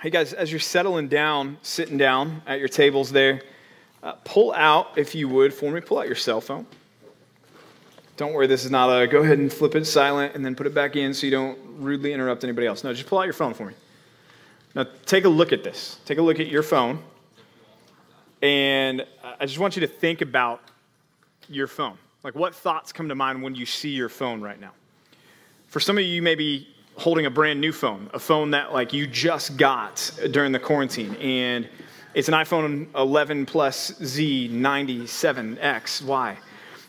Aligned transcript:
Hey 0.00 0.10
guys, 0.10 0.32
as 0.32 0.52
you're 0.52 0.60
settling 0.60 1.08
down, 1.08 1.58
sitting 1.62 1.98
down 1.98 2.40
at 2.46 2.60
your 2.60 2.68
tables 2.68 3.10
there, 3.10 3.42
uh, 4.00 4.12
pull 4.22 4.52
out, 4.52 4.96
if 4.96 5.12
you 5.12 5.28
would, 5.28 5.52
for 5.52 5.72
me, 5.72 5.80
pull 5.80 5.98
out 5.98 6.06
your 6.06 6.14
cell 6.14 6.40
phone. 6.40 6.66
Don't 8.16 8.32
worry, 8.32 8.46
this 8.46 8.64
is 8.64 8.70
not 8.70 8.96
a 8.96 9.08
go 9.08 9.22
ahead 9.22 9.38
and 9.38 9.52
flip 9.52 9.74
it 9.74 9.84
silent 9.88 10.36
and 10.36 10.44
then 10.44 10.54
put 10.54 10.68
it 10.68 10.74
back 10.74 10.94
in 10.94 11.12
so 11.12 11.26
you 11.26 11.32
don't 11.32 11.58
rudely 11.78 12.12
interrupt 12.12 12.44
anybody 12.44 12.68
else. 12.68 12.84
No, 12.84 12.94
just 12.94 13.08
pull 13.08 13.18
out 13.18 13.24
your 13.24 13.32
phone 13.32 13.54
for 13.54 13.66
me. 13.66 13.74
Now, 14.76 14.86
take 15.04 15.24
a 15.24 15.28
look 15.28 15.52
at 15.52 15.64
this. 15.64 15.98
Take 16.04 16.18
a 16.18 16.22
look 16.22 16.38
at 16.38 16.46
your 16.46 16.62
phone. 16.62 17.02
And 18.40 19.04
I 19.40 19.46
just 19.46 19.58
want 19.58 19.74
you 19.74 19.80
to 19.80 19.88
think 19.88 20.20
about 20.20 20.62
your 21.48 21.66
phone. 21.66 21.98
Like, 22.22 22.36
what 22.36 22.54
thoughts 22.54 22.92
come 22.92 23.08
to 23.08 23.16
mind 23.16 23.42
when 23.42 23.56
you 23.56 23.66
see 23.66 23.90
your 23.90 24.08
phone 24.08 24.42
right 24.42 24.60
now? 24.60 24.70
For 25.66 25.80
some 25.80 25.98
of 25.98 26.04
you, 26.04 26.10
you 26.10 26.22
may 26.22 26.36
be 26.36 26.68
holding 26.98 27.26
a 27.26 27.30
brand 27.30 27.60
new 27.60 27.72
phone, 27.72 28.10
a 28.12 28.18
phone 28.18 28.50
that 28.50 28.72
like 28.72 28.92
you 28.92 29.06
just 29.06 29.56
got 29.56 30.10
during 30.32 30.52
the 30.52 30.58
quarantine, 30.58 31.14
and 31.16 31.68
it's 32.12 32.28
an 32.28 32.34
iPhone 32.34 32.88
11 32.94 33.46
Plus 33.46 33.94
Z 34.02 34.50
97X. 34.52 36.02
Why? 36.02 36.36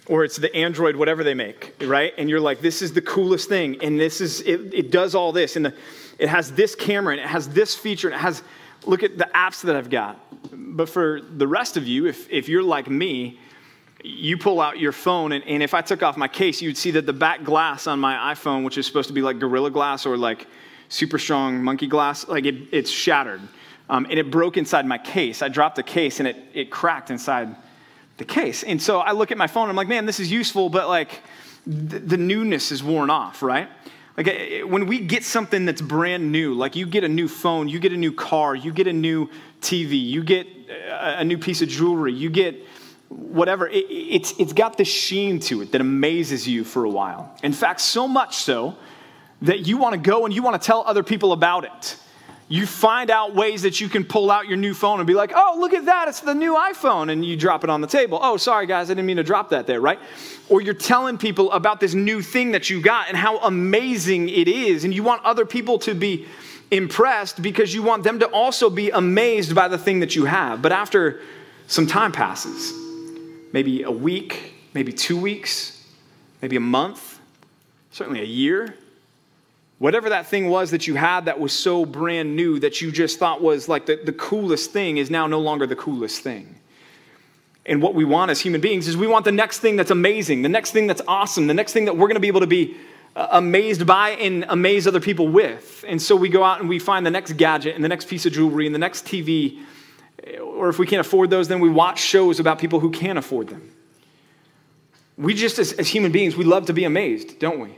Or 0.08 0.24
it's 0.24 0.38
the 0.38 0.54
Android, 0.56 0.96
whatever 0.96 1.24
they 1.24 1.36
make, 1.36 1.76
right? 1.82 2.14
And 2.18 2.28
you're 2.28 2.40
like, 2.40 2.62
this 2.62 2.82
is 2.82 2.94
the 2.94 3.02
coolest 3.02 3.48
thing, 3.48 3.78
and 3.84 4.00
this 4.00 4.20
is 4.20 4.42
it, 4.42 4.74
it 4.74 4.92
does 4.92 5.14
all 5.14 5.32
this, 5.32 5.56
and 5.56 5.66
the, 5.66 5.74
it 6.18 6.28
has 6.28 6.52
this 6.54 6.74
camera, 6.74 7.14
and 7.14 7.22
it 7.22 7.28
has 7.28 7.48
this 7.50 7.76
feature, 7.76 8.08
and 8.08 8.16
it 8.16 8.22
has 8.22 8.42
look 8.88 9.04
at 9.04 9.18
the 9.20 9.30
apps 9.36 9.62
that 9.62 9.76
I've 9.76 9.92
got. 9.92 10.20
But 10.52 10.90
for 10.90 11.22
the 11.22 11.48
rest 11.48 11.78
of 11.78 11.88
you, 11.88 12.08
if 12.08 12.28
if 12.32 12.50
you're 12.50 12.64
like 12.64 12.90
me, 12.90 13.40
you 14.04 14.38
pull 14.38 14.62
out 14.62 14.80
your 14.80 14.92
phone, 14.92 15.34
and, 15.34 15.44
and 15.46 15.62
if 15.62 15.74
I 15.74 15.82
took 15.82 16.04
off 16.04 16.16
my 16.18 16.28
case, 16.28 16.62
you'd 16.62 16.78
see 16.78 16.92
that 16.92 17.06
the 17.06 17.14
back 17.14 17.44
glass 17.44 17.88
on 17.88 18.00
my 18.00 18.34
iPhone, 18.34 18.64
which 18.64 18.78
is 18.78 18.86
supposed 18.86 19.08
to 19.08 19.14
be 19.14 19.22
like 19.22 19.40
Gorilla 19.40 19.72
Glass 19.72 20.06
or 20.06 20.18
like 20.18 20.48
super 20.88 21.20
strong 21.20 21.64
monkey 21.64 21.88
glass, 21.88 22.28
like 22.28 22.46
it, 22.46 22.56
it's 22.72 22.90
shattered. 22.90 23.42
Um, 23.90 24.06
and 24.06 24.20
it 24.20 24.32
broke 24.32 24.58
inside 24.58 24.86
my 24.86 24.98
case. 24.98 25.42
I 25.42 25.50
dropped 25.50 25.76
the 25.76 25.84
case 25.84 26.20
and 26.20 26.28
it, 26.28 26.38
it 26.54 26.70
cracked 26.70 27.10
inside 27.10 27.56
the 28.18 28.26
case. 28.26 28.64
And 28.64 28.82
so 28.82 29.00
I 29.00 29.14
look 29.14 29.32
at 29.32 29.38
my 29.38 29.48
phone, 29.48 29.64
and 29.64 29.72
I'm 29.72 29.76
like, 29.76 29.88
man, 29.88 30.06
this 30.06 30.20
is 30.20 30.32
useful, 30.32 30.70
but 30.70 30.88
like 30.88 31.22
the, 31.66 32.00
the 32.00 32.18
newness 32.18 32.72
is 32.72 32.84
worn 32.84 33.10
off, 33.10 33.42
right? 33.42 33.70
Like 34.18 34.64
when 34.66 34.86
we 34.86 35.00
get 35.00 35.24
something 35.24 35.66
that's 35.66 35.82
brand 35.82 36.32
new, 36.32 36.54
like 36.54 36.76
you 36.76 36.86
get 36.86 37.04
a 37.04 37.08
new 37.08 37.28
phone, 37.28 37.70
you 37.70 37.80
get 37.80 37.94
a 37.94 37.98
new 37.98 38.12
car, 38.12 38.54
you 38.54 38.74
get 38.74 38.88
a 38.88 38.94
new 38.94 39.30
TV, 39.62 40.02
you 40.04 40.24
get 40.24 40.46
a 40.90 41.24
new 41.24 41.38
piece 41.38 41.62
of 41.62 41.70
jewelry, 41.70 42.14
you 42.14 42.30
get 42.30 42.56
whatever, 43.10 43.68
it, 43.68 43.86
it's, 43.90 44.34
it's 44.40 44.54
got 44.54 44.78
this 44.78 44.88
sheen 44.88 45.40
to 45.40 45.62
it 45.62 45.72
that 45.72 45.82
amazes 45.82 46.48
you 46.48 46.64
for 46.64 46.86
a 46.86 46.90
while. 46.90 47.36
In 47.44 47.54
fact, 47.54 47.82
so 47.82 48.08
much 48.08 48.38
so 48.38 48.76
that 49.42 49.68
you 49.68 49.78
want 49.78 49.94
to 49.94 50.00
go 50.00 50.26
and 50.26 50.34
you 50.34 50.44
want 50.44 50.62
to 50.62 50.66
tell 50.66 50.84
other 50.86 51.04
people 51.04 51.32
about 51.32 51.66
it. 51.66 51.98
You 52.52 52.66
find 52.66 53.12
out 53.12 53.36
ways 53.36 53.62
that 53.62 53.80
you 53.80 53.90
can 53.90 54.04
pull 54.04 54.32
out 54.32 54.48
your 54.48 54.58
new 54.58 54.74
phone 54.74 55.00
and 55.00 55.06
be 55.06 55.14
like, 55.14 55.32
oh, 55.36 55.58
look 55.60 55.72
at 55.74 55.86
that, 55.86 56.08
it's 56.08 56.22
the 56.22 56.34
new 56.34 56.56
iPhone. 56.56 57.12
And 57.12 57.24
you 57.24 57.38
drop 57.38 57.64
it 57.64 57.70
on 57.70 57.82
the 57.82 57.88
table. 57.88 58.20
Oh, 58.22 58.38
sorry, 58.38 58.66
guys, 58.66 58.90
I 58.90 58.96
didn't 58.96 59.06
mean 59.06 59.18
to 59.18 59.24
drop 59.24 59.52
that 59.52 59.68
there, 59.68 59.80
right? 59.80 60.00
Or 60.50 60.60
you're 60.60 60.74
telling 60.74 61.20
people 61.20 61.52
about 61.52 61.80
this 61.80 61.94
new 61.94 62.24
thing 62.24 62.52
that 62.54 62.70
you 62.70 62.82
got 62.82 63.08
and 63.08 63.16
how 63.16 63.38
amazing 63.40 64.30
it 64.30 64.48
is. 64.48 64.84
And 64.84 64.94
you 64.94 65.04
want 65.04 65.24
other 65.24 65.46
people 65.46 65.78
to 65.80 65.94
be 65.94 66.28
impressed 66.72 67.40
because 67.40 67.72
you 67.74 67.84
want 67.84 68.04
them 68.04 68.20
to 68.20 68.26
also 68.28 68.72
be 68.72 68.90
amazed 68.90 69.54
by 69.54 69.68
the 69.68 69.78
thing 69.78 70.00
that 70.00 70.16
you 70.16 70.26
have. 70.26 70.62
But 70.62 70.72
after 70.72 71.22
some 71.68 71.86
time 71.86 72.12
passes, 72.12 72.89
maybe 73.52 73.84
a 73.84 73.92
week, 73.92 74.54
maybe 74.74 74.92
two 74.92 75.20
weeks, 75.20 75.86
maybe 76.42 76.56
a 76.56 76.62
month, 76.62 77.20
certainly 77.92 78.22
a 78.22 78.26
year. 78.26 78.76
Whatever 79.78 80.10
that 80.10 80.28
thing 80.28 80.50
was 80.50 80.72
that 80.72 80.88
you 80.88 80.96
had 80.96 81.26
that 81.26 81.40
was 81.40 81.54
so 81.54 81.86
brand 81.86 82.36
new 82.36 82.60
that 82.60 82.82
you 82.82 82.92
just 82.92 83.18
thought 83.18 83.42
was 83.42 83.70
like 83.70 83.86
the, 83.86 84.00
the 84.04 84.12
coolest 84.14 84.72
thing 84.72 84.98
is 84.98 85.10
now 85.10 85.26
no 85.28 85.40
longer 85.40 85.66
the 85.66 85.76
coolest 85.76 86.22
thing. 86.22 86.56
And 87.66 87.82
what 87.82 87.94
we 87.94 88.04
want 88.04 88.32
as 88.32 88.42
human 88.42 88.62
beings 88.62 88.88
is 88.88 88.98
we 88.98 89.08
want 89.08 89.26
the 89.26 89.32
next 89.32 89.60
thing 89.60 89.76
that's 89.76 89.92
amazing, 89.92 90.42
the 90.42 90.50
next 90.50 90.72
thing 90.72 90.88
that's 90.88 91.02
awesome, 91.08 91.48
the 91.48 91.54
next 91.54 91.72
thing 91.72 91.86
that 91.86 91.96
we're 91.96 92.08
going 92.08 92.16
to 92.16 92.20
be 92.20 92.28
able 92.28 92.42
to 92.42 92.48
be 92.48 92.76
uh, 93.16 93.28
amazed 93.32 93.86
by 93.86 94.12
and 94.12 94.46
amaze 94.50 94.88
other 94.88 95.00
people 95.00 95.28
with. 95.28 95.86
And 95.88 96.02
so 96.02 96.16
we 96.16 96.30
go 96.30 96.44
out 96.44 96.60
and 96.60 96.68
we 96.68 96.80
find 96.80 97.06
the 97.06 97.12
next 97.12 97.34
gadget 97.34 97.76
and 97.76 97.84
the 97.84 97.90
next 97.90 98.08
piece 98.08 98.26
of 98.26 98.34
jewelry 98.34 98.66
and 98.66 98.74
the 98.74 98.80
next 98.80 99.06
TV 99.06 99.60
or 100.42 100.70
if 100.70 100.80
we 100.80 100.86
can't 100.86 101.00
afford 101.00 101.30
those, 101.30 101.48
then 101.48 101.60
we 101.60 101.70
watch 101.70 102.00
shows 102.00 102.40
about 102.40 102.60
people 102.60 102.80
who 102.80 102.92
can't 102.92 103.18
afford 103.18 103.48
them. 103.48 103.72
We 105.18 105.34
just, 105.34 105.60
as, 105.60 105.74
as 105.74 105.88
human 105.88 106.12
beings, 106.12 106.36
we 106.36 106.46
love 106.46 106.68
to 106.68 106.74
be 106.74 106.86
amazed, 106.86 107.40
don't 107.40 107.60
we? 107.60 107.78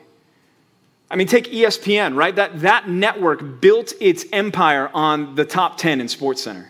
I 1.09 1.16
mean, 1.16 1.28
take 1.28 1.52
ESPN, 1.52 2.16
right? 2.16 2.35
That, 2.35 2.62
that 2.62 2.88
network 2.88 3.59
built 3.59 3.94
its 4.00 4.25
empire 4.31 4.90
on 4.94 5.35
the 5.35 5.44
top 5.44 5.78
10 5.78 6.00
in 6.00 6.07
SportsCenter. 6.07 6.68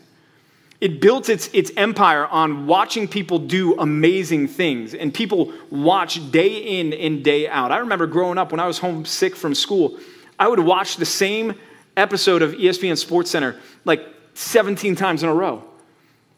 It 0.80 1.00
built 1.00 1.30
its, 1.30 1.48
its 1.54 1.72
empire 1.78 2.26
on 2.26 2.66
watching 2.66 3.08
people 3.08 3.38
do 3.38 3.80
amazing 3.80 4.48
things, 4.48 4.96
and 4.96 5.14
people 5.14 5.54
watch 5.70 6.32
day 6.32 6.80
in 6.80 6.92
and 6.94 7.24
day 7.24 7.48
out. 7.48 7.72
I 7.72 7.78
remember 7.78 8.08
growing 8.08 8.40
up 8.40 8.52
when 8.52 8.60
I 8.60 8.66
was 8.66 8.80
homesick 8.80 9.36
from 9.36 9.54
school, 9.54 10.00
I 10.40 10.48
would 10.48 10.60
watch 10.60 10.96
the 10.96 11.06
same 11.06 11.54
episode 11.96 12.42
of 12.42 12.54
ESPN 12.54 12.94
SportsCenter 12.94 13.60
like 13.86 14.04
17 14.34 14.96
times 14.96 15.24
in 15.24 15.30
a 15.30 15.34
row. 15.34 15.64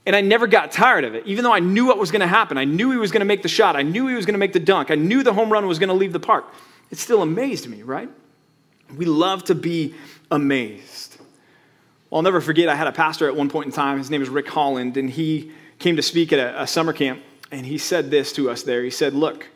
And 0.06 0.16
I 0.16 0.22
never 0.22 0.48
got 0.48 0.72
tired 0.72 1.06
of 1.06 1.16
it, 1.16 1.26
even 1.26 1.44
though 1.44 1.54
I 1.54 1.59
knew 1.59 1.86
what 1.86 1.98
was 1.98 2.12
going 2.12 2.22
to 2.22 2.28
happen. 2.28 2.58
I 2.58 2.66
knew 2.66 2.92
he 2.92 2.98
was 2.98 3.12
going 3.12 3.22
to 3.22 3.26
make 3.26 3.42
the 3.42 3.48
shot. 3.48 3.76
I 3.76 3.84
knew 3.84 4.08
he 4.08 4.16
was 4.16 4.26
going 4.26 4.34
to 4.34 4.40
make 4.40 4.54
the 4.54 4.59
dunk. 4.59 4.92
I 4.92 4.96
knew 4.96 5.24
the 5.24 5.34
home 5.34 5.52
run 5.52 5.68
was 5.68 5.80
going 5.80 5.90
to 5.90 5.96
leave 5.96 6.12
the 6.12 6.20
park. 6.20 6.46
It 6.92 6.98
still 6.98 7.22
amazed 7.22 7.70
me, 7.70 7.84
right? 7.84 8.09
We 8.96 9.06
love 9.06 9.46
to 9.46 9.56
be 9.56 9.96
amazed. 10.30 11.18
Well, 12.09 12.20
I'll 12.20 12.24
never 12.24 12.42
forget, 12.42 12.70
I 12.70 12.76
had 12.76 12.88
a 12.88 12.92
pastor 12.92 13.28
at 13.28 13.36
one 13.36 13.50
point 13.50 13.68
in 13.68 13.72
time. 13.72 13.98
His 13.98 14.09
name 14.09 14.22
is 14.22 14.30
Rick 14.30 14.50
Holland, 14.50 14.98
and 14.98 15.09
he 15.09 15.52
came 15.80 15.96
to 15.96 16.02
speak 16.02 16.34
at 16.34 16.40
a, 16.40 16.64
a 16.64 16.68
summer 16.68 16.94
camp, 16.94 17.24
and 17.52 17.66
he 17.66 17.78
said 17.78 18.12
this 18.12 18.34
to 18.34 18.50
us 18.50 18.64
there. 18.64 18.84
He 18.84 18.90
said, 18.90 19.14
Look, 19.14 19.48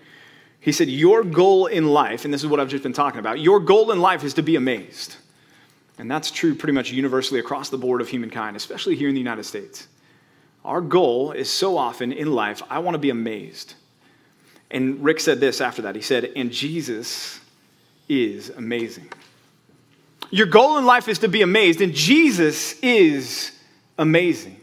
he 0.59 0.71
said, 0.71 0.87
Your 0.87 1.23
goal 1.23 1.67
in 1.67 1.87
life, 1.87 2.25
and 2.25 2.33
this 2.33 2.41
is 2.41 2.47
what 2.47 2.59
I've 2.59 2.69
just 2.69 2.83
been 2.83 2.93
talking 2.93 3.19
about, 3.19 3.39
your 3.39 3.59
goal 3.59 3.91
in 3.91 3.99
life 3.99 4.23
is 4.23 4.33
to 4.35 4.41
be 4.41 4.55
amazed. 4.55 5.17
And 5.97 6.09
that's 6.09 6.29
true 6.29 6.53
pretty 6.53 6.73
much 6.73 6.91
universally 6.91 7.39
across 7.39 7.69
the 7.69 7.77
board 7.77 8.01
of 8.01 8.07
humankind, 8.07 8.55
especially 8.55 8.95
here 8.95 9.09
in 9.09 9.15
the 9.15 9.21
United 9.21 9.45
States. 9.45 9.87
Our 10.63 10.81
goal 10.81 11.31
is 11.31 11.49
so 11.49 11.77
often 11.77 12.11
in 12.11 12.31
life, 12.33 12.61
I 12.69 12.79
want 12.79 12.95
to 12.95 12.99
be 12.99 13.09
amazed. 13.09 13.73
And 14.69 15.03
Rick 15.03 15.21
said 15.21 15.39
this 15.39 15.61
after 15.61 15.83
that. 15.83 15.95
He 15.95 16.01
said, 16.01 16.31
And 16.35 16.51
Jesus 16.51 17.39
is 18.09 18.49
amazing. 18.49 19.11
Your 20.29 20.47
goal 20.47 20.77
in 20.77 20.85
life 20.85 21.07
is 21.07 21.19
to 21.19 21.29
be 21.29 21.41
amazed, 21.41 21.79
and 21.81 21.93
Jesus 21.93 22.77
is 22.81 23.51
amazing. 23.97 24.59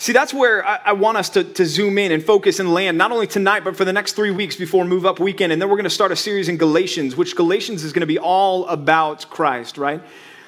See, 0.00 0.12
that's 0.12 0.32
where 0.32 0.64
I, 0.64 0.78
I, 0.86 0.92
want 0.92 1.18
us 1.18 1.28
to, 1.30 1.42
to 1.42 1.66
zoom 1.66 1.98
in 1.98 2.12
and 2.12 2.24
focus 2.24 2.60
and 2.60 2.72
land, 2.72 2.96
not 2.96 3.10
only 3.10 3.26
tonight, 3.26 3.64
but 3.64 3.76
for 3.76 3.84
the 3.84 3.92
next 3.92 4.12
three 4.12 4.30
weeks 4.30 4.54
before 4.54 4.84
Move 4.84 5.04
Up 5.04 5.18
Weekend. 5.18 5.52
And 5.52 5.60
then 5.60 5.68
we're 5.68 5.76
going 5.76 5.84
to 5.84 5.90
start 5.90 6.12
a 6.12 6.16
series 6.16 6.48
in 6.48 6.56
Galatians, 6.56 7.16
which 7.16 7.34
Galatians 7.34 7.82
is 7.82 7.92
going 7.92 8.02
to 8.02 8.06
be 8.06 8.18
all 8.18 8.64
about 8.68 9.28
Christ, 9.28 9.76
right? 9.76 10.00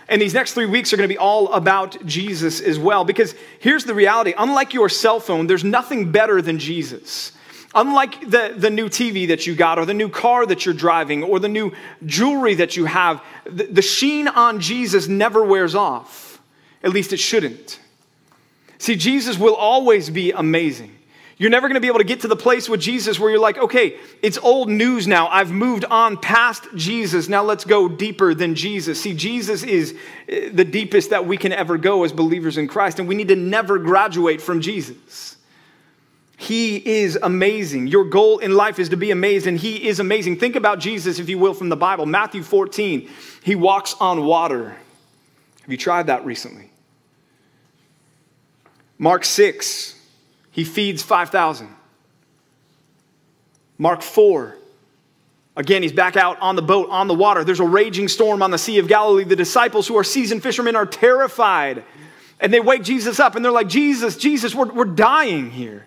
And 0.09 0.22
these 0.22 0.34
next 0.34 0.55
three 0.55 0.66
weeks 0.66 0.93
are 0.93 0.97
going 0.97 1.09
to 1.09 1.12
be 1.12 1.19
all 1.19 1.53
about 1.53 2.06
Jesus 2.06 2.61
as 2.61 2.78
well. 2.78 3.05
Because 3.05 3.34
here's 3.59 3.84
the 3.84 3.94
reality 3.94 4.34
unlike 4.38 4.72
your 4.72 4.88
cell 4.88 5.19
phone, 5.19 5.49
there's 5.49 5.65
nothing 5.65 6.12
better 6.12 6.41
than 6.41 6.61
Jesus. 6.61 7.32
Unlike 7.75 8.31
the, 8.31 8.55
the 8.56 8.71
new 8.71 8.88
TV 8.88 9.27
that 9.28 9.49
you 9.49 9.56
got, 9.56 9.81
or 9.81 9.84
the 9.84 9.94
new 9.94 10.09
car 10.09 10.47
that 10.47 10.65
you're 10.65 10.75
driving, 10.75 11.25
or 11.25 11.41
the 11.41 11.49
new 11.49 11.72
jewelry 12.06 12.55
that 12.55 12.77
you 12.77 12.84
have, 12.84 13.21
the, 13.44 13.65
the 13.65 13.82
sheen 13.82 14.28
on 14.28 14.61
Jesus 14.61 15.09
never 15.09 15.44
wears 15.44 15.75
off. 15.75 16.41
At 16.84 16.91
least 16.91 17.12
it 17.12 17.19
shouldn't. 17.19 17.81
See, 18.80 18.96
Jesus 18.96 19.38
will 19.38 19.54
always 19.54 20.08
be 20.08 20.32
amazing. 20.32 20.96
You're 21.36 21.50
never 21.50 21.68
going 21.68 21.74
to 21.74 21.80
be 21.80 21.88
able 21.88 21.98
to 21.98 22.04
get 22.04 22.20
to 22.20 22.28
the 22.28 22.36
place 22.36 22.66
with 22.66 22.80
Jesus 22.80 23.20
where 23.20 23.30
you're 23.30 23.38
like, 23.38 23.58
okay, 23.58 23.98
it's 24.22 24.38
old 24.38 24.70
news 24.70 25.06
now. 25.06 25.28
I've 25.28 25.50
moved 25.50 25.84
on 25.84 26.16
past 26.16 26.66
Jesus. 26.74 27.28
Now 27.28 27.42
let's 27.42 27.66
go 27.66 27.88
deeper 27.88 28.32
than 28.32 28.54
Jesus. 28.54 28.98
See, 28.98 29.12
Jesus 29.12 29.62
is 29.62 29.94
eh, 30.28 30.48
the 30.50 30.64
deepest 30.64 31.10
that 31.10 31.26
we 31.26 31.37
can 31.37 31.52
ever 31.52 31.76
go 31.76 32.05
as 32.05 32.12
believers 32.12 32.56
in 32.56 32.69
Christ, 32.69 32.99
and 32.99 33.06
we 33.06 33.14
need 33.14 33.28
to 33.28 33.37
never 33.37 33.78
graduate 33.78 34.40
from 34.40 34.62
Jesus. 34.62 35.37
He 36.38 36.76
is 36.76 37.19
amazing. 37.22 37.88
Your 37.88 38.05
goal 38.05 38.38
in 38.38 38.55
life 38.55 38.78
is 38.78 38.88
to 38.88 38.96
be 38.96 39.10
amazed, 39.10 39.46
and 39.46 39.58
He 39.58 39.88
is 39.88 40.00
amazing. 40.00 40.38
Think 40.38 40.56
about 40.56 40.78
Jesus, 40.78 41.19
if 41.19 41.28
you 41.28 41.38
will, 41.38 41.52
from 41.52 41.69
the 41.69 41.76
Bible. 41.76 42.06
Matthew 42.06 42.43
14, 42.43 43.10
He 43.44 43.55
walks 43.55 43.94
on 44.00 44.25
water. 44.25 44.70
Have 44.70 45.70
you 45.70 45.76
tried 45.76 46.06
that 46.06 46.25
recently? 46.25 46.69
Mark 49.00 49.25
6, 49.25 49.94
he 50.50 50.62
feeds 50.62 51.02
5,000. 51.02 51.75
Mark 53.79 54.02
4, 54.02 54.58
again, 55.56 55.82
he's 55.82 55.94
back 55.94 56.19
out 56.19 56.38
on 56.43 56.55
the 56.55 56.61
boat, 56.61 56.91
on 56.91 57.08
the 57.08 57.14
water. 57.14 57.43
There's 57.43 57.61
a 57.61 57.64
raging 57.64 58.08
storm 58.08 58.43
on 58.43 58.50
the 58.50 58.58
Sea 58.58 58.79
of 58.79 58.88
Galilee. 58.88 59.25
The 59.25 59.37
disciples, 59.37 59.88
who 59.88 59.97
are 59.97 60.05
seasoned 60.05 60.43
fishermen, 60.43 60.76
are 60.76 60.85
terrified. 60.85 61.82
And 62.41 62.52
they 62.52 62.61
wake 62.61 62.82
Jesus 62.82 63.19
up 63.19 63.37
and 63.37 63.43
they're 63.43 63.50
like, 63.50 63.69
Jesus, 63.69 64.19
Jesus, 64.19 64.55
we're, 64.55 64.70
we're 64.70 64.85
dying 64.85 65.50
here. 65.50 65.87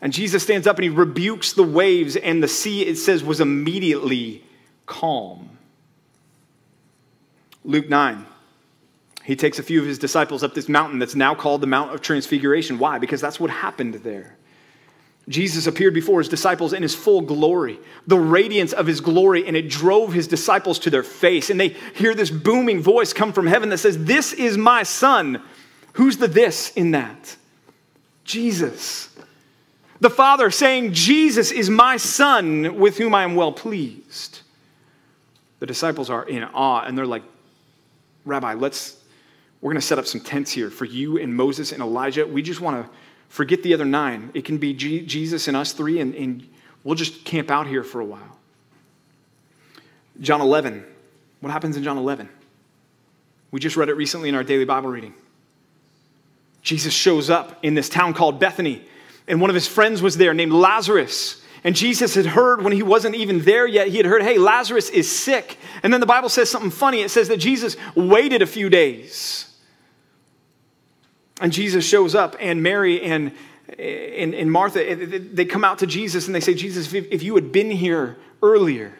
And 0.00 0.12
Jesus 0.12 0.44
stands 0.44 0.68
up 0.68 0.76
and 0.76 0.84
he 0.84 0.90
rebukes 0.90 1.54
the 1.54 1.64
waves, 1.64 2.14
and 2.14 2.40
the 2.40 2.46
sea, 2.46 2.82
it 2.82 2.98
says, 2.98 3.24
was 3.24 3.40
immediately 3.40 4.44
calm. 4.86 5.58
Luke 7.64 7.88
9. 7.88 8.26
He 9.24 9.36
takes 9.36 9.58
a 9.58 9.62
few 9.62 9.80
of 9.80 9.86
his 9.86 9.98
disciples 9.98 10.42
up 10.42 10.52
this 10.52 10.68
mountain 10.68 10.98
that's 10.98 11.14
now 11.14 11.34
called 11.34 11.62
the 11.62 11.66
Mount 11.66 11.94
of 11.94 12.02
Transfiguration. 12.02 12.78
Why? 12.78 12.98
Because 12.98 13.22
that's 13.22 13.40
what 13.40 13.50
happened 13.50 13.94
there. 13.94 14.36
Jesus 15.30 15.66
appeared 15.66 15.94
before 15.94 16.20
his 16.20 16.28
disciples 16.28 16.74
in 16.74 16.82
his 16.82 16.94
full 16.94 17.22
glory, 17.22 17.78
the 18.06 18.18
radiance 18.18 18.74
of 18.74 18.86
his 18.86 19.00
glory, 19.00 19.46
and 19.46 19.56
it 19.56 19.70
drove 19.70 20.12
his 20.12 20.28
disciples 20.28 20.78
to 20.80 20.90
their 20.90 21.02
face. 21.02 21.48
And 21.48 21.58
they 21.58 21.68
hear 21.94 22.14
this 22.14 22.30
booming 22.30 22.82
voice 22.82 23.14
come 23.14 23.32
from 23.32 23.46
heaven 23.46 23.70
that 23.70 23.78
says, 23.78 24.04
This 24.04 24.34
is 24.34 24.58
my 24.58 24.82
son. 24.82 25.42
Who's 25.94 26.18
the 26.18 26.28
this 26.28 26.72
in 26.72 26.90
that? 26.90 27.36
Jesus. 28.24 29.08
The 30.00 30.10
Father 30.10 30.50
saying, 30.50 30.92
Jesus 30.92 31.50
is 31.50 31.70
my 31.70 31.96
son 31.96 32.78
with 32.78 32.98
whom 32.98 33.14
I 33.14 33.24
am 33.24 33.36
well 33.36 33.52
pleased. 33.52 34.40
The 35.60 35.66
disciples 35.66 36.10
are 36.10 36.28
in 36.28 36.44
awe 36.44 36.84
and 36.84 36.98
they're 36.98 37.06
like, 37.06 37.22
Rabbi, 38.26 38.54
let's 38.54 38.98
we're 39.64 39.70
going 39.70 39.80
to 39.80 39.86
set 39.86 39.98
up 39.98 40.06
some 40.06 40.20
tents 40.20 40.52
here 40.52 40.68
for 40.68 40.84
you 40.84 41.16
and 41.16 41.34
Moses 41.34 41.72
and 41.72 41.80
Elijah. 41.80 42.26
We 42.26 42.42
just 42.42 42.60
want 42.60 42.84
to 42.84 42.92
forget 43.30 43.62
the 43.62 43.72
other 43.72 43.86
nine. 43.86 44.30
It 44.34 44.44
can 44.44 44.58
be 44.58 44.74
G- 44.74 45.06
Jesus 45.06 45.48
and 45.48 45.56
us 45.56 45.72
three, 45.72 46.00
and, 46.00 46.14
and 46.14 46.46
we'll 46.84 46.96
just 46.96 47.24
camp 47.24 47.50
out 47.50 47.66
here 47.66 47.82
for 47.82 48.02
a 48.02 48.04
while. 48.04 48.36
John 50.20 50.42
11. 50.42 50.84
What 51.40 51.50
happens 51.50 51.78
in 51.78 51.82
John 51.82 51.96
11? 51.96 52.28
We 53.52 53.58
just 53.58 53.74
read 53.78 53.88
it 53.88 53.94
recently 53.94 54.28
in 54.28 54.34
our 54.34 54.44
daily 54.44 54.66
Bible 54.66 54.90
reading. 54.90 55.14
Jesus 56.60 56.92
shows 56.92 57.30
up 57.30 57.58
in 57.62 57.72
this 57.72 57.88
town 57.88 58.12
called 58.12 58.38
Bethany, 58.38 58.84
and 59.26 59.40
one 59.40 59.48
of 59.48 59.54
his 59.54 59.66
friends 59.66 60.02
was 60.02 60.18
there 60.18 60.34
named 60.34 60.52
Lazarus. 60.52 61.42
And 61.64 61.74
Jesus 61.74 62.14
had 62.14 62.26
heard 62.26 62.62
when 62.62 62.74
he 62.74 62.82
wasn't 62.82 63.14
even 63.14 63.40
there 63.40 63.66
yet, 63.66 63.88
he 63.88 63.96
had 63.96 64.04
heard, 64.04 64.20
hey, 64.20 64.36
Lazarus 64.36 64.90
is 64.90 65.10
sick. 65.10 65.56
And 65.82 65.90
then 65.90 66.00
the 66.00 66.06
Bible 66.06 66.28
says 66.28 66.50
something 66.50 66.70
funny. 66.70 67.00
It 67.00 67.10
says 67.10 67.28
that 67.28 67.38
Jesus 67.38 67.78
waited 67.94 68.42
a 68.42 68.46
few 68.46 68.68
days. 68.68 69.52
And 71.40 71.52
Jesus 71.52 71.84
shows 71.84 72.14
up, 72.14 72.36
and 72.38 72.62
Mary 72.62 73.02
and, 73.02 73.32
and, 73.78 74.34
and 74.34 74.50
Martha, 74.50 74.94
they 74.94 75.44
come 75.44 75.64
out 75.64 75.80
to 75.80 75.86
Jesus 75.86 76.26
and 76.26 76.34
they 76.34 76.40
say, 76.40 76.54
Jesus, 76.54 76.92
if, 76.92 77.10
if 77.10 77.22
you 77.22 77.34
had 77.34 77.50
been 77.50 77.70
here 77.70 78.16
earlier, 78.42 78.92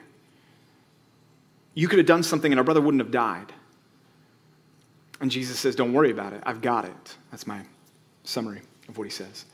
you 1.75 1.89
could 1.89 1.99
have 1.99 2.07
done 2.07 2.23
something 2.23 2.51
and 2.53 2.59
our 2.59 2.65
brother 2.65 2.81
wouldn't 2.81 3.03
have 3.03 3.13
died. 3.13 3.53
And 5.21 5.31
Jesus 5.31 5.59
says, 5.59 5.77
Don't 5.77 5.93
worry 5.93 6.11
about 6.11 6.33
it. 6.33 6.43
I've 6.45 6.61
got 6.61 6.85
it. 6.85 7.17
That's 7.31 7.47
my 7.47 7.61
summary 8.25 8.63
of 8.89 8.99
what 8.99 9.05
he 9.05 9.11
says. 9.11 9.45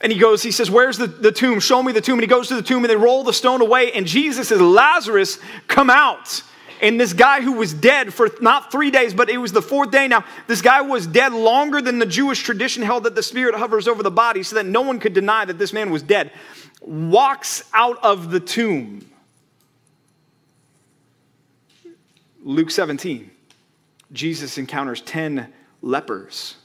And 0.00 0.12
he 0.12 0.18
goes, 0.18 0.42
he 0.42 0.50
says, 0.50 0.70
Where's 0.70 0.98
the, 0.98 1.06
the 1.06 1.32
tomb? 1.32 1.60
Show 1.60 1.82
me 1.82 1.92
the 1.92 2.00
tomb. 2.00 2.14
And 2.14 2.22
he 2.22 2.28
goes 2.28 2.48
to 2.48 2.54
the 2.54 2.62
tomb 2.62 2.84
and 2.84 2.90
they 2.90 2.96
roll 2.96 3.24
the 3.24 3.32
stone 3.32 3.60
away. 3.60 3.92
And 3.92 4.06
Jesus 4.06 4.48
says, 4.48 4.60
Lazarus, 4.60 5.38
come 5.66 5.90
out. 5.90 6.42
And 6.80 7.00
this 7.00 7.12
guy 7.12 7.40
who 7.40 7.52
was 7.52 7.74
dead 7.74 8.14
for 8.14 8.28
not 8.40 8.70
three 8.70 8.90
days, 8.90 9.14
but 9.14 9.28
it 9.28 9.38
was 9.38 9.52
the 9.52 9.62
fourth 9.62 9.90
day 9.90 10.08
now, 10.08 10.24
this 10.46 10.62
guy 10.62 10.80
was 10.80 11.06
dead 11.06 11.32
longer 11.32 11.80
than 11.80 11.98
the 11.98 12.06
Jewish 12.06 12.42
tradition 12.42 12.82
held 12.82 13.04
that 13.04 13.14
the 13.14 13.22
spirit 13.22 13.54
hovers 13.54 13.88
over 13.88 14.02
the 14.02 14.10
body 14.10 14.42
so 14.42 14.56
that 14.56 14.66
no 14.66 14.82
one 14.82 14.98
could 14.98 15.14
deny 15.14 15.44
that 15.44 15.58
this 15.58 15.72
man 15.72 15.90
was 15.90 16.02
dead, 16.02 16.32
walks 16.80 17.64
out 17.74 18.02
of 18.04 18.30
the 18.30 18.40
tomb. 18.40 19.04
Luke 22.42 22.70
17, 22.70 23.30
Jesus 24.12 24.58
encounters 24.58 25.00
10 25.02 25.52
lepers. 25.82 26.56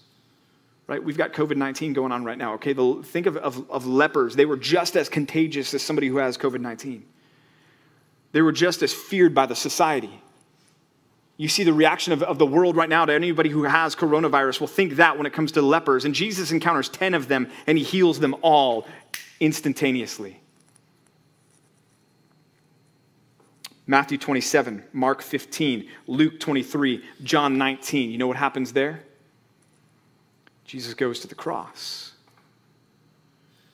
Right? 0.86 1.04
We've 1.04 1.18
got 1.18 1.34
COVID 1.34 1.56
19 1.56 1.94
going 1.94 2.12
on 2.12 2.26
right 2.26 2.38
now. 2.38 2.54
Okay, 2.56 2.74
the, 2.74 3.02
think 3.04 3.26
of, 3.26 3.38
of, 3.38 3.70
of 3.72 3.86
lepers. 3.88 4.36
They 4.36 4.46
were 4.46 4.58
just 4.58 4.98
as 4.98 5.10
contagious 5.10 5.74
as 5.74 5.82
somebody 5.82 6.08
who 6.08 6.18
has 6.18 6.38
COVID 6.38 6.60
19. 6.60 7.06
They 8.34 8.42
were 8.42 8.52
just 8.52 8.82
as 8.82 8.92
feared 8.94 9.34
by 9.34 9.46
the 9.46 9.56
society. 9.56 10.22
You 11.38 11.48
see 11.48 11.64
the 11.64 11.74
reaction 11.74 12.14
of, 12.14 12.22
of 12.22 12.38
the 12.38 12.46
world 12.46 12.76
right 12.76 12.90
now 12.90 13.06
to 13.06 13.14
anybody 13.14 13.50
who 13.50 13.64
has 13.64 13.96
coronavirus 13.96 14.60
will 14.60 14.68
think 14.68 14.96
that 14.96 15.18
when 15.18 15.26
it 15.26 15.34
comes 15.34 15.54
to 15.54 15.62
lepers. 15.62 16.06
And 16.06 16.14
Jesus 16.14 16.52
encounters 16.52 16.90
10 16.90 17.14
of 17.14 17.28
them 17.28 17.50
and 17.66 17.78
he 17.78 17.84
heals 17.84 18.20
them 18.20 18.36
all 18.42 18.88
instantaneously. 19.40 20.40
Matthew 23.86 24.18
27, 24.18 24.84
Mark 24.94 25.22
15, 25.22 25.90
Luke 26.08 26.40
23, 26.40 27.04
John 27.24 27.58
19. 27.58 28.10
You 28.10 28.18
know 28.18 28.28
what 28.28 28.38
happens 28.38 28.74
there? 28.74 29.04
Jesus 30.66 30.94
goes 30.94 31.20
to 31.20 31.28
the 31.28 31.36
cross. 31.36 32.14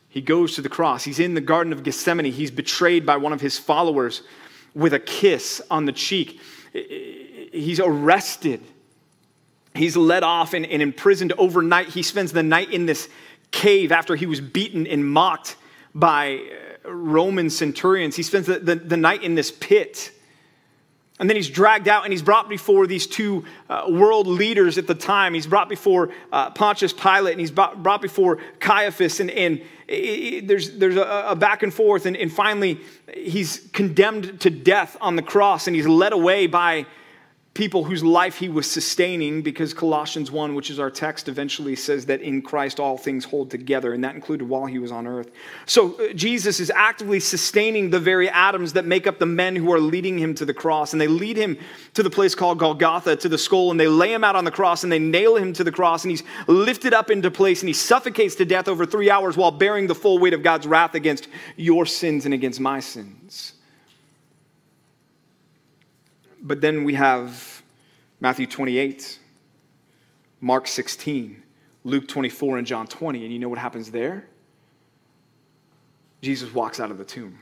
He 0.10 0.22
goes 0.22 0.56
to 0.56 0.62
the 0.62 0.70
cross. 0.70 1.04
He's 1.04 1.20
in 1.20 1.36
the 1.36 1.42
Garden 1.42 1.72
of 1.72 1.84
Gethsemane. 1.84 2.32
He's 2.32 2.50
betrayed 2.50 3.06
by 3.06 3.18
one 3.18 3.32
of 3.32 3.42
his 3.42 3.60
followers 3.60 4.24
with 4.80 4.94
a 4.94 5.00
kiss 5.00 5.62
on 5.70 5.86
the 5.86 5.92
cheek. 5.92 6.40
He's 7.52 7.80
arrested. 7.80 8.64
He's 9.76 9.96
led 9.96 10.24
off 10.24 10.54
and, 10.54 10.66
and 10.66 10.82
imprisoned 10.82 11.34
overnight. 11.38 11.90
He 11.90 12.04
spends 12.04 12.32
the 12.32 12.44
night 12.44 12.72
in 12.72 12.86
this 12.86 13.10
cave 13.52 13.92
after 13.92 14.16
he 14.16 14.26
was 14.26 14.42
beaten 14.42 14.88
and 14.88 15.06
mocked 15.06 15.56
by 15.94 16.40
uh, 16.86 16.92
Roman 16.92 17.50
centurions. 17.50 18.16
He 18.16 18.24
spends 18.24 18.48
the, 18.48 18.60
the, 18.60 18.76
the 18.76 18.98
night 18.98 19.24
in 19.24 19.36
this 19.36 19.52
pit. 19.52 20.12
And 21.20 21.30
then 21.30 21.36
he's 21.36 21.50
dragged 21.50 21.90
out 21.90 22.06
and 22.06 22.14
he's 22.14 22.22
brought 22.22 22.48
before 22.48 22.88
these 22.88 23.06
two 23.06 23.44
uh, 23.70 23.86
world 23.90 24.26
leaders 24.26 24.78
at 24.78 24.88
the 24.88 24.96
time. 24.96 25.34
He's 25.34 25.48
brought 25.48 25.68
before 25.68 26.12
uh, 26.32 26.52
Pontius 26.52 26.94
Pilate 26.94 27.34
and 27.34 27.42
he's 27.42 27.52
brought, 27.52 28.02
before 28.02 28.38
Caiaphas. 28.60 29.20
And, 29.20 29.30
and 29.30 29.62
it, 29.88 29.94
it, 29.94 30.48
there's, 30.48 30.78
there's 30.78 30.96
a, 30.96 31.26
a, 31.28 31.36
back 31.36 31.62
and 31.62 31.74
forth. 31.74 32.06
And, 32.06 32.16
and 32.16 32.32
finally, 32.32 32.80
he's 33.14 33.68
condemned 33.74 34.40
to 34.40 34.50
death 34.50 34.96
on 35.02 35.18
the 35.18 35.22
cross 35.22 35.68
and 35.68 35.76
he's 35.76 35.88
led 35.88 36.14
away 36.14 36.48
by 36.48 36.86
people 37.60 37.84
whose 37.84 38.02
life 38.02 38.38
he 38.38 38.48
was 38.48 38.72
sustaining 38.72 39.42
because 39.42 39.74
Colossians 39.74 40.32
1, 40.32 40.56
which 40.56 40.70
is 40.70 40.80
our 40.80 40.90
text, 40.90 41.28
eventually 41.28 41.76
says 41.76 42.06
that 42.06 42.22
in 42.22 42.42
Christ 42.42 42.80
all 42.80 42.98
things 42.98 43.26
hold 43.26 43.52
together, 43.52 43.94
and 43.94 44.02
that 44.06 44.16
included 44.16 44.48
while 44.48 44.66
he 44.66 44.80
was 44.80 44.94
on 44.94 45.06
earth. 45.06 45.30
So 45.66 45.96
uh, 45.96 46.14
Jesus 46.14 46.62
is 46.62 46.72
actively 46.74 47.20
sustaining 47.20 47.90
the 47.90 48.00
very 48.00 48.30
atoms 48.30 48.72
that 48.74 48.86
make 48.86 49.08
up 49.08 49.20
the 49.20 49.26
men 49.26 49.58
who 49.58 49.74
are 49.74 49.80
leading 49.82 50.18
him 50.18 50.34
to 50.36 50.46
the 50.46 50.54
cross. 50.54 50.94
And 50.94 51.02
they 51.02 51.08
lead 51.08 51.36
him 51.36 51.58
to 51.96 52.02
the 52.02 52.10
place 52.10 52.34
called 52.34 52.60
Golgotha, 52.60 53.18
to 53.18 53.28
the 53.28 53.38
skull, 53.38 53.72
and 53.72 53.80
they 53.80 53.90
lay 53.90 54.14
him 54.14 54.24
out 54.24 54.38
on 54.38 54.46
the 54.46 54.52
cross 54.52 54.84
and 54.84 54.92
they 54.92 54.98
nail 54.98 55.36
him 55.36 55.52
to 55.52 55.66
the 55.66 55.72
cross, 55.72 56.06
and 56.06 56.12
he's 56.12 56.24
lifted 56.48 56.94
up 56.94 57.12
into 57.12 57.30
place 57.30 57.62
and 57.62 57.68
he 57.68 57.74
suffocates 57.74 58.36
to 58.36 58.46
death 58.46 58.70
over 58.70 58.86
three 58.86 59.10
hours 59.10 59.36
while 59.36 59.52
bearing 59.52 59.86
the 59.86 59.96
full 59.96 60.18
weight 60.18 60.34
of 60.34 60.44
God's 60.44 60.66
wrath 60.66 60.96
against 60.96 61.28
your 61.58 61.86
sins 61.86 62.24
and 62.24 62.34
against 62.34 62.62
my 62.62 62.80
sins. 62.80 63.59
But 66.42 66.62
then 66.62 66.84
we 66.84 66.94
have 66.94 67.62
Matthew 68.20 68.48
28, 68.48 69.20
Mark 70.42 70.68
16, 70.68 71.42
Luke 71.84 72.08
24, 72.08 72.58
and 72.60 72.68
John 72.68 72.88
20. 72.88 73.24
And 73.24 73.34
you 73.34 73.40
know 73.40 73.50
what 73.50 73.60
happens 73.60 73.92
there? 73.92 74.26
Jesus 76.22 76.54
walks 76.54 76.80
out 76.80 76.92
of 76.92 76.98
the 76.98 77.06
tomb. 77.06 77.40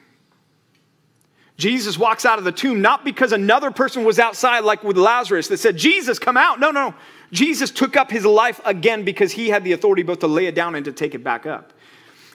Jesus 1.58 1.98
walks 1.98 2.24
out 2.24 2.38
of 2.38 2.46
the 2.46 2.52
tomb 2.52 2.82
not 2.82 3.04
because 3.04 3.32
another 3.32 3.72
person 3.72 4.04
was 4.04 4.20
outside, 4.20 4.60
like 4.60 4.84
with 4.84 4.96
Lazarus, 4.96 5.48
that 5.48 5.58
said, 5.58 5.76
Jesus, 5.76 6.20
come 6.20 6.38
out. 6.38 6.60
No, 6.60 6.70
no. 6.70 6.94
Jesus 7.32 7.72
took 7.72 7.98
up 7.98 8.12
his 8.12 8.26
life 8.26 8.62
again 8.64 9.04
because 9.04 9.32
he 9.32 9.50
had 9.50 9.64
the 9.64 9.72
authority 9.72 10.04
both 10.04 10.20
to 10.20 10.28
lay 10.28 10.46
it 10.46 10.54
down 10.54 10.76
and 10.76 10.86
to 10.86 10.92
take 10.92 11.16
it 11.16 11.24
back 11.24 11.48
up. 11.48 11.74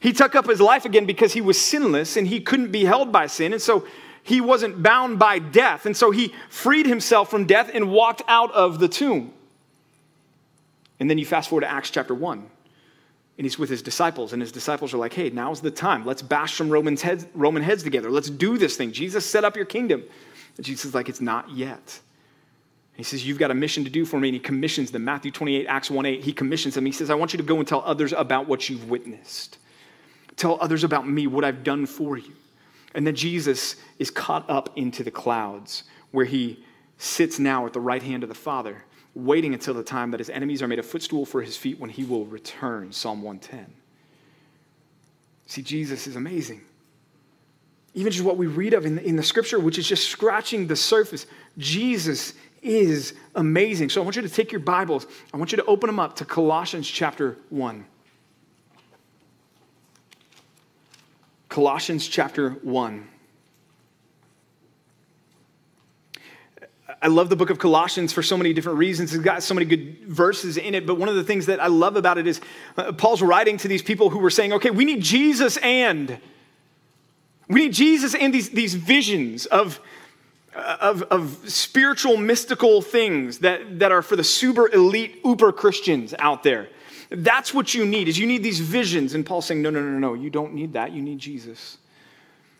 He 0.00 0.12
took 0.12 0.35
up 0.35 0.49
his 0.49 0.61
life 0.61 0.85
again 0.85 1.07
because 1.07 1.33
he 1.33 1.40
was 1.40 1.61
sinless 1.61 2.16
and 2.16 2.26
he 2.26 2.40
couldn't 2.40 2.73
be 2.73 2.85
held 2.85 3.12
by 3.12 3.28
sin. 3.28 3.52
And 3.52 3.62
so 3.62 3.87
he 4.23 4.41
wasn't 4.41 4.83
bound 4.83 5.19
by 5.19 5.38
death. 5.38 5.87
And 5.87 5.97
so 5.97 6.11
he 6.11 6.35
freed 6.49 6.87
himself 6.87 7.31
from 7.31 7.47
death 7.47 7.71
and 7.73 7.91
walked 7.91 8.23
out 8.29 8.52
of 8.52 8.79
the 8.79 8.88
tomb. 8.88 9.33
And 11.00 11.11
then 11.11 11.19
you 11.19 11.26
fast 11.26 11.49
forward 11.49 11.62
to 11.62 11.71
Acts 11.71 11.91
chapter 11.91 12.14
1. 12.14 12.47
And 13.38 13.45
he's 13.47 13.59
with 13.59 13.71
his 13.71 13.83
disciples, 13.83 14.35
and 14.35 14.43
his 14.43 14.52
disciples 14.52 14.93
are 14.93 14.99
like, 14.99 15.14
hey, 15.14 15.31
now's 15.31 15.61
the 15.61 15.71
time. 15.71 16.05
Let's 16.05 16.23
bash 16.23 16.55
some 16.55 16.69
Roman 16.69 16.97
heads, 16.97 17.26
Roman 17.35 17.62
heads 17.62 17.83
together. 17.83 18.11
Let's 18.11 18.29
do 18.31 18.59
this 18.59 18.76
thing. 18.76 18.93
Jesus, 18.93 19.25
set 19.25 19.43
up 19.43 19.57
your 19.57 19.64
kingdom. 19.64 20.05
And 20.57 20.67
Jesus 20.67 20.85
is 20.85 20.95
like, 20.95 21.09
it's 21.09 21.21
not 21.21 21.50
yet. 21.50 21.99
He 22.95 23.02
says, 23.02 23.26
You've 23.26 23.38
got 23.38 23.50
a 23.50 23.55
mission 23.55 23.85
to 23.85 23.91
do 23.91 24.05
for 24.05 24.21
me. 24.21 24.29
And 24.29 24.35
he 24.35 24.41
commissions 24.41 24.91
them. 24.91 25.05
Matthew 25.05 25.31
28, 25.31 25.67
Acts 25.67 25.91
1 25.91 26.07
8, 26.07 26.23
he 26.23 26.33
commissions 26.33 26.75
them. 26.75 26.85
He 26.85 26.93
says, 26.93 27.11
I 27.11 27.14
want 27.14 27.33
you 27.33 27.38
to 27.38 27.43
go 27.43 27.59
and 27.59 27.67
tell 27.67 27.83
others 27.85 28.12
about 28.12 28.47
what 28.47 28.69
you've 28.69 28.88
witnessed. 28.88 29.59
Tell 30.37 30.59
others 30.61 30.85
about 30.85 31.09
me, 31.09 31.26
what 31.26 31.45
I've 31.45 31.64
done 31.64 31.87
for 31.87 32.17
you. 32.17 32.33
And 32.94 33.06
then 33.06 33.14
Jesus 33.14 33.76
is 33.99 34.11
caught 34.11 34.49
up 34.50 34.70
into 34.76 35.02
the 35.02 35.11
clouds, 35.11 35.84
where 36.11 36.25
he 36.25 36.64
sits 36.99 37.38
now 37.38 37.66
at 37.66 37.72
the 37.72 37.80
right 37.80 38.02
hand 38.02 38.22
of 38.22 38.28
the 38.28 38.34
Father, 38.34 38.84
waiting 39.14 39.54
until 39.54 39.75
the 39.75 39.82
time 39.82 40.11
that 40.11 40.20
his 40.20 40.30
enemies 40.30 40.62
are 40.62 40.68
made 40.68 40.78
a 40.78 40.82
footstool 40.82 41.25
for 41.25 41.42
his 41.42 41.56
feet 41.56 41.78
when 41.78 41.90
he 41.90 42.04
will 42.04 42.26
return. 42.26 42.92
Psalm 42.92 43.22
110. 43.22 43.66
See, 45.46 45.62
Jesus 45.62 46.06
is 46.06 46.16
amazing. 46.16 46.62
Even 47.94 48.11
just 48.11 48.25
what 48.25 48.38
we 48.38 48.46
read 48.46 48.72
of 48.72 48.87
in 48.87 48.96
the, 48.96 49.04
in 49.04 49.16
the 49.16 49.22
scripture, 49.22 49.61
which 49.61 49.78
is 49.78 49.87
just 49.87 50.08
scratching 50.08 50.66
the 50.66 50.76
surface, 50.76 51.26
Jesus 51.58 52.32
is 52.62 53.14
amazing. 53.34 53.90
So 53.90 54.00
I 54.00 54.04
want 54.04 54.16
you 54.16 54.22
to 54.22 54.28
take 54.28 54.52
your 54.52 54.61
Bibles, 54.61 55.06
I 55.34 55.37
want 55.37 55.52
you 55.52 55.56
to 55.56 55.64
open 55.66 55.88
them 55.88 55.99
up 55.99 56.16
to 56.16 56.25
Colossians 56.25 56.88
chapter 56.88 57.37
1. 57.50 57.84
Colossians 61.52 62.09
chapter 62.09 62.52
1. 62.62 63.06
I 67.02 67.09
love 67.09 67.28
the 67.28 67.37
book 67.37 67.50
of 67.50 67.59
Colossians 67.59 68.11
for 68.11 68.23
so 68.23 68.38
many 68.38 68.54
different 68.54 68.78
reasons. 68.78 69.12
It's 69.12 69.23
got 69.23 69.42
so 69.42 69.52
many 69.52 69.66
good 69.66 69.99
verses 70.06 70.56
in 70.56 70.75
it. 70.75 70.87
But 70.87 70.94
one 70.94 71.11
of 71.11 71.14
the 71.14 71.25
things 71.25 71.44
that 71.47 71.61
I 71.61 71.66
love 71.66 71.97
about 71.97 72.16
it 72.16 72.26
is 72.26 72.40
uh, 72.78 72.92
Paul's 72.92 73.21
writing 73.21 73.59
to 73.59 73.68
these 73.68 73.82
people 73.82 74.09
who 74.09 74.18
were 74.21 74.30
saying, 74.30 74.54
okay, 74.54 74.71
we 74.71 74.87
need 74.87 75.02
Jesus 75.02 75.59
and. 75.59 76.18
We 77.49 77.66
need 77.66 77.75
Jesus 77.75 78.14
and 78.14 78.32
these, 78.32 78.49
these 78.49 78.75
visions 78.75 79.44
of, 79.44 79.78
of, 80.54 81.02
of 81.02 81.38
spiritual, 81.50 82.16
mystical 82.16 82.80
things 82.80 83.40
that, 83.40 83.78
that 83.80 83.92
are 83.92 84.00
for 84.00 84.16
the 84.16 84.25
super 84.25 84.73
elite, 84.73 85.21
uber 85.23 85.52
Christians 85.52 86.14
out 86.18 86.44
there. 86.44 86.71
That's 87.14 87.52
what 87.52 87.75
you 87.75 87.85
need, 87.85 88.09
is 88.09 88.19
you 88.19 88.26
need 88.26 88.42
these 88.42 88.61
visions. 88.61 89.14
And 89.14 89.25
Paul's 89.25 89.47
saying, 89.47 89.61
no, 89.61 89.71
no, 89.71 89.83
no, 89.83 89.99
no, 89.99 90.14
you 90.14 90.31
don't 90.31 90.54
need 90.54 90.73
that. 90.73 90.92
You 90.92 91.02
need 91.02 91.19
Jesus. 91.19 91.78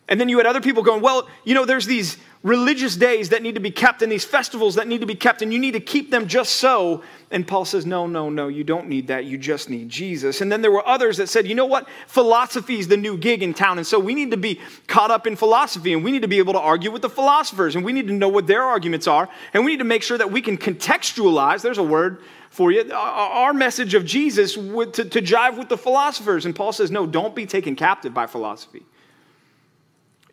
And 0.09 0.19
then 0.19 0.27
you 0.27 0.37
had 0.37 0.45
other 0.45 0.61
people 0.61 0.83
going, 0.83 1.01
well, 1.01 1.27
you 1.45 1.55
know, 1.55 1.65
there's 1.65 1.85
these 1.85 2.17
religious 2.43 2.97
days 2.97 3.29
that 3.29 3.41
need 3.41 3.55
to 3.55 3.61
be 3.61 3.71
kept 3.71 4.01
and 4.01 4.11
these 4.11 4.25
festivals 4.25 4.75
that 4.75 4.85
need 4.85 4.99
to 4.99 5.07
be 5.07 5.15
kept, 5.15 5.41
and 5.41 5.53
you 5.53 5.57
need 5.57 5.71
to 5.71 5.79
keep 5.79 6.11
them 6.11 6.27
just 6.27 6.57
so. 6.57 7.01
And 7.31 7.47
Paul 7.47 7.63
says, 7.63 7.85
no, 7.85 8.05
no, 8.05 8.29
no, 8.29 8.49
you 8.49 8.65
don't 8.65 8.89
need 8.89 9.07
that. 9.07 9.23
You 9.23 9.37
just 9.37 9.69
need 9.69 9.87
Jesus. 9.87 10.41
And 10.41 10.51
then 10.51 10.61
there 10.61 10.71
were 10.71 10.85
others 10.85 11.17
that 11.17 11.29
said, 11.29 11.47
you 11.47 11.55
know 11.55 11.65
what? 11.65 11.87
Philosophy 12.07 12.79
is 12.79 12.89
the 12.89 12.97
new 12.97 13.17
gig 13.17 13.41
in 13.41 13.53
town. 13.53 13.77
And 13.77 13.87
so 13.87 13.97
we 13.97 14.13
need 14.13 14.31
to 14.31 14.37
be 14.37 14.59
caught 14.87 15.09
up 15.09 15.25
in 15.25 15.37
philosophy 15.37 15.93
and 15.93 16.03
we 16.03 16.11
need 16.11 16.21
to 16.21 16.27
be 16.27 16.37
able 16.37 16.53
to 16.53 16.59
argue 16.59 16.91
with 16.91 17.01
the 17.01 17.09
philosophers 17.09 17.77
and 17.77 17.85
we 17.85 17.93
need 17.93 18.07
to 18.07 18.13
know 18.13 18.29
what 18.29 18.45
their 18.45 18.61
arguments 18.61 19.07
are. 19.07 19.29
And 19.53 19.63
we 19.63 19.71
need 19.71 19.79
to 19.79 19.85
make 19.85 20.03
sure 20.03 20.17
that 20.17 20.31
we 20.31 20.41
can 20.41 20.57
contextualize, 20.57 21.61
there's 21.61 21.77
a 21.77 21.83
word 21.83 22.21
for 22.53 22.71
you, 22.71 22.81
uh, 22.81 22.93
uh, 22.93 22.95
our 22.95 23.53
message 23.53 23.95
of 23.95 24.05
Jesus 24.05 24.53
to, 24.53 24.85
to 24.85 25.21
jive 25.21 25.57
with 25.57 25.69
the 25.69 25.77
philosophers. 25.77 26.45
And 26.45 26.55
Paul 26.55 26.71
says, 26.71 26.91
no, 26.91 27.07
don't 27.07 27.35
be 27.35 27.47
taken 27.47 27.75
captive 27.75 28.13
by 28.13 28.27
philosophy 28.27 28.83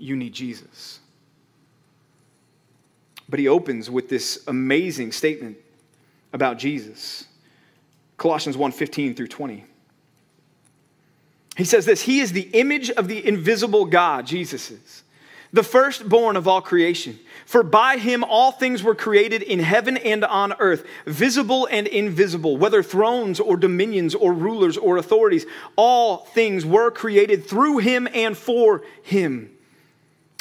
you 0.00 0.16
need 0.16 0.32
Jesus. 0.32 1.00
But 3.28 3.38
he 3.38 3.46
opens 3.46 3.90
with 3.90 4.08
this 4.08 4.42
amazing 4.48 5.12
statement 5.12 5.58
about 6.32 6.58
Jesus. 6.58 7.26
Colossians 8.16 8.56
1 8.56 8.72
15 8.72 9.14
through 9.14 9.28
20. 9.28 9.64
He 11.56 11.64
says 11.64 11.84
this 11.84 12.02
He 12.02 12.20
is 12.20 12.32
the 12.32 12.48
image 12.52 12.90
of 12.90 13.08
the 13.08 13.26
invisible 13.26 13.84
God, 13.84 14.26
Jesus 14.26 14.70
is, 14.70 15.04
the 15.52 15.62
firstborn 15.62 16.36
of 16.36 16.46
all 16.46 16.60
creation. 16.60 17.18
For 17.44 17.62
by 17.62 17.96
him 17.96 18.22
all 18.22 18.52
things 18.52 18.82
were 18.82 18.94
created 18.94 19.42
in 19.42 19.58
heaven 19.58 19.96
and 19.96 20.24
on 20.24 20.54
earth, 20.60 20.86
visible 21.06 21.66
and 21.70 21.86
invisible, 21.88 22.56
whether 22.56 22.82
thrones 22.82 23.40
or 23.40 23.56
dominions 23.56 24.14
or 24.14 24.32
rulers 24.32 24.76
or 24.76 24.96
authorities. 24.96 25.46
All 25.74 26.18
things 26.18 26.64
were 26.64 26.90
created 26.90 27.46
through 27.46 27.78
him 27.78 28.08
and 28.14 28.36
for 28.36 28.82
him. 29.02 29.50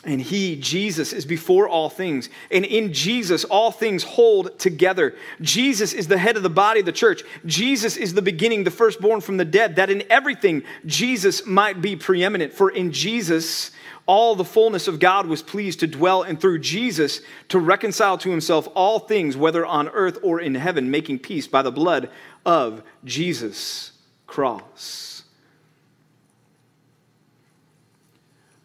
And 0.05 0.21
he, 0.21 0.55
Jesus, 0.55 1.11
is 1.11 1.25
before 1.25 1.67
all 1.67 1.89
things. 1.89 2.29
And 2.51 2.63
in 2.63 2.93
Jesus, 2.93 3.43
all 3.43 3.69
things 3.69 4.03
hold 4.03 4.57
together. 4.57 5.13
Jesus 5.41 5.91
is 5.91 6.07
the 6.07 6.17
head 6.17 6.37
of 6.37 6.43
the 6.43 6.49
body 6.49 6.79
of 6.79 6.85
the 6.85 6.93
church. 6.93 7.23
Jesus 7.45 7.97
is 7.97 8.13
the 8.13 8.21
beginning, 8.21 8.63
the 8.63 8.71
firstborn 8.71 9.19
from 9.19 9.35
the 9.35 9.43
dead, 9.43 9.75
that 9.75 9.89
in 9.89 10.03
everything 10.09 10.63
Jesus 10.85 11.45
might 11.45 11.81
be 11.81 11.97
preeminent. 11.97 12.53
For 12.53 12.69
in 12.69 12.93
Jesus, 12.93 13.71
all 14.09 14.35
the 14.35 14.43
fullness 14.43 14.87
of 14.87 14.99
God 14.99 15.27
was 15.27 15.43
pleased 15.43 15.81
to 15.81 15.87
dwell, 15.87 16.23
and 16.23 16.41
through 16.41 16.57
Jesus 16.57 17.21
to 17.49 17.59
reconcile 17.59 18.17
to 18.17 18.31
himself 18.31 18.67
all 18.73 18.97
things, 18.97 19.37
whether 19.37 19.63
on 19.63 19.87
earth 19.89 20.17
or 20.23 20.41
in 20.41 20.55
heaven, 20.55 20.89
making 20.89 21.19
peace 21.19 21.45
by 21.45 21.61
the 21.61 21.71
blood 21.71 22.09
of 22.43 22.81
Jesus' 23.05 23.91
cross. 24.25 25.21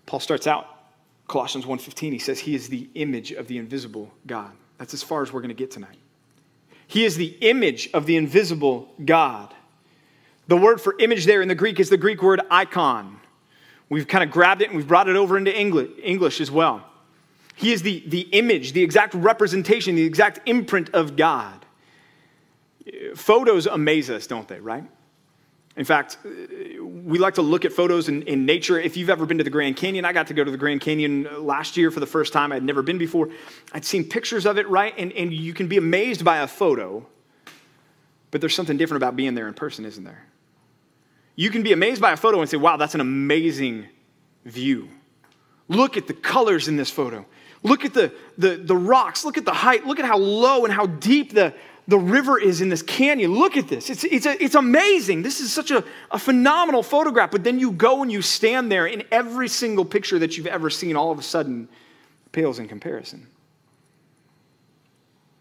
Paul 0.06 0.20
starts 0.20 0.46
out 0.46 0.66
Colossians 1.28 1.66
1:15 1.66 2.12
he 2.12 2.18
says 2.18 2.38
he 2.38 2.54
is 2.54 2.70
the 2.70 2.88
image 2.94 3.30
of 3.32 3.46
the 3.46 3.58
invisible 3.58 4.14
God. 4.26 4.52
That's 4.78 4.94
as 4.94 5.02
far 5.02 5.20
as 5.20 5.30
we're 5.30 5.42
going 5.42 5.50
to 5.50 5.54
get 5.54 5.70
tonight. 5.70 5.98
He 6.86 7.04
is 7.04 7.16
the 7.16 7.36
image 7.42 7.90
of 7.92 8.06
the 8.06 8.16
invisible 8.16 8.88
God. 9.04 9.52
The 10.46 10.56
word 10.56 10.80
for 10.80 10.96
image 10.98 11.26
there 11.26 11.42
in 11.42 11.48
the 11.48 11.54
Greek 11.54 11.78
is 11.80 11.90
the 11.90 11.98
Greek 11.98 12.22
word 12.22 12.40
icon. 12.50 13.20
We've 13.94 14.08
kind 14.08 14.24
of 14.24 14.32
grabbed 14.32 14.60
it 14.60 14.70
and 14.70 14.76
we've 14.76 14.88
brought 14.88 15.08
it 15.08 15.14
over 15.14 15.38
into 15.38 15.56
English 15.56 16.40
as 16.40 16.50
well. 16.50 16.84
He 17.54 17.72
is 17.72 17.82
the, 17.82 18.02
the 18.08 18.22
image, 18.32 18.72
the 18.72 18.82
exact 18.82 19.14
representation, 19.14 19.94
the 19.94 20.02
exact 20.02 20.40
imprint 20.48 20.90
of 20.92 21.14
God. 21.14 21.64
Photos 23.14 23.66
amaze 23.66 24.10
us, 24.10 24.26
don't 24.26 24.48
they, 24.48 24.58
right? 24.58 24.82
In 25.76 25.84
fact, 25.84 26.18
we 26.24 27.18
like 27.20 27.34
to 27.34 27.42
look 27.42 27.64
at 27.64 27.72
photos 27.72 28.08
in, 28.08 28.22
in, 28.22 28.44
nature. 28.44 28.80
If 28.80 28.96
you've 28.96 29.10
ever 29.10 29.26
been 29.26 29.38
to 29.38 29.44
the 29.44 29.50
Grand 29.50 29.76
Canyon, 29.76 30.04
I 30.04 30.12
got 30.12 30.26
to 30.26 30.34
go 30.34 30.42
to 30.42 30.50
the 30.50 30.56
Grand 30.56 30.80
Canyon 30.80 31.28
last 31.46 31.76
year 31.76 31.92
for 31.92 32.00
the 32.00 32.06
first 32.06 32.32
time. 32.32 32.50
I'd 32.50 32.64
never 32.64 32.82
been 32.82 32.98
before. 32.98 33.28
I'd 33.72 33.84
seen 33.84 34.02
pictures 34.02 34.44
of 34.44 34.58
it, 34.58 34.68
right? 34.68 34.92
And, 34.98 35.12
and 35.12 35.32
you 35.32 35.54
can 35.54 35.68
be 35.68 35.76
amazed 35.76 36.24
by 36.24 36.38
a 36.38 36.48
photo, 36.48 37.06
but 38.32 38.40
there's 38.40 38.56
something 38.56 38.76
different 38.76 39.04
about 39.04 39.14
being 39.14 39.36
there 39.36 39.46
in 39.46 39.54
person, 39.54 39.84
isn't 39.84 40.02
there? 40.02 40.26
You 41.36 41.50
can 41.50 41.62
be 41.62 41.72
amazed 41.72 42.00
by 42.00 42.12
a 42.12 42.16
photo 42.16 42.40
and 42.40 42.48
say, 42.48 42.56
wow, 42.56 42.76
that's 42.76 42.94
an 42.94 43.00
amazing 43.00 43.86
view. 44.44 44.88
Look 45.68 45.96
at 45.96 46.06
the 46.06 46.14
colors 46.14 46.68
in 46.68 46.76
this 46.76 46.90
photo. 46.90 47.26
Look 47.62 47.84
at 47.84 47.94
the, 47.94 48.12
the, 48.38 48.56
the 48.56 48.76
rocks. 48.76 49.24
Look 49.24 49.38
at 49.38 49.44
the 49.44 49.54
height. 49.54 49.86
Look 49.86 49.98
at 49.98 50.04
how 50.04 50.18
low 50.18 50.64
and 50.64 50.72
how 50.72 50.86
deep 50.86 51.32
the, 51.32 51.54
the 51.88 51.98
river 51.98 52.38
is 52.38 52.60
in 52.60 52.68
this 52.68 52.82
canyon. 52.82 53.34
Look 53.34 53.56
at 53.56 53.68
this. 53.68 53.90
It's, 53.90 54.04
it's, 54.04 54.26
a, 54.26 54.42
it's 54.42 54.54
amazing. 54.54 55.22
This 55.22 55.40
is 55.40 55.52
such 55.52 55.70
a, 55.70 55.82
a 56.10 56.18
phenomenal 56.18 56.82
photograph. 56.82 57.30
But 57.30 57.42
then 57.42 57.58
you 57.58 57.72
go 57.72 58.02
and 58.02 58.12
you 58.12 58.22
stand 58.22 58.70
there, 58.70 58.86
and 58.86 59.04
every 59.10 59.48
single 59.48 59.84
picture 59.84 60.18
that 60.18 60.36
you've 60.36 60.46
ever 60.46 60.68
seen 60.70 60.94
all 60.94 61.10
of 61.10 61.18
a 61.18 61.22
sudden 61.22 61.68
pales 62.32 62.58
in 62.58 62.68
comparison. 62.68 63.26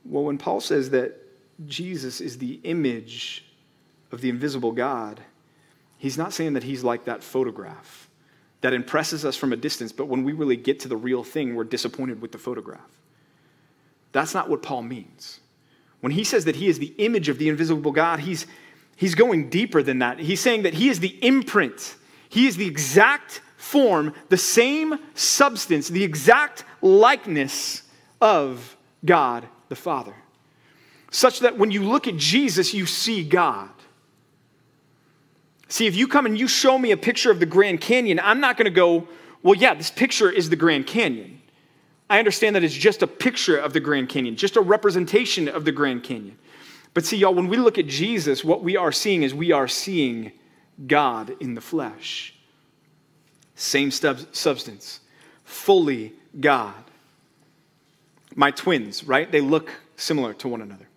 Well, 0.05 0.23
when 0.23 0.37
Paul 0.37 0.61
says 0.61 0.89
that 0.91 1.19
Jesus 1.67 2.21
is 2.21 2.37
the 2.37 2.59
image 2.63 3.45
of 4.11 4.21
the 4.21 4.29
invisible 4.29 4.71
God, 4.71 5.21
he's 6.03 6.17
not 6.17 6.33
saying 6.33 6.51
that 6.51 6.63
he's 6.63 6.83
like 6.83 7.05
that 7.05 7.23
photograph 7.23 8.09
that 8.59 8.73
impresses 8.73 9.23
us 9.23 9.37
from 9.37 9.53
a 9.53 9.55
distance, 9.55 9.93
but 9.93 10.09
when 10.09 10.25
we 10.25 10.33
really 10.33 10.57
get 10.57 10.81
to 10.81 10.89
the 10.89 10.97
real 10.97 11.23
thing, 11.23 11.55
we're 11.55 11.63
disappointed 11.63 12.21
with 12.21 12.33
the 12.33 12.37
photograph. 12.37 12.81
That's 14.11 14.33
not 14.33 14.49
what 14.49 14.61
Paul 14.61 14.81
means. 14.81 15.39
When 16.01 16.11
he 16.11 16.25
says 16.25 16.43
that 16.43 16.57
he 16.57 16.67
is 16.67 16.77
the 16.77 16.93
image 16.97 17.29
of 17.29 17.37
the 17.37 17.47
invisible 17.47 17.93
God, 17.93 18.19
he's, 18.19 18.45
he's 18.97 19.15
going 19.15 19.49
deeper 19.49 19.81
than 19.81 19.99
that. 19.99 20.19
He's 20.19 20.41
saying 20.41 20.63
that 20.63 20.73
he 20.73 20.89
is 20.89 20.99
the 20.99 21.17
imprint, 21.25 21.95
he 22.27 22.47
is 22.47 22.57
the 22.57 22.67
exact 22.67 23.39
form, 23.55 24.13
the 24.27 24.37
same 24.37 24.99
substance, 25.15 25.87
the 25.87 26.03
exact 26.03 26.65
likeness 26.81 27.83
of 28.19 28.75
God 29.05 29.47
the 29.69 29.77
Father. 29.77 30.15
Such 31.11 31.39
that 31.39 31.57
when 31.57 31.71
you 31.71 31.83
look 31.83 32.09
at 32.09 32.17
Jesus, 32.17 32.73
you 32.73 32.85
see 32.87 33.23
God. 33.23 33.69
See, 35.67 35.87
if 35.87 35.95
you 35.95 36.07
come 36.07 36.25
and 36.25 36.37
you 36.37 36.47
show 36.47 36.77
me 36.77 36.91
a 36.91 36.97
picture 36.97 37.31
of 37.31 37.39
the 37.39 37.45
Grand 37.45 37.81
Canyon, 37.81 38.19
I'm 38.21 38.39
not 38.39 38.57
going 38.57 38.65
to 38.65 38.71
go, 38.71 39.07
well, 39.41 39.55
yeah, 39.55 39.73
this 39.73 39.89
picture 39.89 40.29
is 40.29 40.49
the 40.49 40.55
Grand 40.55 40.85
Canyon. 40.85 41.41
I 42.09 42.19
understand 42.19 42.55
that 42.55 42.63
it's 42.63 42.75
just 42.75 43.01
a 43.01 43.07
picture 43.07 43.57
of 43.57 43.73
the 43.73 43.79
Grand 43.79 44.09
Canyon, 44.09 44.35
just 44.35 44.55
a 44.55 44.61
representation 44.61 45.47
of 45.47 45.65
the 45.65 45.71
Grand 45.71 46.03
Canyon. 46.03 46.37
But 46.93 47.05
see, 47.05 47.17
y'all, 47.17 47.33
when 47.33 47.47
we 47.47 47.57
look 47.57 47.79
at 47.79 47.87
Jesus, 47.87 48.43
what 48.43 48.63
we 48.63 48.77
are 48.77 48.91
seeing 48.91 49.23
is 49.23 49.33
we 49.33 49.51
are 49.51 49.67
seeing 49.67 50.31
God 50.85 51.35
in 51.39 51.55
the 51.55 51.61
flesh. 51.61 52.35
Same 53.55 53.89
substance, 53.89 54.99
fully 55.43 56.13
God. 56.39 56.75
My 58.35 58.51
twins, 58.51 59.03
right? 59.05 59.31
They 59.31 59.41
look 59.41 59.71
similar 59.95 60.33
to 60.35 60.47
one 60.47 60.61
another. 60.61 60.87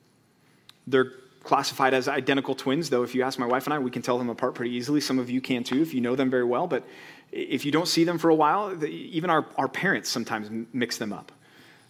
They're 0.87 1.12
classified 1.46 1.94
as 1.94 2.08
identical 2.08 2.54
twins, 2.54 2.90
though 2.90 3.02
if 3.02 3.14
you 3.14 3.22
ask 3.22 3.38
my 3.38 3.46
wife 3.46 3.66
and 3.66 3.74
I, 3.74 3.78
we 3.78 3.90
can 3.90 4.02
tell 4.02 4.18
them 4.18 4.28
apart 4.28 4.54
pretty 4.54 4.72
easily. 4.72 5.00
Some 5.00 5.18
of 5.18 5.30
you 5.30 5.40
can 5.40 5.64
too 5.64 5.80
if 5.80 5.94
you 5.94 6.00
know 6.00 6.16
them 6.16 6.28
very 6.28 6.44
well, 6.44 6.66
but 6.66 6.84
if 7.32 7.64
you 7.64 7.72
don't 7.72 7.88
see 7.88 8.04
them 8.04 8.18
for 8.18 8.28
a 8.30 8.34
while, 8.34 8.84
even 8.84 9.30
our, 9.30 9.46
our 9.56 9.68
parents 9.68 10.08
sometimes 10.08 10.50
mix 10.72 10.98
them 10.98 11.12
up. 11.12 11.32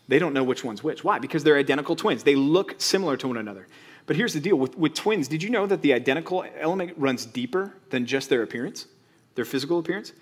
They 0.08 0.18
don't 0.18 0.32
know 0.32 0.44
which 0.44 0.62
one's 0.62 0.84
which. 0.84 1.02
Why? 1.02 1.18
Because 1.18 1.42
they're 1.42 1.56
identical 1.56 1.96
twins. 1.96 2.22
They 2.22 2.36
look 2.36 2.76
similar 2.78 3.16
to 3.16 3.28
one 3.28 3.36
another. 3.36 3.66
But 4.06 4.14
here's 4.14 4.34
the 4.34 4.40
deal 4.40 4.56
with, 4.56 4.78
with 4.78 4.94
twins, 4.94 5.26
did 5.26 5.42
you 5.42 5.50
know 5.50 5.66
that 5.66 5.82
the 5.82 5.92
identical 5.92 6.44
element 6.58 6.92
runs 6.96 7.26
deeper 7.26 7.74
than 7.90 8.06
just 8.06 8.30
their 8.30 8.42
appearance, 8.42 8.86
their 9.34 9.44
physical 9.44 9.80
appearance? 9.80 10.12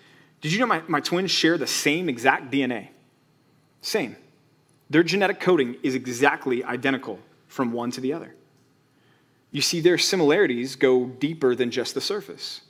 Did 0.41 0.53
you 0.53 0.59
know 0.59 0.67
my, 0.67 0.83
my 0.89 1.01
twins 1.01 1.31
share 1.31 1.59
the 1.59 1.67
same 1.67 2.09
exact 2.09 2.51
DNA? 2.51 2.89
Same. 3.83 4.17
Their 4.89 5.03
genetic 5.03 5.41
coding 5.41 5.77
is 5.83 5.95
exactly 5.95 6.65
identical 6.65 7.19
from 7.47 7.73
one 7.73 7.91
to 7.93 8.01
the 8.01 8.13
other. 8.13 8.35
You 9.55 9.61
see, 9.61 9.79
their 9.79 9.99
similarities 9.99 10.75
go 10.75 11.05
deeper 11.05 11.55
than 11.55 11.71
just 11.71 11.95
the 11.95 12.01
surface. 12.01 12.63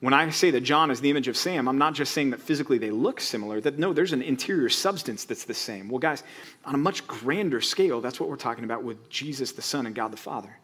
When 0.00 0.12
I 0.12 0.28
say 0.30 0.50
that 0.50 0.62
John 0.62 0.90
is 0.90 1.00
the 1.00 1.08
image 1.08 1.28
of 1.28 1.36
Sam, 1.36 1.68
I'm 1.68 1.78
not 1.78 1.94
just 1.94 2.12
saying 2.12 2.30
that 2.30 2.40
physically 2.40 2.76
they 2.76 2.90
look 2.90 3.20
similar, 3.20 3.60
that 3.60 3.78
no, 3.78 3.92
there's 3.92 4.12
an 4.12 4.20
interior 4.20 4.68
substance 4.68 5.22
that's 5.22 5.44
the 5.44 5.54
same. 5.54 5.88
Well, 5.88 6.00
guys, 6.00 6.24
on 6.64 6.74
a 6.74 6.78
much 6.78 7.06
grander 7.06 7.60
scale, 7.60 8.00
that's 8.00 8.18
what 8.18 8.28
we're 8.28 8.34
talking 8.34 8.64
about 8.64 8.82
with 8.82 9.08
Jesus 9.08 9.52
the 9.52 9.62
Son 9.62 9.86
and 9.86 9.94
God 9.94 10.10
the 10.10 10.16
Father. 10.16 10.58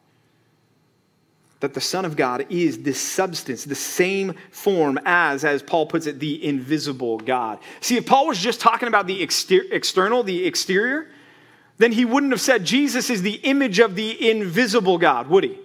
That 1.61 1.73
the 1.73 1.81
Son 1.81 2.05
of 2.05 2.17
God 2.17 2.47
is 2.51 2.83
this 2.83 3.01
substance, 3.01 3.63
the 3.63 3.77
same 3.77 4.35
form 4.51 4.99
as, 5.05 5.45
as 5.45 5.63
Paul 5.63 5.87
puts 5.87 6.07
it, 6.07 6.19
the 6.19 6.45
invisible 6.45 7.19
God. 7.19 7.61
See, 7.81 7.97
if 7.97 8.07
Paul 8.07 8.27
was 8.27 8.41
just 8.41 8.61
talking 8.61 8.89
about 8.89 9.07
the 9.07 9.23
exter- 9.23 9.67
external, 9.71 10.25
the 10.25 10.47
exterior, 10.47 11.13
then 11.81 11.93
he 11.93 12.05
wouldn't 12.05 12.31
have 12.31 12.43
said 12.43 12.63
Jesus 12.63 13.09
is 13.09 13.23
the 13.23 13.37
image 13.37 13.79
of 13.79 13.95
the 13.95 14.31
invisible 14.31 14.99
God, 14.99 15.29
would 15.29 15.45
he? 15.45 15.59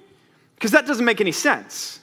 Because 0.56 0.72
that 0.72 0.88
doesn't 0.88 1.04
make 1.04 1.20
any 1.20 1.34
sense. 1.34 2.00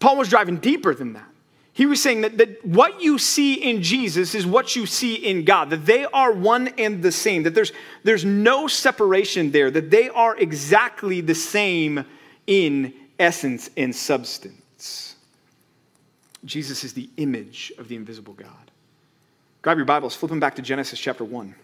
Paul 0.00 0.16
was 0.16 0.28
driving 0.28 0.56
deeper 0.56 0.92
than 0.96 1.12
that. 1.12 1.28
He 1.72 1.86
was 1.86 2.02
saying 2.02 2.22
that, 2.22 2.38
that 2.38 2.64
what 2.66 3.00
you 3.00 3.16
see 3.18 3.54
in 3.54 3.84
Jesus 3.84 4.34
is 4.34 4.44
what 4.44 4.74
you 4.74 4.84
see 4.84 5.14
in 5.14 5.44
God, 5.44 5.70
that 5.70 5.86
they 5.86 6.06
are 6.06 6.32
one 6.32 6.68
and 6.76 7.00
the 7.00 7.12
same, 7.12 7.44
that 7.44 7.54
there's, 7.54 7.70
there's 8.02 8.24
no 8.24 8.66
separation 8.66 9.52
there, 9.52 9.70
that 9.70 9.92
they 9.92 10.08
are 10.08 10.36
exactly 10.36 11.20
the 11.20 11.36
same 11.36 12.04
in 12.48 12.92
essence 13.16 13.70
and 13.76 13.94
substance. 13.94 15.14
Jesus 16.44 16.82
is 16.82 16.94
the 16.94 17.08
image 17.16 17.72
of 17.78 17.86
the 17.86 17.94
invisible 17.94 18.34
God. 18.34 18.72
Grab 19.62 19.76
your 19.76 19.86
Bibles, 19.86 20.16
flip 20.16 20.30
them 20.30 20.40
back 20.40 20.56
to 20.56 20.62
Genesis 20.62 20.98
chapter 20.98 21.22
1. 21.22 21.54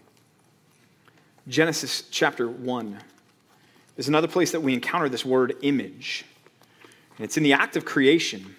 Genesis 1.47 2.03
chapter 2.09 2.49
1 2.49 2.97
is 3.97 4.07
another 4.07 4.27
place 4.27 4.51
that 4.51 4.61
we 4.61 4.73
encounter 4.73 5.07
this 5.09 5.23
word 5.23 5.55
image. 5.61 6.25
And 7.17 7.23
it's 7.23 7.37
in 7.37 7.43
the 7.43 7.53
act 7.53 7.77
of 7.77 7.85
creation. 7.85 8.55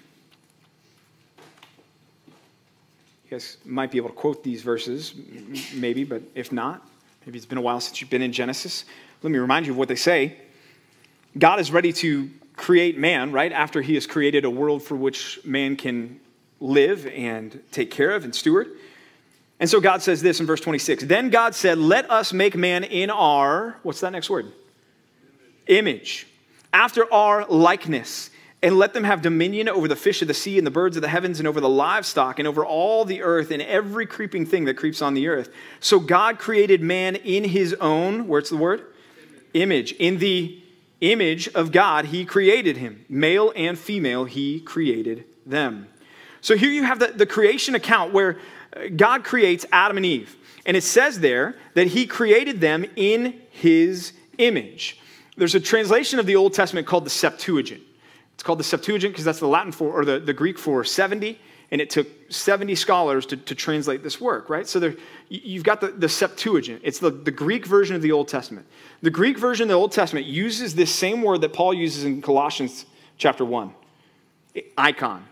You 3.24 3.30
guys 3.30 3.56
might 3.64 3.90
be 3.90 3.98
able 3.98 4.10
to 4.10 4.14
quote 4.14 4.44
these 4.44 4.62
verses, 4.62 5.14
maybe, 5.74 6.04
but 6.04 6.22
if 6.36 6.52
not, 6.52 6.86
maybe 7.26 7.36
it's 7.36 7.46
been 7.46 7.58
a 7.58 7.62
while 7.62 7.80
since 7.80 8.00
you've 8.00 8.08
been 8.08 8.22
in 8.22 8.32
Genesis. 8.32 8.84
Let 9.22 9.32
me 9.32 9.38
remind 9.38 9.66
you 9.66 9.72
of 9.72 9.78
what 9.78 9.88
they 9.88 9.96
say. 9.96 10.36
God 11.36 11.58
is 11.58 11.72
ready 11.72 11.92
to 11.94 12.30
create 12.54 12.96
man, 12.96 13.32
right? 13.32 13.50
After 13.50 13.82
he 13.82 13.94
has 13.94 14.06
created 14.06 14.44
a 14.44 14.50
world 14.50 14.82
for 14.82 14.94
which 14.94 15.40
man 15.44 15.74
can 15.74 16.20
live 16.60 17.04
and 17.08 17.60
take 17.72 17.90
care 17.90 18.12
of 18.12 18.24
and 18.24 18.32
steward. 18.32 18.68
And 19.58 19.70
so 19.70 19.80
God 19.80 20.02
says 20.02 20.20
this 20.20 20.40
in 20.40 20.46
verse 20.46 20.60
26 20.60 21.04
Then 21.04 21.30
God 21.30 21.54
said, 21.54 21.78
Let 21.78 22.10
us 22.10 22.32
make 22.32 22.56
man 22.56 22.84
in 22.84 23.10
our, 23.10 23.78
what's 23.82 24.00
that 24.00 24.12
next 24.12 24.28
word? 24.30 24.52
Image. 25.66 26.26
After 26.72 27.12
our 27.12 27.46
likeness. 27.46 28.30
And 28.62 28.78
let 28.78 28.94
them 28.94 29.04
have 29.04 29.20
dominion 29.20 29.68
over 29.68 29.86
the 29.86 29.94
fish 29.94 30.22
of 30.22 30.28
the 30.28 30.34
sea 30.34 30.56
and 30.56 30.66
the 30.66 30.70
birds 30.70 30.96
of 30.96 31.02
the 31.02 31.08
heavens 31.08 31.38
and 31.38 31.46
over 31.46 31.60
the 31.60 31.68
livestock 31.68 32.38
and 32.38 32.48
over 32.48 32.64
all 32.64 33.04
the 33.04 33.22
earth 33.22 33.50
and 33.50 33.60
every 33.62 34.06
creeping 34.06 34.46
thing 34.46 34.64
that 34.64 34.74
creeps 34.74 35.02
on 35.02 35.12
the 35.12 35.28
earth. 35.28 35.50
So 35.78 36.00
God 36.00 36.38
created 36.38 36.80
man 36.80 37.16
in 37.16 37.44
his 37.44 37.74
own, 37.74 38.26
where's 38.26 38.48
the 38.48 38.56
word? 38.56 38.82
Image. 39.52 39.92
In 39.92 40.18
the 40.18 40.60
image 41.02 41.48
of 41.48 41.70
God, 41.70 42.06
he 42.06 42.24
created 42.24 42.78
him. 42.78 43.04
Male 43.10 43.52
and 43.54 43.78
female, 43.78 44.24
he 44.24 44.60
created 44.60 45.26
them. 45.44 45.88
So 46.40 46.56
here 46.56 46.70
you 46.70 46.84
have 46.84 46.98
the, 46.98 47.08
the 47.08 47.26
creation 47.26 47.74
account 47.74 48.12
where 48.12 48.38
God 48.96 49.24
creates 49.24 49.66
Adam 49.72 49.96
and 49.96 50.06
Eve. 50.06 50.36
And 50.64 50.76
it 50.76 50.82
says 50.82 51.20
there 51.20 51.54
that 51.74 51.86
he 51.88 52.06
created 52.06 52.60
them 52.60 52.84
in 52.96 53.40
his 53.50 54.12
image. 54.38 54.98
There's 55.36 55.54
a 55.54 55.60
translation 55.60 56.18
of 56.18 56.26
the 56.26 56.36
Old 56.36 56.54
Testament 56.54 56.86
called 56.86 57.06
the 57.06 57.10
Septuagint. 57.10 57.82
It's 58.34 58.42
called 58.42 58.58
the 58.58 58.64
Septuagint 58.64 59.12
because 59.12 59.24
that's 59.24 59.38
the 59.38 59.48
Latin 59.48 59.72
for, 59.72 59.92
or 59.92 60.04
the, 60.04 60.18
the 60.18 60.32
Greek 60.32 60.58
for 60.58 60.84
70, 60.84 61.38
and 61.70 61.80
it 61.80 61.88
took 61.90 62.06
70 62.30 62.74
scholars 62.74 63.26
to, 63.26 63.36
to 63.36 63.54
translate 63.54 64.02
this 64.02 64.20
work, 64.20 64.50
right? 64.50 64.66
So 64.66 64.78
there, 64.78 64.94
you've 65.28 65.64
got 65.64 65.80
the, 65.80 65.88
the 65.88 66.08
Septuagint. 66.08 66.82
It's 66.84 66.98
the, 66.98 67.10
the 67.10 67.30
Greek 67.30 67.66
version 67.66 67.96
of 67.96 68.02
the 68.02 68.12
Old 68.12 68.28
Testament. 68.28 68.66
The 69.02 69.10
Greek 69.10 69.38
version 69.38 69.64
of 69.64 69.68
the 69.68 69.74
Old 69.74 69.92
Testament 69.92 70.26
uses 70.26 70.74
this 70.74 70.94
same 70.94 71.22
word 71.22 71.40
that 71.42 71.52
Paul 71.52 71.74
uses 71.74 72.04
in 72.04 72.22
Colossians 72.22 72.86
chapter 73.18 73.44
1 73.44 73.72
icon. 74.78 75.24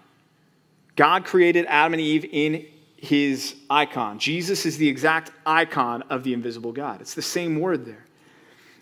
God 0.97 1.25
created 1.25 1.67
Adam 1.69 1.95
and 1.95 2.01
Eve 2.01 2.27
in 2.31 2.67
his 3.05 3.55
icon. 3.71 4.19
Jesus 4.19 4.67
is 4.67 4.77
the 4.77 4.89
exact 4.89 5.31
icon 5.47 6.03
of 6.11 6.25
the 6.25 6.33
invisible 6.33 6.73
God. 6.73 7.01
It's 7.01 7.15
the 7.15 7.23
same 7.23 7.61
word 7.61 7.87
there. 7.87 8.05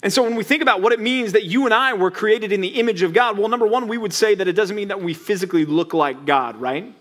And 0.03 0.13
so 0.13 0.23
when 0.23 0.35
we 0.35 0.43
think 0.43 0.63
about 0.63 0.81
what 0.83 0.93
it 0.93 0.99
means 0.99 1.33
that 1.33 1.45
you 1.45 1.65
and 1.65 1.73
I 1.73 1.95
were 1.95 2.11
created 2.11 2.51
in 2.51 2.61
the 2.61 2.81
image 2.81 3.03
of 3.03 3.13
God, 3.13 3.39
well, 3.39 3.49
number 3.49 3.67
one, 3.67 3.87
we 3.87 3.99
would 3.99 4.13
say 4.13 4.35
that 4.35 4.49
it 4.49 4.55
doesn't 4.55 4.75
mean 4.75 4.89
that 4.89 5.01
we 5.01 5.15
physically 5.15 5.65
look 5.65 5.95
like 5.95 6.27
God, 6.27 6.61
right? 6.61 6.93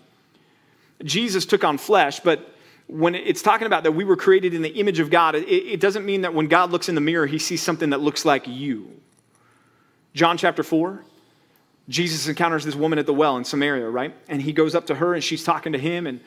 Jesus 1.02 1.44
took 1.44 1.64
on 1.64 1.78
flesh, 1.78 2.20
but 2.20 2.54
when 2.86 3.14
it's 3.14 3.42
talking 3.42 3.66
about 3.66 3.82
that 3.84 3.92
we 3.92 4.04
were 4.04 4.16
created 4.16 4.54
in 4.54 4.62
the 4.62 4.68
image 4.68 5.00
of 5.00 5.10
God, 5.10 5.34
it, 5.34 5.80
doesn't 5.80 6.04
mean 6.04 6.20
that 6.20 6.34
when 6.34 6.46
God 6.46 6.70
looks 6.70 6.88
in 6.88 6.94
the 6.94 7.00
mirror, 7.00 7.26
he 7.26 7.38
sees 7.38 7.62
something 7.62 7.90
that 7.90 8.00
looks 8.00 8.24
like 8.24 8.46
you. 8.46 8.88
John 10.14 10.36
chapter 10.36 10.62
4, 10.62 11.02
Jesus 11.88 12.28
encounters 12.28 12.64
this 12.64 12.74
woman 12.74 12.98
at 12.98 13.06
the 13.06 13.14
well 13.14 13.36
in 13.36 13.44
Samaria, 13.44 13.88
right? 13.88 14.14
And 14.28 14.42
he 14.42 14.52
goes 14.52 14.74
up 14.74 14.86
to 14.86 14.94
her 14.94 15.14
and 15.14 15.24
she's 15.24 15.42
talking 15.42 15.72
to 15.72 15.78
him 15.78 16.06
and 16.06 16.20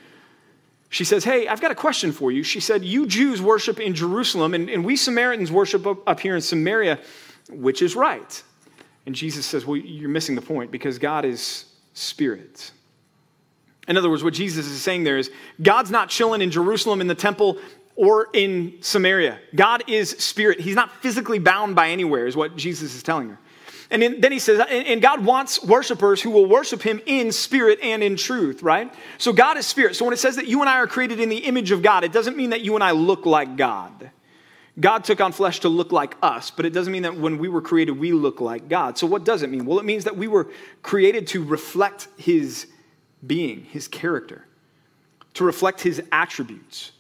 she 0.96 1.04
says, 1.04 1.26
Hey, 1.26 1.46
I've 1.50 1.60
got 1.60 1.72
a 1.72 1.76
question 1.76 2.14
for 2.14 2.32
you. 2.32 2.42
She 2.42 2.62
said, 2.62 2.86
You 2.86 3.06
Jews 3.06 3.42
worship 3.42 3.82
in 3.82 3.94
Jerusalem, 3.94 4.54
and, 4.54 4.70
and 4.70 4.86
we 4.86 4.96
Samaritans 4.96 5.52
worship 5.52 5.86
up, 5.86 6.08
up 6.08 6.22
here 6.22 6.38
in 6.38 6.42
Samaria. 6.42 7.00
Which 7.50 7.82
is 7.82 7.98
right? 7.98 8.42
And 9.06 9.14
Jesus 9.14 9.46
says, 9.46 9.66
Well, 9.66 9.76
you're 9.76 10.08
missing 10.08 10.36
the 10.36 10.42
point 10.42 10.72
because 10.72 10.98
God 10.98 11.26
is 11.26 11.66
spirit. 11.96 12.72
In 13.90 13.98
other 13.98 14.10
words, 14.10 14.24
what 14.24 14.34
Jesus 14.34 14.68
is 14.68 14.82
saying 14.82 15.04
there 15.04 15.18
is 15.18 15.30
God's 15.62 15.92
not 15.92 16.08
chilling 16.08 16.42
in 16.42 16.50
Jerusalem 16.50 17.02
in 17.02 17.08
the 17.08 17.14
temple 17.14 17.58
or 17.98 18.30
in 18.32 18.78
Samaria. 18.80 19.38
God 19.54 19.84
is 19.88 20.12
spirit. 20.12 20.62
He's 20.62 20.76
not 20.76 21.02
physically 21.02 21.40
bound 21.40 21.76
by 21.76 21.90
anywhere, 21.90 22.26
is 22.26 22.38
what 22.38 22.56
Jesus 22.56 22.96
is 22.96 23.04
telling 23.04 23.32
her. 23.32 23.40
And 23.92 24.24
then 24.24 24.32
he 24.32 24.40
says, 24.40 24.66
and 24.70 25.02
God 25.02 25.24
wants 25.24 25.64
worshipers 25.64 26.22
who 26.22 26.32
will 26.32 26.48
worship 26.48 26.82
him 26.82 27.02
in 27.06 27.32
spirit 27.32 27.80
and 27.84 28.02
in 28.02 28.16
truth, 28.16 28.64
right? 28.64 28.92
So 29.20 29.32
God 29.32 29.58
is 29.58 29.68
spirit. 29.68 29.96
So 29.96 30.06
when 30.06 30.14
it 30.14 30.18
says 30.18 30.38
that 30.38 30.48
you 30.48 30.62
and 30.62 30.70
I 30.70 30.78
are 30.78 30.88
created 30.88 31.20
in 31.20 31.30
the 31.30 31.38
image 31.38 31.72
of 31.72 31.84
God, 31.84 32.04
it 32.04 32.12
doesn't 32.12 32.36
mean 32.36 32.50
that 32.50 32.62
you 32.62 32.76
and 32.76 32.84
I 32.84 32.92
look 32.92 33.26
like 33.26 33.58
God. 33.58 34.10
God 34.80 35.04
took 35.04 35.22
on 35.22 35.32
flesh 35.32 35.60
to 35.62 35.70
look 35.70 35.92
like 35.92 36.18
us, 36.22 36.52
but 36.52 36.66
it 36.66 36.72
doesn't 36.72 36.92
mean 36.92 37.04
that 37.04 37.16
when 37.16 37.38
we 37.38 37.48
were 37.48 37.62
created, 37.62 37.94
we 37.94 38.12
look 38.12 38.42
like 38.42 38.68
God. 38.68 38.98
So 38.98 39.08
what 39.08 39.24
does 39.24 39.42
it 39.44 39.50
mean? 39.50 39.66
Well, 39.66 39.80
it 39.80 39.86
means 39.86 40.04
that 40.04 40.18
we 40.18 40.28
were 40.28 40.50
created 40.82 41.28
to 41.28 41.44
reflect 41.44 42.08
his 42.18 42.68
being, 43.26 43.64
his 43.66 43.88
character, 43.88 44.46
to 45.36 45.44
reflect 45.44 45.82
his 45.82 46.02
attributes, 46.12 46.92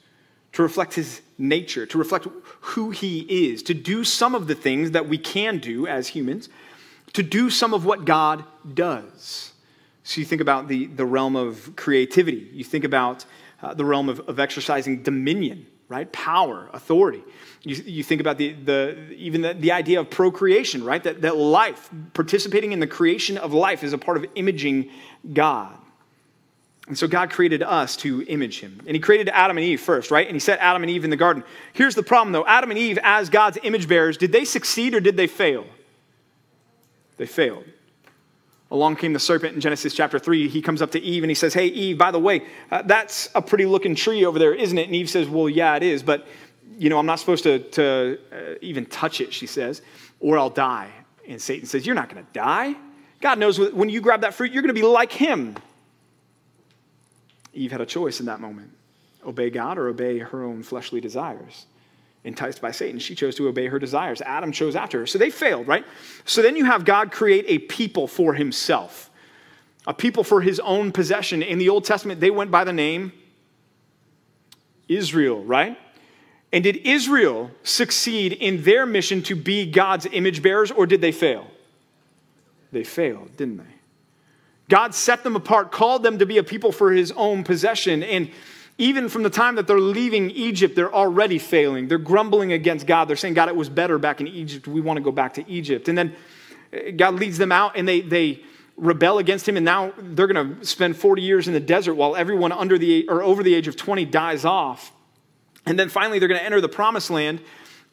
to 0.53 0.61
reflect 0.61 0.93
his 0.93 1.21
nature, 1.37 1.85
to 1.87 1.97
reflect 1.97 2.27
who 2.61 2.91
he 2.91 3.51
is, 3.51 3.61
to 3.63 3.73
do 3.73 4.03
some 4.03 4.35
of 4.35 4.47
the 4.47 4.55
things 4.55 4.91
that 4.91 5.09
we 5.09 5.17
can 5.17 5.57
do 5.57 5.85
as 5.85 6.07
humans 6.07 6.47
to 7.15 7.23
do 7.23 7.49
some 7.49 7.73
of 7.73 7.85
what 7.85 8.05
God 8.05 8.43
does. 8.73 9.53
So 10.03 10.19
you 10.19 10.25
think 10.25 10.41
about 10.41 10.67
the, 10.67 10.85
the 10.85 11.05
realm 11.05 11.35
of 11.35 11.75
creativity, 11.75 12.49
you 12.53 12.63
think 12.63 12.83
about 12.83 13.25
uh, 13.63 13.73
the 13.73 13.85
realm 13.85 14.09
of, 14.09 14.19
of 14.29 14.39
exercising 14.39 15.01
dominion, 15.01 15.65
right? 15.87 16.11
Power, 16.11 16.69
authority. 16.73 17.23
You, 17.63 17.75
you 17.85 18.03
think 18.03 18.21
about 18.21 18.37
the, 18.37 18.53
the, 18.53 19.11
even 19.15 19.41
the, 19.41 19.53
the 19.53 19.71
idea 19.71 19.99
of 19.99 20.09
procreation, 20.09 20.83
right? 20.83 21.01
That, 21.03 21.21
that 21.21 21.37
life, 21.37 21.89
participating 22.13 22.73
in 22.73 22.79
the 22.79 22.87
creation 22.87 23.37
of 23.37 23.53
life, 23.53 23.83
is 23.83 23.93
a 23.93 23.97
part 23.97 24.17
of 24.17 24.25
imaging 24.35 24.91
God. 25.33 25.75
And 26.87 26.97
so 26.97 27.07
God 27.07 27.31
created 27.31 27.63
us 27.63 27.95
to 27.97 28.23
image 28.23 28.59
him. 28.59 28.79
And 28.85 28.93
he 28.93 28.99
created 28.99 29.29
Adam 29.29 29.57
and 29.57 29.65
Eve 29.65 29.81
first, 29.81 30.11
right? 30.11 30.27
And 30.27 30.35
he 30.35 30.39
set 30.39 30.59
Adam 30.59 30.83
and 30.83 30.91
Eve 30.91 31.03
in 31.03 31.09
the 31.09 31.15
garden. 31.15 31.43
Here's 31.73 31.95
the 31.95 32.03
problem 32.03 32.33
though 32.33 32.45
Adam 32.45 32.69
and 32.69 32.77
Eve, 32.77 32.99
as 33.01 33.29
God's 33.29 33.57
image 33.63 33.87
bearers, 33.87 34.17
did 34.17 34.31
they 34.33 34.45
succeed 34.45 34.93
or 34.93 34.99
did 34.99 35.17
they 35.17 35.27
fail? 35.27 35.65
They 37.17 37.25
failed. 37.25 37.65
Along 38.71 38.95
came 38.95 39.13
the 39.13 39.19
serpent 39.19 39.53
in 39.55 39.61
Genesis 39.61 39.93
chapter 39.93 40.17
3. 40.17 40.49
He 40.49 40.61
comes 40.61 40.81
up 40.81 40.91
to 40.91 40.99
Eve 40.99 41.23
and 41.23 41.29
he 41.29 41.35
says, 41.35 41.53
Hey, 41.53 41.67
Eve, 41.67 41.97
by 41.97 42.11
the 42.11 42.19
way, 42.19 42.41
uh, 42.71 42.81
that's 42.81 43.29
a 43.35 43.41
pretty 43.41 43.65
looking 43.65 43.95
tree 43.95 44.25
over 44.25 44.39
there, 44.39 44.53
isn't 44.53 44.77
it? 44.77 44.87
And 44.87 44.95
Eve 44.95 45.09
says, 45.09 45.29
Well, 45.29 45.47
yeah, 45.47 45.75
it 45.75 45.83
is, 45.83 46.01
but, 46.01 46.27
you 46.77 46.89
know, 46.89 46.97
I'm 46.97 47.05
not 47.05 47.19
supposed 47.19 47.43
to, 47.43 47.59
to 47.59 48.19
uh, 48.31 48.55
even 48.61 48.85
touch 48.87 49.21
it, 49.21 49.31
she 49.33 49.45
says, 49.45 49.81
or 50.19 50.37
I'll 50.37 50.49
die. 50.49 50.89
And 51.27 51.41
Satan 51.41 51.67
says, 51.67 51.85
You're 51.85 51.95
not 51.95 52.09
going 52.09 52.25
to 52.25 52.33
die. 52.33 52.75
God 53.21 53.39
knows 53.39 53.59
when 53.59 53.89
you 53.89 54.01
grab 54.01 54.21
that 54.21 54.33
fruit, 54.33 54.51
you're 54.51 54.61
going 54.61 54.75
to 54.75 54.79
be 54.79 54.85
like 54.85 55.11
him. 55.11 55.55
Eve 57.53 57.71
had 57.71 57.81
a 57.81 57.85
choice 57.85 58.19
in 58.19 58.25
that 58.25 58.41
moment 58.41 58.71
obey 59.25 59.49
God 59.49 59.77
or 59.77 59.87
obey 59.87 60.19
her 60.19 60.43
own 60.43 60.61
fleshly 60.61 61.01
desires 61.01 61.65
enticed 62.25 62.59
by 62.59 62.71
Satan. 62.71 62.99
She 62.99 63.15
chose 63.15 63.35
to 63.35 63.47
obey 63.47 63.67
her 63.67 63.79
desires. 63.79 64.19
Adam 64.21 64.51
chose 64.51 64.75
after 64.75 64.99
her. 64.99 65.07
So 65.07 65.17
they 65.17 65.29
failed, 65.29 65.67
right? 65.67 65.85
So 66.25 66.41
then 66.41 66.57
you 66.57 66.65
have 66.65 66.83
God 66.83 67.11
create 67.11 67.45
a 67.47 67.59
people 67.59 68.07
for 68.07 68.33
himself, 68.33 69.09
a 69.87 69.93
people 69.93 70.23
for 70.23 70.41
his 70.41 70.59
own 70.59 70.91
possession. 70.91 71.41
In 71.41 71.59
the 71.59 71.69
Old 71.69 71.85
Testament, 71.85 72.19
they 72.19 72.31
went 72.31 72.51
by 72.51 72.63
the 72.63 72.73
name 72.73 73.13
Israel, 74.87 75.43
right? 75.43 75.77
And 76.51 76.63
did 76.63 76.77
Israel 76.77 77.51
succeed 77.63 78.33
in 78.33 78.63
their 78.63 78.85
mission 78.85 79.21
to 79.23 79.35
be 79.35 79.69
God's 79.69 80.07
image 80.11 80.41
bearers, 80.41 80.71
or 80.71 80.87
did 80.87 81.01
they 81.01 81.11
fail? 81.11 81.47
They 82.71 82.83
failed, 82.83 83.37
didn't 83.37 83.57
they? 83.57 83.75
God 84.67 84.95
set 84.95 85.23
them 85.23 85.35
apart, 85.35 85.71
called 85.71 86.01
them 86.01 86.17
to 86.17 86.25
be 86.25 86.39
a 86.39 86.43
people 86.43 86.71
for 86.71 86.91
his 86.91 87.11
own 87.11 87.43
possession. 87.43 88.01
And 88.01 88.31
even 88.77 89.07
from 89.07 89.23
the 89.23 89.29
time 89.29 89.55
that 89.55 89.67
they're 89.67 89.79
leaving 89.79 90.31
Egypt, 90.31 90.75
they're 90.75 90.93
already 90.93 91.39
failing. 91.39 91.87
They're 91.87 91.97
grumbling 91.97 92.51
against 92.51 92.85
God. 92.85 93.05
They're 93.05 93.15
saying, 93.15 93.33
God, 93.33 93.47
it 93.47 93.55
was 93.55 93.69
better 93.69 93.97
back 93.97 94.19
in 94.19 94.27
Egypt. 94.27 94.67
We 94.67 94.81
want 94.81 94.97
to 94.97 95.03
go 95.03 95.11
back 95.11 95.35
to 95.35 95.49
Egypt. 95.49 95.87
And 95.87 95.97
then 95.97 96.15
uh, 96.73 96.91
God 96.95 97.15
leads 97.15 97.37
them 97.37 97.53
out 97.53 97.77
and 97.77 97.87
they, 97.87 98.01
they 98.01 98.43
rebel 98.75 99.17
against 99.19 99.47
him. 99.47 99.55
And 99.55 99.63
now 99.63 99.93
they're 99.97 100.27
going 100.27 100.59
to 100.59 100.65
spend 100.65 100.97
40 100.97 101.21
years 101.21 101.47
in 101.47 101.53
the 101.53 101.59
desert 101.61 101.93
while 101.93 102.17
everyone 102.17 102.51
under 102.51 102.77
the 102.77 103.07
or 103.07 103.23
over 103.23 103.43
the 103.43 103.55
age 103.55 103.69
of 103.69 103.77
20 103.77 104.03
dies 104.05 104.43
off. 104.43 104.91
And 105.65 105.79
then 105.79 105.87
finally, 105.87 106.19
they're 106.19 106.27
going 106.27 106.39
to 106.39 106.45
enter 106.45 106.59
the 106.59 106.69
promised 106.69 107.09
land. 107.09 107.39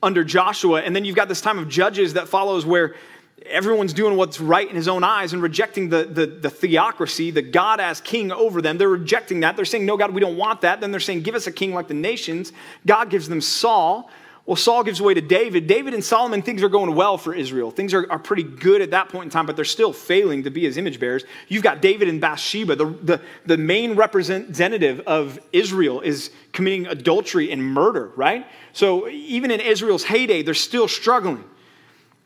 under 0.03 0.25
Joshua. 0.25 0.83
And 0.83 0.97
then 0.97 1.05
you've 1.05 1.14
got 1.14 1.29
this 1.29 1.40
time 1.40 1.59
of 1.59 1.68
judges 1.68 2.14
that 2.14 2.27
follows 2.27 2.66
where 2.66 2.97
everyone's 3.46 3.92
doing 3.92 4.16
what's 4.16 4.40
right 4.40 4.68
in 4.68 4.76
his 4.76 4.88
own 4.88 5.05
eyes 5.05 5.33
and 5.33 5.42
rejecting 5.42 5.88
the, 5.88 6.05
the, 6.05 6.26
the, 6.26 6.50
theocracy, 6.50 7.31
the 7.31 7.42
God 7.42 7.81
as 7.81 8.00
king 8.00 8.33
over 8.33 8.62
them. 8.62 8.78
They're 8.78 8.88
rejecting 8.88 9.40
that. 9.40 9.57
They're 9.57 9.64
saying, 9.64 9.87
No, 9.87 9.96
God, 9.96 10.12
we 10.12 10.20
don't 10.20 10.37
want 10.37 10.62
that. 10.62 10.81
Then 10.81 10.90
they're 10.90 11.00
saying, 11.00 11.22
Give 11.22 11.35
us 11.35 11.46
a 11.46 11.52
king 11.52 11.74
like 11.74 11.88
the 11.88 11.94
nations. 11.94 12.52
God 12.87 13.11
gives 13.11 13.28
them 13.28 13.40
Saul. 13.40 14.11
Well, 14.44 14.57
Saul 14.57 14.83
gives 14.83 15.00
way 15.00 15.14
to 15.14 15.20
David. 15.20 15.68
David 15.68 15.94
and 15.94 16.05
Solomon, 16.05 16.42
things 16.42 16.64
are 16.64 16.68
going 16.68 16.96
well 16.96 17.16
for 17.16 17.33
Israel. 17.33 17.70
Things 17.70 17.94
are, 17.94 18.11
are 18.11 18.18
pretty 18.18 18.42
good 18.42 18.83
at 18.83 18.90
that 18.90 19.09
point 19.09 19.26
in 19.26 19.31
time, 19.31 19.46
but 19.46 19.55
they're 19.55 19.64
still 19.64 19.92
failing 19.92 20.42
to 20.42 20.50
be 20.50 20.62
his 20.62 20.76
image 20.76 20.98
bearers. 20.98 21.24
You've 21.46 21.62
got 21.62 21.81
David 21.81 22.09
and 22.09 22.20
Bathsheba. 22.20 22.74
The, 22.74 22.87
the, 22.87 23.20
the 23.46 23.57
main 23.57 23.94
representative 23.94 24.98
of 25.07 25.38
Israel 25.52 26.00
is 26.00 26.33
committing 26.52 26.88
adultery 26.88 27.52
and 27.52 27.62
murder, 27.62 28.11
right? 28.16 28.44
So 28.72 29.09
even 29.09 29.52
in 29.52 29.61
Israel's 29.61 30.02
heyday, 30.02 30.42
they're 30.42 30.55
still 30.55 30.88
struggling. 30.88 31.44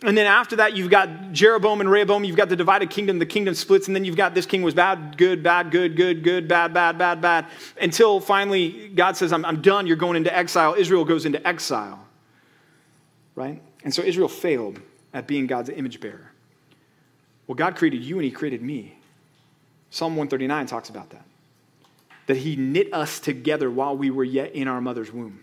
And 0.03 0.17
then 0.17 0.27
after 0.27 0.57
that, 0.57 0.77
you've 0.77 0.91
got 0.91 1.33
Jeroboam 1.33 1.81
and 1.81 1.91
Rehoboam. 1.91 2.23
You've 2.23 2.37
got 2.37 2.51
the 2.51 2.57
divided 2.57 2.91
kingdom. 2.91 3.19
The 3.19 3.25
kingdom 3.25 3.55
splits. 3.55 3.87
And 3.87 3.97
then 3.97 4.05
you've 4.05 4.17
got 4.17 4.35
this 4.35 4.45
king 4.45 4.63
was 4.63 4.75
bad, 4.75 5.17
good, 5.17 5.43
bad, 5.43 5.71
good, 5.71 5.97
good, 5.97 6.23
good, 6.23 6.47
bad, 6.47 6.75
bad, 6.75 6.99
bad, 6.99 7.23
bad. 7.23 7.47
Until 7.81 8.21
finally 8.21 8.89
God 8.89 9.17
says, 9.17 9.33
I'm, 9.33 9.45
I'm 9.45 9.63
done. 9.63 9.87
You're 9.87 9.97
going 9.97 10.17
into 10.17 10.37
exile. 10.37 10.75
Israel 10.75 11.05
goes 11.07 11.25
into 11.25 11.45
exile. 11.47 12.07
Right? 13.35 13.63
And 13.85 13.95
so 13.95 14.03
Israel 14.03 14.29
failed 14.29 14.81
at 15.15 15.27
being 15.27 15.47
God's 15.47 15.71
image 15.71 15.99
bearer. 16.01 16.31
Well, 17.47 17.55
God 17.55 17.77
created 17.77 18.05
you 18.05 18.17
and 18.17 18.25
He 18.25 18.31
created 18.31 18.61
me. 18.61 18.99
Psalm 19.89 20.13
139 20.13 20.67
talks 20.67 20.91
about 20.91 21.09
that. 21.11 21.25
That 22.27 22.37
He 22.37 22.57
knit 22.57 22.93
us 22.93 23.19
together 23.19 23.71
while 23.71 23.97
we 23.97 24.11
were 24.11 24.25
yet 24.25 24.53
in 24.53 24.69
our 24.69 24.83
mother's 24.83 25.11
womb. 25.11 25.43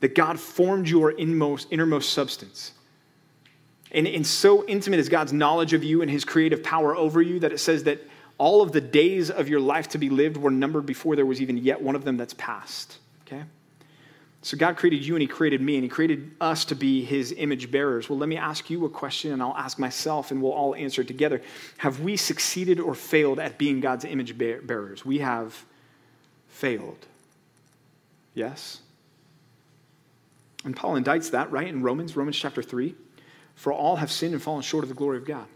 That 0.00 0.14
God 0.14 0.38
formed 0.38 0.88
your 0.88 1.12
inmost, 1.12 1.68
innermost 1.70 2.12
substance 2.12 2.72
and, 3.94 4.06
and 4.06 4.26
so 4.26 4.66
intimate 4.66 4.98
is 4.98 5.08
God's 5.08 5.32
knowledge 5.32 5.72
of 5.72 5.84
you 5.84 6.02
and 6.02 6.10
his 6.10 6.24
creative 6.24 6.62
power 6.62 6.96
over 6.96 7.22
you 7.22 7.38
that 7.40 7.52
it 7.52 7.58
says 7.58 7.84
that 7.84 8.00
all 8.36 8.60
of 8.60 8.72
the 8.72 8.80
days 8.80 9.30
of 9.30 9.48
your 9.48 9.60
life 9.60 9.88
to 9.90 9.98
be 9.98 10.10
lived 10.10 10.36
were 10.36 10.50
numbered 10.50 10.84
before 10.84 11.14
there 11.14 11.24
was 11.24 11.40
even 11.40 11.56
yet 11.56 11.80
one 11.80 11.94
of 11.94 12.04
them 12.04 12.16
that's 12.16 12.34
passed. 12.34 12.98
Okay? 13.26 13.44
So 14.42 14.56
God 14.56 14.76
created 14.76 15.06
you 15.06 15.14
and 15.14 15.22
he 15.22 15.28
created 15.28 15.60
me 15.60 15.76
and 15.76 15.84
he 15.84 15.88
created 15.88 16.32
us 16.40 16.64
to 16.66 16.74
be 16.74 17.04
his 17.04 17.32
image 17.32 17.70
bearers. 17.70 18.10
Well, 18.10 18.18
let 18.18 18.28
me 18.28 18.36
ask 18.36 18.68
you 18.68 18.84
a 18.84 18.90
question 18.90 19.32
and 19.32 19.40
I'll 19.40 19.56
ask 19.56 19.78
myself 19.78 20.32
and 20.32 20.42
we'll 20.42 20.52
all 20.52 20.74
answer 20.74 21.04
together. 21.04 21.40
Have 21.78 22.00
we 22.00 22.16
succeeded 22.16 22.80
or 22.80 22.94
failed 22.94 23.38
at 23.38 23.56
being 23.56 23.80
God's 23.80 24.04
image 24.04 24.36
bearers? 24.36 25.04
We 25.04 25.18
have 25.20 25.64
failed. 26.48 27.06
Yes? 28.34 28.80
And 30.64 30.74
Paul 30.74 31.00
indicts 31.00 31.30
that, 31.30 31.50
right, 31.52 31.68
in 31.68 31.82
Romans, 31.82 32.16
Romans 32.16 32.36
chapter 32.36 32.62
3. 32.62 32.94
For 33.54 33.72
all 33.72 33.96
have 33.96 34.10
sinned 34.10 34.34
and 34.34 34.42
fallen 34.42 34.62
short 34.62 34.84
of 34.84 34.88
the 34.88 34.94
glory 34.94 35.18
of 35.18 35.24
God. 35.24 35.46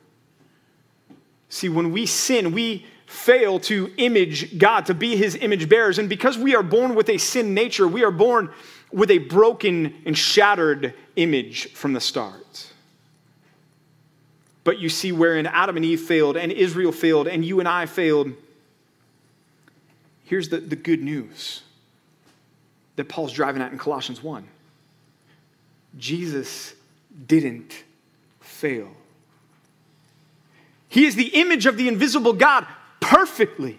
See, 1.49 1.69
when 1.69 1.93
we 1.93 2.07
sin, 2.07 2.53
we 2.53 2.87
fail 3.07 3.59
to 3.61 3.93
image 3.97 4.59
God, 4.59 4.87
to 4.87 4.95
be 4.95 5.17
his 5.17 5.35
image 5.37 5.69
bearers. 5.69 5.99
And 5.99 6.09
because 6.09 6.37
we 6.37 6.55
are 6.55 6.63
born 6.63 6.95
with 6.95 7.09
a 7.09 7.19
sin 7.19 7.55
nature, 7.55 7.89
we 7.89 8.05
are 8.05 8.11
born 8.11 8.51
with 8.93 9.11
a 9.11 9.19
broken 9.19 9.95
and 10.05 10.17
shattered 10.17 10.95
image 11.17 11.73
from 11.73 11.95
the 11.95 12.01
start. 12.01 12.71
But 14.63 14.79
you 14.79 14.91
see, 14.91 15.13
wherein 15.13 15.47
Adam 15.47 15.77
and 15.77 15.85
Eve 15.85 16.03
failed, 16.03 16.37
and 16.37 16.53
Israel 16.53 16.93
failed, 16.93 17.27
and 17.27 17.43
you 17.43 17.61
and 17.61 17.69
I 17.69 17.87
failed, 17.87 18.33
here's 20.25 20.51
the, 20.51 20.59
the 20.59 20.77
good 20.77 21.03
news 21.03 21.63
that 22.97 23.09
Paul's 23.09 23.33
driving 23.33 23.63
at 23.63 23.73
in 23.73 23.79
Colossians 23.79 24.23
1 24.23 24.47
Jesus 25.97 26.75
didn't 27.27 27.85
fail. 28.59 28.89
He 30.89 31.07
is 31.07 31.15
the 31.15 31.29
image 31.41 31.67
of 31.67 31.77
the 31.77 31.89
invisible 31.89 32.33
God 32.33 32.67
perfectly, 33.01 33.79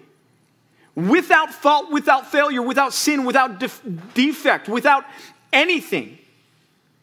without 0.96 1.52
fault, 1.52 1.92
without 1.92 2.32
failure, 2.32 2.62
without 2.62 2.94
sin, 2.94 3.26
without 3.26 3.60
def- 3.60 3.82
defect, 4.13 4.70
without 4.70 5.06
anything 5.52 6.18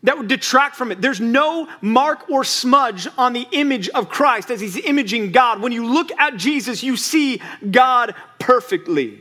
that 0.02 0.16
would 0.16 0.28
detract 0.28 0.76
from 0.76 0.92
it. 0.92 1.00
There's 1.00 1.20
no 1.20 1.68
mark 1.80 2.30
or 2.30 2.44
smudge 2.44 3.08
on 3.18 3.32
the 3.32 3.46
image 3.52 3.88
of 3.90 4.08
Christ 4.08 4.50
as 4.50 4.60
he's 4.60 4.76
imaging 4.76 5.32
God. 5.32 5.60
When 5.60 5.72
you 5.72 5.84
look 5.84 6.10
at 6.12 6.36
Jesus, 6.36 6.82
you 6.82 6.96
see 6.96 7.42
God 7.70 8.14
perfectly. 8.38 9.18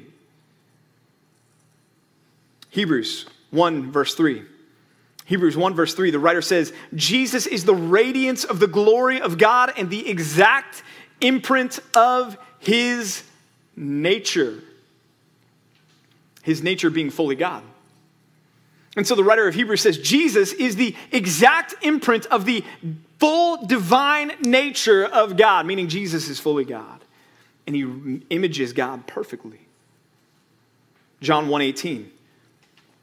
Hebrews 2.70 3.26
1, 3.52 3.92
verse 3.92 4.14
3. 4.16 4.44
Hebrews 5.26 5.58
1, 5.58 5.74
verse 5.74 5.94
3, 5.94 6.12
the 6.12 6.20
writer 6.20 6.42
says, 6.42 6.72
Jesus 6.94 7.48
is 7.48 7.66
the 7.66 7.76
radiance 7.76 8.44
of 8.44 8.60
the 8.60 8.68
glory 8.68 9.20
of 9.20 9.38
God 9.38 9.74
and 9.76 9.90
the 9.90 10.08
exact 10.08 10.84
imprint 11.20 11.80
of 11.96 12.38
his 12.60 13.24
nature. 13.76 14.62
His 16.44 16.62
nature 16.62 16.92
being 16.92 17.10
fully 17.10 17.36
God. 17.36 17.64
And 18.96 19.06
so 19.06 19.16
the 19.16 19.24
writer 19.24 19.48
of 19.48 19.56
Hebrews 19.56 19.82
says, 19.82 19.98
Jesus 19.98 20.54
is 20.54 20.76
the 20.76 20.96
exact 21.12 21.74
imprint 21.82 22.28
of 22.28 22.46
the 22.46 22.64
full 23.20 23.66
divine 23.66 24.34
nature 24.42 25.06
of 25.06 25.36
God, 25.38 25.66
meaning 25.66 25.88
Jesus 25.88 26.30
is 26.30 26.40
fully 26.40 26.66
God. 26.66 27.02
And 27.66 27.76
he 27.76 28.22
images 28.30 28.74
God 28.74 29.08
perfectly. 29.08 29.60
John 31.20 31.50
1 31.50 31.62
18. 31.62 32.12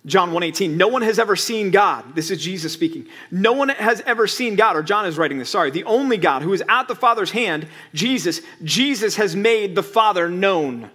John 0.04 0.32
1:18 0.32 0.76
No 0.76 0.88
one 0.88 1.02
has 1.02 1.18
ever 1.18 1.36
seen 1.36 1.70
God. 1.70 2.14
This 2.14 2.30
is 2.30 2.42
Jesus 2.42 2.72
speaking. 2.72 3.06
No 3.30 3.52
one 3.52 3.68
has 3.68 4.00
ever 4.02 4.26
seen 4.26 4.56
God 4.56 4.76
or 4.76 4.82
John 4.82 5.06
is 5.06 5.16
writing 5.16 5.38
this. 5.38 5.50
Sorry. 5.50 5.70
The 5.70 5.84
only 5.84 6.16
God 6.16 6.42
who 6.42 6.52
is 6.52 6.62
at 6.68 6.88
the 6.88 6.96
Father's 6.96 7.30
hand, 7.30 7.68
Jesus, 7.94 8.40
Jesus 8.64 9.16
has 9.16 9.36
made 9.36 9.74
the 9.74 9.82
Father 9.82 10.28
known. 10.28 10.90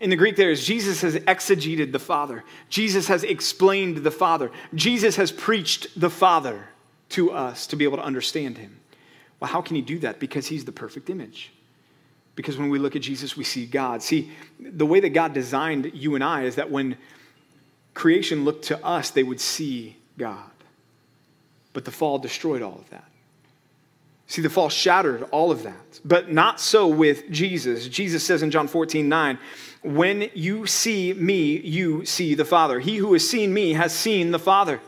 In 0.00 0.10
the 0.10 0.16
Greek 0.16 0.36
there 0.36 0.50
is 0.50 0.66
Jesus 0.66 1.02
has 1.02 1.14
exegeted 1.16 1.92
the 1.92 1.98
Father. 1.98 2.42
Jesus 2.68 3.06
has 3.06 3.22
explained 3.22 3.98
the 3.98 4.10
Father. 4.10 4.50
Jesus 4.74 5.16
has 5.16 5.30
preached 5.30 5.88
the 5.98 6.10
Father 6.10 6.68
to 7.10 7.30
us 7.30 7.66
to 7.68 7.76
be 7.76 7.84
able 7.84 7.98
to 7.98 8.04
understand 8.04 8.58
him. 8.58 8.80
Well, 9.38 9.50
how 9.50 9.62
can 9.62 9.76
he 9.76 9.82
do 9.82 9.98
that? 10.00 10.18
Because 10.18 10.46
he's 10.46 10.64
the 10.64 10.72
perfect 10.72 11.08
image. 11.08 11.52
Because 12.34 12.56
when 12.56 12.70
we 12.70 12.78
look 12.78 12.96
at 12.96 13.02
Jesus, 13.02 13.36
we 13.36 13.44
see 13.44 13.66
God. 13.66 14.02
See, 14.02 14.32
the 14.58 14.86
way 14.86 15.00
that 15.00 15.10
God 15.10 15.34
designed 15.34 15.90
you 15.94 16.14
and 16.14 16.24
I 16.24 16.42
is 16.42 16.56
that 16.56 16.70
when 16.70 16.96
creation 17.94 18.44
looked 18.44 18.64
to 18.66 18.84
us, 18.84 19.10
they 19.10 19.22
would 19.22 19.40
see 19.40 19.96
God. 20.16 20.50
But 21.72 21.84
the 21.84 21.90
fall 21.90 22.18
destroyed 22.18 22.62
all 22.62 22.78
of 22.78 22.90
that. 22.90 23.04
See, 24.26 24.42
the 24.42 24.50
fall 24.50 24.68
shattered 24.68 25.24
all 25.32 25.50
of 25.50 25.64
that. 25.64 26.00
But 26.04 26.30
not 26.30 26.60
so 26.60 26.86
with 26.86 27.30
Jesus. 27.30 27.88
Jesus 27.88 28.22
says 28.22 28.44
in 28.44 28.52
John 28.52 28.68
14, 28.68 29.08
9, 29.08 29.38
When 29.82 30.30
you 30.34 30.66
see 30.66 31.12
me, 31.12 31.58
you 31.58 32.04
see 32.04 32.34
the 32.34 32.44
Father. 32.44 32.78
He 32.78 32.96
who 32.96 33.12
has 33.12 33.28
seen 33.28 33.52
me 33.52 33.72
has 33.72 33.92
seen 33.92 34.30
the 34.30 34.38
Father. 34.38 34.80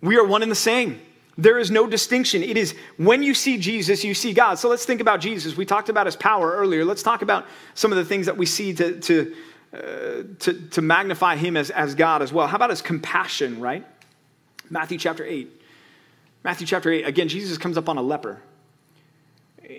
We 0.00 0.16
are 0.18 0.24
one 0.24 0.42
and 0.42 0.50
the 0.50 0.56
same. 0.56 1.02
There 1.38 1.58
is 1.58 1.70
no 1.70 1.86
distinction. 1.86 2.42
It 2.42 2.56
is 2.56 2.74
when 2.96 3.22
you 3.22 3.34
see 3.34 3.58
Jesus, 3.58 4.02
you 4.02 4.14
see 4.14 4.32
God. 4.32 4.58
So 4.58 4.70
let's 4.70 4.86
think 4.86 5.02
about 5.02 5.20
Jesus. 5.20 5.54
We 5.54 5.66
talked 5.66 5.90
about 5.90 6.06
his 6.06 6.16
power 6.16 6.52
earlier. 6.52 6.82
Let's 6.84 7.02
talk 7.02 7.20
about 7.20 7.46
some 7.74 7.92
of 7.92 7.98
the 7.98 8.06
things 8.06 8.24
that 8.24 8.38
we 8.38 8.46
see 8.46 8.72
to, 8.72 8.98
to 9.00 9.36
uh, 9.76 10.22
to, 10.38 10.68
to 10.70 10.80
magnify 10.80 11.36
him 11.36 11.56
as, 11.56 11.70
as 11.70 11.94
God 11.94 12.22
as 12.22 12.32
well. 12.32 12.46
How 12.46 12.56
about 12.56 12.70
his 12.70 12.80
compassion, 12.80 13.60
right? 13.60 13.84
Matthew 14.70 14.98
chapter 14.98 15.24
8. 15.24 15.62
Matthew 16.44 16.66
chapter 16.66 16.90
8, 16.90 17.06
again, 17.06 17.28
Jesus 17.28 17.58
comes 17.58 17.76
up 17.76 17.88
on 17.88 17.98
a 17.98 18.02
leper. 18.02 18.40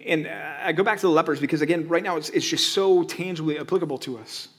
And 0.06 0.28
I 0.28 0.74
go 0.74 0.84
back 0.84 0.98
to 1.00 1.08
the 1.08 1.12
lepers 1.12 1.40
because, 1.40 1.62
again, 1.62 1.88
right 1.88 2.04
now 2.04 2.18
it's, 2.18 2.30
it's 2.30 2.48
just 2.48 2.74
so 2.74 3.04
tangibly 3.04 3.58
applicable 3.58 3.98
to 4.00 4.18
us. 4.18 4.50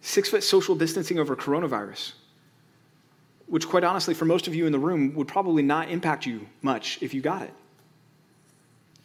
Six 0.00 0.28
foot 0.28 0.42
social 0.42 0.74
distancing 0.74 1.18
over 1.18 1.36
coronavirus, 1.36 2.12
which, 3.46 3.68
quite 3.68 3.84
honestly, 3.84 4.12
for 4.12 4.24
most 4.24 4.48
of 4.48 4.54
you 4.54 4.66
in 4.66 4.72
the 4.72 4.78
room, 4.78 5.14
would 5.14 5.28
probably 5.28 5.62
not 5.62 5.90
impact 5.90 6.26
you 6.26 6.46
much 6.60 6.98
if 7.00 7.14
you 7.14 7.22
got 7.22 7.42
it. 7.42 7.54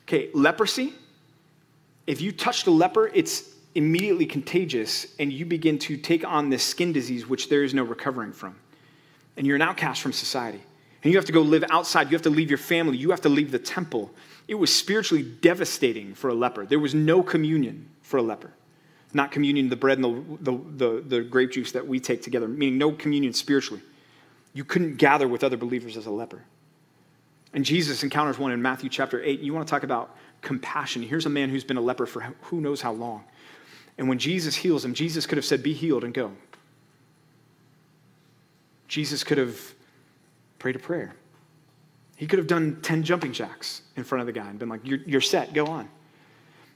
Okay, 0.03 0.29
leprosy. 0.33 0.93
If 2.07 2.19
you 2.19 2.31
touched 2.31 2.65
a 2.65 2.71
leper, 2.71 3.07
it's 3.13 3.43
immediately 3.75 4.25
contagious 4.25 5.07
and 5.19 5.31
you 5.31 5.45
begin 5.45 5.77
to 5.79 5.97
take 5.97 6.25
on 6.25 6.49
this 6.49 6.63
skin 6.63 6.91
disease 6.91 7.27
which 7.27 7.49
there 7.49 7.63
is 7.63 7.73
no 7.73 7.83
recovering 7.83 8.33
from. 8.33 8.55
And 9.37 9.45
you're 9.45 9.55
an 9.55 9.61
outcast 9.61 10.01
from 10.01 10.11
society. 10.11 10.61
And 11.03 11.11
you 11.11 11.17
have 11.17 11.25
to 11.25 11.31
go 11.31 11.41
live 11.41 11.63
outside. 11.69 12.07
You 12.07 12.15
have 12.15 12.23
to 12.23 12.29
leave 12.29 12.49
your 12.49 12.57
family. 12.57 12.97
You 12.97 13.11
have 13.11 13.21
to 13.21 13.29
leave 13.29 13.51
the 13.51 13.59
temple. 13.59 14.11
It 14.47 14.55
was 14.55 14.73
spiritually 14.75 15.23
devastating 15.23 16.13
for 16.13 16.29
a 16.29 16.33
leper. 16.33 16.65
There 16.65 16.79
was 16.79 16.93
no 16.93 17.23
communion 17.23 17.89
for 18.01 18.17
a 18.17 18.21
leper. 18.21 18.51
Not 19.13 19.31
communion, 19.31 19.69
the 19.69 19.75
bread 19.75 19.97
and 19.97 20.03
the, 20.03 20.51
the, 20.51 20.59
the, 20.75 21.01
the 21.01 21.21
grape 21.21 21.51
juice 21.51 21.71
that 21.71 21.87
we 21.87 21.99
take 21.99 22.21
together, 22.21 22.47
meaning 22.47 22.77
no 22.77 22.91
communion 22.91 23.33
spiritually. 23.33 23.81
You 24.53 24.63
couldn't 24.65 24.97
gather 24.97 25.27
with 25.27 25.43
other 25.43 25.57
believers 25.57 25.95
as 25.95 26.05
a 26.05 26.11
leper. 26.11 26.41
And 27.53 27.65
Jesus 27.65 28.03
encounters 28.03 28.37
one 28.37 28.51
in 28.51 28.61
Matthew 28.61 28.89
chapter 28.89 29.23
8. 29.23 29.39
You 29.39 29.53
want 29.53 29.67
to 29.67 29.71
talk 29.71 29.83
about 29.83 30.15
compassion. 30.41 31.01
Here's 31.01 31.25
a 31.25 31.29
man 31.29 31.49
who's 31.49 31.63
been 31.63 31.77
a 31.77 31.81
leper 31.81 32.05
for 32.05 32.35
who 32.41 32.61
knows 32.61 32.81
how 32.81 32.91
long. 32.91 33.23
And 33.99 34.07
when 34.07 34.17
Jesus 34.17 34.55
heals 34.55 34.85
him, 34.85 34.93
Jesus 34.93 35.27
could 35.27 35.37
have 35.37 35.43
said, 35.43 35.61
Be 35.61 35.73
healed 35.73 36.05
and 36.05 36.13
go. 36.13 36.31
Jesus 38.87 39.25
could 39.25 39.37
have 39.37 39.59
prayed 40.57 40.77
a 40.77 40.79
prayer. 40.79 41.13
He 42.15 42.25
could 42.25 42.39
have 42.39 42.47
done 42.47 42.79
10 42.81 43.03
jumping 43.03 43.33
jacks 43.33 43.81
in 43.97 44.05
front 44.05 44.21
of 44.21 44.25
the 44.25 44.31
guy 44.31 44.49
and 44.49 44.57
been 44.57 44.69
like, 44.69 44.87
You're, 44.87 44.99
you're 45.05 45.21
set, 45.21 45.53
go 45.53 45.65
on. 45.65 45.89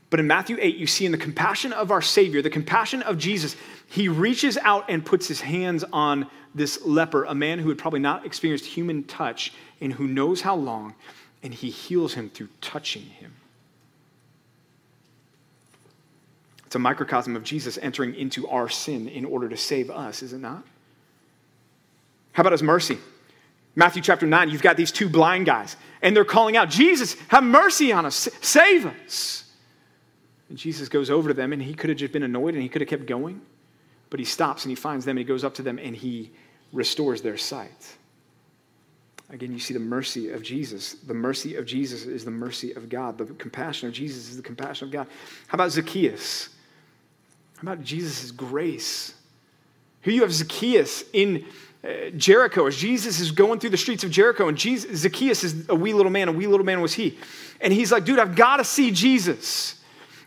But 0.10 0.20
in 0.20 0.28
Matthew 0.28 0.58
8, 0.60 0.76
you 0.76 0.86
see 0.86 1.06
in 1.06 1.14
the 1.14 1.18
compassion 1.18 1.72
of 1.72 1.92
our 1.92 2.02
Savior, 2.02 2.42
the 2.42 2.50
compassion 2.50 3.02
of 3.04 3.18
Jesus, 3.18 3.56
he 3.88 4.10
reaches 4.10 4.58
out 4.58 4.86
and 4.90 5.04
puts 5.04 5.26
his 5.26 5.40
hands 5.40 5.86
on 5.94 6.28
this 6.54 6.86
leper, 6.86 7.24
a 7.24 7.34
man 7.34 7.58
who 7.58 7.70
had 7.70 7.78
probably 7.78 8.02
not 8.02 8.26
experienced 8.26 8.66
human 8.66 9.06
touch 9.06 9.54
and 9.80 9.94
who 9.94 10.08
knows 10.08 10.42
how 10.42 10.56
long, 10.56 10.94
and 11.42 11.54
he 11.54 11.70
heals 11.70 12.14
him 12.16 12.30
through 12.30 12.50
touching 12.60 13.04
him. 13.04 13.34
It's 16.74 16.76
a 16.76 16.80
microcosm 16.80 17.36
of 17.36 17.44
Jesus 17.44 17.78
entering 17.80 18.16
into 18.16 18.48
our 18.48 18.68
sin 18.68 19.08
in 19.08 19.26
order 19.26 19.48
to 19.48 19.56
save 19.56 19.92
us, 19.92 20.24
is 20.24 20.34
it 20.34 20.40
not? 20.40 20.66
How 22.32 22.42
about 22.42 22.52
his 22.52 22.64
mercy? 22.64 22.98
Matthew 23.76 24.02
chapter 24.02 24.26
9, 24.26 24.50
you've 24.50 24.64
got 24.64 24.76
these 24.76 24.92
two 24.92 25.08
blind 25.08 25.46
guys, 25.46 25.78
and 26.02 26.16
they're 26.16 26.26
calling 26.26 26.58
out, 26.58 26.72
Jesus, 26.72 27.16
have 27.28 27.44
mercy 27.44 27.94
on 27.94 28.08
us, 28.08 28.28
save 28.42 28.88
us. 28.88 29.44
And 30.50 30.58
Jesus 30.58 30.90
goes 30.90 31.12
over 31.12 31.28
to 31.28 31.36
them, 31.36 31.54
and 31.54 31.62
he 31.62 31.76
could 31.76 31.92
have 31.92 32.00
just 32.00 32.12
been 32.12 32.24
annoyed 32.24 32.56
and 32.56 32.64
he 32.64 32.70
could 32.70 32.82
have 32.82 32.90
kept 32.90 33.06
going. 33.06 33.40
But 34.10 34.20
he 34.20 34.26
stops 34.26 34.64
and 34.64 34.72
he 34.72 34.76
finds 34.76 35.06
them 35.06 35.12
and 35.12 35.20
he 35.20 35.26
goes 35.26 35.44
up 35.44 35.54
to 35.56 35.62
them 35.62 35.78
and 35.78 35.96
he 35.96 36.32
restores 36.72 37.22
their 37.22 37.38
sight. 37.38 37.96
Again, 39.30 39.52
you 39.52 39.60
see 39.60 39.76
the 39.76 39.80
mercy 39.80 40.32
of 40.32 40.42
Jesus. 40.42 40.94
The 40.94 41.14
mercy 41.14 41.56
of 41.56 41.68
Jesus 41.68 42.06
is 42.08 42.26
the 42.26 42.32
mercy 42.32 42.72
of 42.72 42.90
God. 42.90 43.20
The 43.20 43.26
compassion 43.26 43.90
of 43.90 43.94
Jesus 43.94 44.32
is 44.32 44.38
the 44.38 44.44
compassion 44.44 44.88
of 44.88 44.92
God. 44.92 45.06
How 45.46 45.54
about 45.54 45.72
Zacchaeus? 45.72 46.50
About 47.64 47.82
Jesus' 47.82 48.30
grace? 48.32 49.14
Here 50.02 50.14
you 50.14 50.24
have 50.24 50.34
Zacchaeus 50.34 51.06
in 51.14 51.46
uh, 51.82 52.10
Jericho 52.18 52.68
as 52.68 52.76
Jesus 52.76 53.22
is 53.22 53.32
going 53.32 53.62
through 53.62 53.70
the 53.70 53.78
streets 53.78 54.04
of 54.04 54.12
Jericho, 54.12 54.50
and 54.50 54.58
Jesus, 54.58 55.00
Zacchaeus 55.00 55.46
is 55.46 55.70
a 55.70 55.76
wee 55.76 55.94
little 55.94 56.12
man, 56.12 56.28
a 56.28 56.34
wee 56.34 56.46
little 56.46 56.66
man 56.66 56.82
was 56.82 56.94
he. 56.94 57.18
And 57.62 57.72
he's 57.72 57.90
like, 57.90 58.04
dude, 58.04 58.20
I've 58.20 58.36
got 58.36 58.58
to 58.58 58.66
see 58.66 58.92
Jesus. 58.92 59.80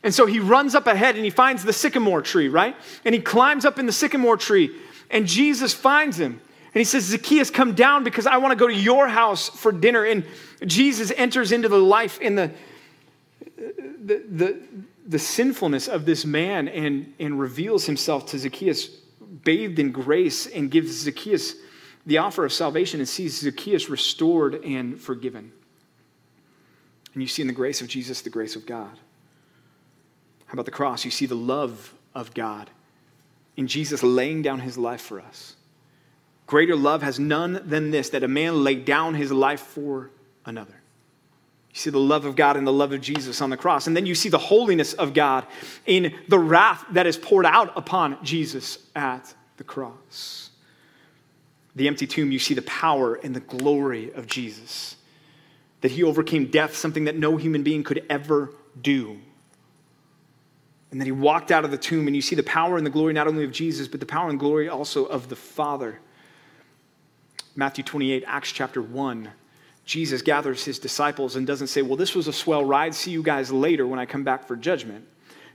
And 0.02 0.14
so 0.14 0.24
he 0.24 0.40
runs 0.40 0.74
up 0.74 0.86
ahead 0.86 1.16
and 1.16 1.26
he 1.26 1.30
finds 1.30 1.62
the 1.62 1.74
sycamore 1.74 2.22
tree, 2.22 2.48
right? 2.48 2.74
And 3.04 3.14
he 3.14 3.20
climbs 3.20 3.66
up 3.66 3.78
in 3.78 3.84
the 3.84 3.92
sycamore 3.92 4.38
tree, 4.38 4.74
and 5.10 5.26
Jesus 5.26 5.74
finds 5.74 6.18
him. 6.18 6.40
And 6.72 6.80
he 6.80 6.84
says, 6.84 7.04
Zacchaeus, 7.04 7.50
come 7.50 7.74
down 7.74 8.02
because 8.02 8.26
I 8.26 8.38
want 8.38 8.52
to 8.52 8.56
go 8.56 8.66
to 8.66 8.74
your 8.74 9.08
house 9.08 9.50
for 9.50 9.72
dinner. 9.72 10.04
And 10.04 10.24
Jesus 10.64 11.12
enters 11.14 11.52
into 11.52 11.68
the 11.68 11.76
life 11.76 12.18
in 12.18 12.34
the, 12.34 12.50
the, 13.58 14.22
the, 14.26 14.58
the 15.06 15.18
sinfulness 15.18 15.88
of 15.88 16.04
this 16.04 16.24
man 16.24 16.68
and, 16.68 17.14
and 17.18 17.38
reveals 17.38 17.86
himself 17.86 18.26
to 18.26 18.38
Zacchaeus, 18.38 18.88
bathed 19.44 19.78
in 19.78 19.92
grace, 19.92 20.46
and 20.46 20.70
gives 20.70 20.92
Zacchaeus 21.02 21.54
the 22.04 22.18
offer 22.18 22.44
of 22.44 22.52
salvation 22.52 23.00
and 23.00 23.08
sees 23.08 23.40
Zacchaeus 23.40 23.88
restored 23.88 24.64
and 24.64 25.00
forgiven. 25.00 25.52
And 27.14 27.22
you 27.22 27.28
see 27.28 27.42
in 27.42 27.48
the 27.48 27.54
grace 27.54 27.80
of 27.80 27.88
Jesus 27.88 28.20
the 28.22 28.30
grace 28.30 28.56
of 28.56 28.66
God. 28.66 28.98
How 30.46 30.52
about 30.52 30.66
the 30.66 30.70
cross? 30.70 31.04
You 31.04 31.10
see 31.10 31.26
the 31.26 31.34
love 31.34 31.94
of 32.14 32.34
God 32.34 32.70
in 33.56 33.66
Jesus 33.66 34.02
laying 34.02 34.42
down 34.42 34.60
his 34.60 34.76
life 34.78 35.00
for 35.00 35.20
us. 35.20 35.56
Greater 36.46 36.76
love 36.76 37.02
has 37.02 37.18
none 37.18 37.60
than 37.64 37.90
this 37.90 38.10
that 38.10 38.22
a 38.22 38.28
man 38.28 38.62
lay 38.62 38.76
down 38.76 39.14
his 39.14 39.32
life 39.32 39.60
for 39.60 40.10
another. 40.44 40.80
You 41.76 41.80
see 41.80 41.90
the 41.90 42.00
love 42.00 42.24
of 42.24 42.36
God 42.36 42.56
and 42.56 42.66
the 42.66 42.72
love 42.72 42.92
of 42.92 43.02
Jesus 43.02 43.42
on 43.42 43.50
the 43.50 43.56
cross. 43.58 43.86
And 43.86 43.94
then 43.94 44.06
you 44.06 44.14
see 44.14 44.30
the 44.30 44.38
holiness 44.38 44.94
of 44.94 45.12
God 45.12 45.46
in 45.84 46.14
the 46.26 46.38
wrath 46.38 46.82
that 46.92 47.06
is 47.06 47.18
poured 47.18 47.44
out 47.44 47.70
upon 47.76 48.16
Jesus 48.24 48.78
at 48.94 49.34
the 49.58 49.64
cross. 49.64 50.48
The 51.74 51.86
empty 51.86 52.06
tomb, 52.06 52.32
you 52.32 52.38
see 52.38 52.54
the 52.54 52.62
power 52.62 53.16
and 53.16 53.36
the 53.36 53.40
glory 53.40 54.10
of 54.14 54.26
Jesus. 54.26 54.96
That 55.82 55.90
he 55.90 56.02
overcame 56.02 56.46
death, 56.46 56.74
something 56.74 57.04
that 57.04 57.18
no 57.18 57.36
human 57.36 57.62
being 57.62 57.84
could 57.84 58.06
ever 58.08 58.54
do. 58.80 59.20
And 60.90 60.98
then 60.98 61.04
he 61.04 61.12
walked 61.12 61.50
out 61.50 61.66
of 61.66 61.70
the 61.70 61.76
tomb, 61.76 62.06
and 62.06 62.16
you 62.16 62.22
see 62.22 62.36
the 62.36 62.42
power 62.42 62.78
and 62.78 62.86
the 62.86 62.90
glory 62.90 63.12
not 63.12 63.28
only 63.28 63.44
of 63.44 63.52
Jesus, 63.52 63.86
but 63.86 64.00
the 64.00 64.06
power 64.06 64.30
and 64.30 64.40
glory 64.40 64.66
also 64.66 65.04
of 65.04 65.28
the 65.28 65.36
Father. 65.36 66.00
Matthew 67.54 67.84
28, 67.84 68.24
Acts 68.26 68.50
chapter 68.50 68.80
1. 68.80 69.30
Jesus 69.86 70.20
gathers 70.20 70.64
his 70.64 70.80
disciples 70.80 71.36
and 71.36 71.46
doesn't 71.46 71.68
say, 71.68 71.80
Well, 71.80 71.96
this 71.96 72.14
was 72.14 72.26
a 72.26 72.32
swell 72.32 72.64
ride. 72.64 72.94
See 72.94 73.12
you 73.12 73.22
guys 73.22 73.52
later 73.52 73.86
when 73.86 74.00
I 74.00 74.04
come 74.04 74.24
back 74.24 74.46
for 74.46 74.56
judgment. 74.56 75.06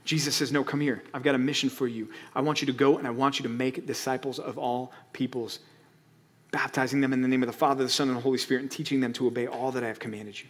Jesus 0.04 0.34
says, 0.34 0.50
No, 0.50 0.64
come 0.64 0.80
here. 0.80 1.02
I've 1.12 1.22
got 1.22 1.34
a 1.34 1.38
mission 1.38 1.68
for 1.68 1.86
you. 1.86 2.08
I 2.34 2.40
want 2.40 2.62
you 2.62 2.66
to 2.66 2.72
go 2.72 2.96
and 2.96 3.06
I 3.06 3.10
want 3.10 3.38
you 3.38 3.42
to 3.42 3.50
make 3.50 3.86
disciples 3.86 4.38
of 4.38 4.56
all 4.56 4.92
peoples, 5.12 5.58
baptizing 6.50 7.02
them 7.02 7.12
in 7.12 7.20
the 7.20 7.28
name 7.28 7.42
of 7.42 7.46
the 7.46 7.52
Father, 7.52 7.84
the 7.84 7.90
Son, 7.90 8.08
and 8.08 8.16
the 8.16 8.22
Holy 8.22 8.38
Spirit, 8.38 8.62
and 8.62 8.70
teaching 8.70 9.00
them 9.00 9.12
to 9.12 9.26
obey 9.26 9.46
all 9.46 9.70
that 9.72 9.84
I 9.84 9.88
have 9.88 9.98
commanded 9.98 10.40
you. 10.40 10.48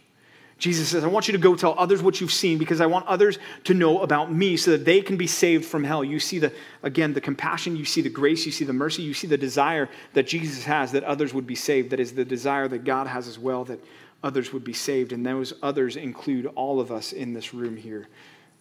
Jesus 0.63 0.87
says, 0.87 1.03
I 1.03 1.07
want 1.07 1.27
you 1.27 1.33
to 1.33 1.37
go 1.37 1.57
tell 1.57 1.75
others 1.77 2.01
what 2.01 2.21
you've 2.21 2.31
seen 2.31 2.57
because 2.57 2.79
I 2.79 2.85
want 2.85 3.05
others 3.05 3.37
to 3.65 3.73
know 3.73 3.99
about 3.99 4.31
me 4.31 4.55
so 4.55 4.71
that 4.71 4.85
they 4.85 5.01
can 5.01 5.17
be 5.17 5.27
saved 5.27 5.65
from 5.65 5.83
hell. 5.83 6.05
You 6.05 6.21
see 6.21 6.39
the, 6.39 6.53
again, 6.83 7.11
the 7.11 7.19
compassion, 7.19 7.75
you 7.75 7.83
see 7.83 7.99
the 7.99 8.07
grace, 8.07 8.45
you 8.45 8.51
see 8.53 8.63
the 8.63 8.71
mercy, 8.71 9.01
you 9.01 9.13
see 9.13 9.27
the 9.27 9.37
desire 9.37 9.89
that 10.13 10.25
Jesus 10.25 10.63
has 10.63 10.93
that 10.93 11.03
others 11.03 11.33
would 11.33 11.45
be 11.45 11.53
saved. 11.53 11.89
That 11.89 11.99
is 11.99 12.13
the 12.13 12.23
desire 12.23 12.69
that 12.69 12.85
God 12.85 13.07
has 13.07 13.27
as 13.27 13.37
well 13.37 13.65
that 13.65 13.83
others 14.23 14.53
would 14.53 14.63
be 14.63 14.71
saved. 14.71 15.11
And 15.11 15.25
those 15.25 15.51
others 15.61 15.97
include 15.97 16.45
all 16.55 16.79
of 16.79 16.93
us 16.93 17.11
in 17.11 17.33
this 17.33 17.53
room 17.53 17.75
here 17.75 18.07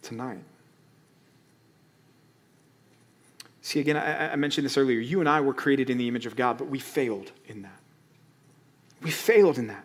tonight. 0.02 0.42
See, 3.60 3.78
again, 3.78 3.96
I, 3.96 4.32
I 4.32 4.34
mentioned 4.34 4.64
this 4.64 4.76
earlier. 4.76 4.98
You 4.98 5.20
and 5.20 5.28
I 5.28 5.40
were 5.40 5.54
created 5.54 5.88
in 5.88 5.98
the 5.98 6.08
image 6.08 6.26
of 6.26 6.34
God, 6.34 6.58
but 6.58 6.66
we 6.66 6.80
failed 6.80 7.30
in 7.46 7.62
that. 7.62 7.78
We 9.02 9.12
failed 9.12 9.56
in 9.56 9.68
that. 9.68 9.84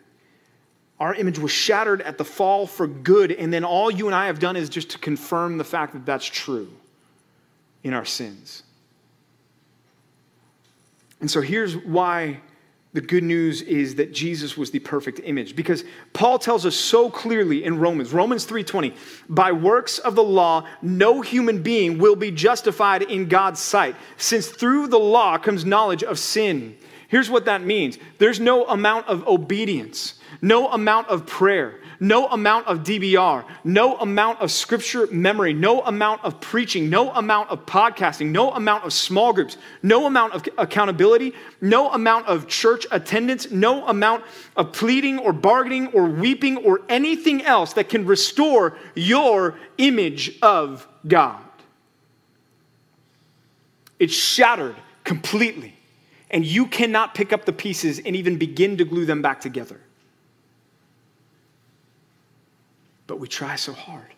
Our 0.99 1.13
image 1.13 1.38
was 1.38 1.51
shattered 1.51 2.01
at 2.01 2.17
the 2.17 2.25
fall 2.25 2.65
for 2.65 2.88
good, 2.88 3.31
and 3.31 3.53
then 3.53 3.63
all 3.63 3.91
you 3.91 4.07
and 4.07 4.15
I 4.15 4.27
have 4.27 4.39
done 4.39 4.55
is 4.55 4.69
just 4.69 4.89
to 4.91 4.97
confirm 4.97 5.57
the 5.57 5.63
fact 5.63 5.93
that 5.93 6.05
that's 6.05 6.25
true 6.25 6.69
in 7.83 7.93
our 7.93 8.05
sins. 8.05 8.63
And 11.19 11.29
so 11.29 11.41
here's 11.41 11.75
why 11.75 12.41
the 12.93 13.01
good 13.01 13.23
news 13.23 13.62
is 13.62 13.95
that 13.95 14.12
Jesus 14.12 14.57
was 14.57 14.71
the 14.71 14.79
perfect 14.79 15.19
image 15.23 15.55
because 15.55 15.83
Paul 16.13 16.39
tells 16.39 16.65
us 16.65 16.75
so 16.75 17.10
clearly 17.10 17.63
in 17.63 17.77
Romans 17.77 18.12
Romans 18.13 18.45
3:20 18.45 18.93
by 19.29 19.51
works 19.51 19.99
of 19.99 20.15
the 20.15 20.23
law 20.23 20.65
no 20.81 21.21
human 21.21 21.62
being 21.62 21.99
will 21.99 22.15
be 22.15 22.31
justified 22.31 23.03
in 23.03 23.27
God's 23.27 23.60
sight 23.60 23.95
since 24.15 24.47
through 24.47 24.88
the 24.88 24.97
law 24.97 25.38
comes 25.38 25.65
knowledge 25.65 26.01
of 26.01 26.17
sin. 26.17 26.75
Here's 27.08 27.30
what 27.30 27.46
that 27.46 27.63
means. 27.63 27.98
There's 28.17 28.39
no 28.39 28.65
amount 28.65 29.08
of 29.08 29.28
obedience 29.28 30.15
no 30.41 30.70
amount 30.72 31.08
of 31.08 31.26
prayer, 31.26 31.80
no 32.00 32.28
amount 32.28 32.67
of 32.67 32.80
DBR, 32.80 33.43
no 33.63 33.98
amount 33.98 34.39
of 34.39 34.52
scripture 34.52 35.08
memory, 35.12 35.54
no 35.54 35.82
amount 35.82 36.24
of 36.24 36.39
preaching, 36.39 36.89
no 36.89 37.12
amount 37.12 37.50
of 37.50 37.65
podcasting, 37.65 38.32
no 38.32 38.52
amount 38.52 38.84
of 38.84 38.93
small 38.93 39.34
groups, 39.34 39.58
no 39.82 40.06
amount 40.06 40.34
of 40.34 40.48
accountability, 40.58 41.34
no 41.62 41.91
amount 41.91 42.28
of 42.28 42.48
church 42.48 42.86
attendance, 42.91 43.50
no 43.50 43.88
amount 43.88 44.24
of 44.56 44.72
pleading 44.74 45.17
or 45.20 45.34
bargaining 45.34 45.88
or 45.88 46.06
weeping 46.06 46.58
or 46.58 46.82
anything 46.89 47.43
else 47.43 47.74
that 47.74 47.89
can 47.89 48.06
restore 48.06 48.78
your 48.96 49.56
image 49.78 50.38
of 50.41 50.88
God. 51.08 51.41
It's 54.00 54.13
shattered 54.13 54.76
completely, 55.04 55.76
and 56.29 56.45
you 56.45 56.65
cannot 56.67 57.15
pick 57.15 57.31
up 57.31 57.45
the 57.45 57.53
pieces 57.53 57.99
and 57.99 58.15
even 58.15 58.37
begin 58.37 58.77
to 58.77 58.85
glue 58.85 59.05
them 59.05 59.21
back 59.21 59.39
together. 59.41 59.79
but 63.07 63.19
we 63.19 63.27
try 63.27 63.55
so 63.55 63.73
hard. 63.73 64.13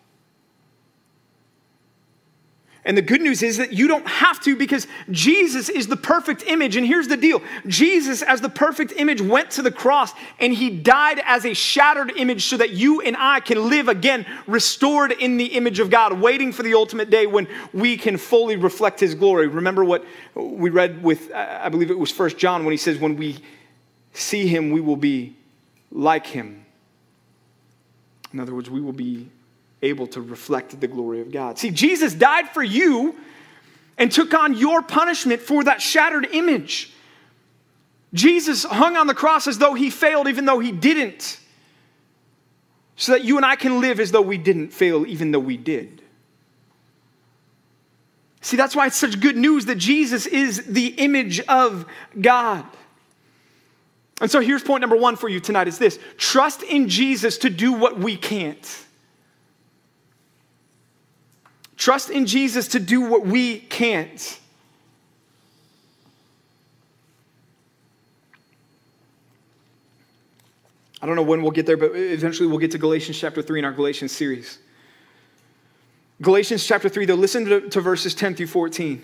And 2.84 2.96
the 2.96 3.02
good 3.02 3.20
news 3.20 3.42
is 3.42 3.58
that 3.58 3.72
you 3.74 3.88
don't 3.88 4.06
have 4.06 4.40
to 4.40 4.56
because 4.56 4.86
Jesus 5.10 5.68
is 5.68 5.86
the 5.86 5.96
perfect 5.96 6.44
image. 6.44 6.76
And 6.76 6.86
here's 6.86 7.08
the 7.08 7.16
deal 7.16 7.42
Jesus, 7.66 8.22
as 8.22 8.40
the 8.40 8.48
perfect 8.48 8.92
image, 8.96 9.20
went 9.20 9.50
to 9.52 9.62
the 9.62 9.70
cross 9.70 10.12
and 10.38 10.52
he 10.52 10.70
died 10.70 11.20
as 11.24 11.44
a 11.44 11.52
shattered 11.52 12.12
image 12.16 12.46
so 12.46 12.56
that 12.56 12.70
you 12.70 13.02
and 13.02 13.16
I 13.18 13.40
can 13.40 13.68
live 13.68 13.88
again, 13.88 14.24
restored 14.46 15.12
in 15.12 15.36
the 15.36 15.46
image 15.46 15.78
of 15.78 15.90
God, 15.90 16.20
waiting 16.20 16.52
for 16.52 16.62
the 16.62 16.74
ultimate 16.74 17.10
day 17.10 17.26
when 17.26 17.46
we 17.72 17.96
can 17.96 18.16
fully 18.16 18.56
reflect 18.56 18.98
his 19.00 19.14
glory. 19.14 19.46
Remember 19.46 19.84
what 19.84 20.04
we 20.34 20.70
read 20.70 21.02
with, 21.02 21.32
I 21.32 21.68
believe 21.68 21.90
it 21.90 21.98
was 21.98 22.10
First 22.10 22.38
John, 22.38 22.64
when 22.64 22.72
he 22.72 22.78
says, 22.78 22.98
When 22.98 23.16
we 23.16 23.38
see 24.12 24.46
him, 24.46 24.70
we 24.70 24.80
will 24.80 24.96
be 24.96 25.36
like 25.92 26.26
him 26.26 26.64
in 28.32 28.40
other 28.40 28.54
words, 28.54 28.70
we 28.70 28.80
will 28.80 28.92
be 28.92 29.28
able 29.82 30.06
to 30.08 30.20
reflect 30.20 30.78
the 30.80 30.88
glory 30.88 31.20
of 31.20 31.32
God. 31.32 31.58
See, 31.58 31.70
Jesus 31.70 32.14
died 32.14 32.48
for 32.50 32.62
you 32.62 33.16
and 33.96 34.10
took 34.10 34.34
on 34.34 34.56
your 34.56 34.82
punishment 34.82 35.40
for 35.40 35.64
that 35.64 35.80
shattered 35.80 36.26
image. 36.32 36.92
Jesus 38.12 38.64
hung 38.64 38.96
on 38.96 39.06
the 39.06 39.14
cross 39.14 39.46
as 39.46 39.58
though 39.58 39.74
he 39.74 39.90
failed, 39.90 40.28
even 40.28 40.44
though 40.44 40.58
he 40.58 40.72
didn't, 40.72 41.38
so 42.96 43.12
that 43.12 43.24
you 43.24 43.36
and 43.36 43.46
I 43.46 43.56
can 43.56 43.80
live 43.80 44.00
as 44.00 44.10
though 44.10 44.22
we 44.22 44.36
didn't 44.36 44.70
fail, 44.70 45.06
even 45.06 45.30
though 45.30 45.38
we 45.38 45.56
did. 45.56 46.02
See, 48.42 48.56
that's 48.56 48.74
why 48.74 48.86
it's 48.86 48.96
such 48.96 49.20
good 49.20 49.36
news 49.36 49.66
that 49.66 49.76
Jesus 49.76 50.26
is 50.26 50.64
the 50.66 50.88
image 50.88 51.40
of 51.40 51.86
God. 52.20 52.64
And 54.20 54.30
so 54.30 54.40
here's 54.40 54.62
point 54.62 54.80
number 54.80 54.96
one 54.96 55.16
for 55.16 55.28
you 55.28 55.40
tonight 55.40 55.68
is 55.68 55.78
this 55.78 55.98
trust 56.16 56.62
in 56.62 56.88
Jesus 56.88 57.38
to 57.38 57.50
do 57.50 57.72
what 57.72 57.98
we 57.98 58.16
can't. 58.16 58.86
Trust 61.80 62.10
in 62.10 62.26
Jesus 62.26 62.68
to 62.68 62.78
do 62.78 63.00
what 63.00 63.24
we 63.24 63.58
can't. 63.58 64.38
I 71.00 71.06
don't 71.06 71.16
know 71.16 71.22
when 71.22 71.40
we'll 71.40 71.52
get 71.52 71.64
there, 71.64 71.78
but 71.78 71.92
eventually 71.94 72.46
we'll 72.50 72.58
get 72.58 72.72
to 72.72 72.78
Galatians 72.78 73.18
chapter 73.18 73.40
3 73.40 73.60
in 73.60 73.64
our 73.64 73.72
Galatians 73.72 74.12
series. 74.12 74.58
Galatians 76.20 76.66
chapter 76.66 76.90
3, 76.90 77.06
though, 77.06 77.14
listen 77.14 77.46
to, 77.46 77.70
to 77.70 77.80
verses 77.80 78.14
10 78.14 78.34
through 78.34 78.48
14. 78.48 79.02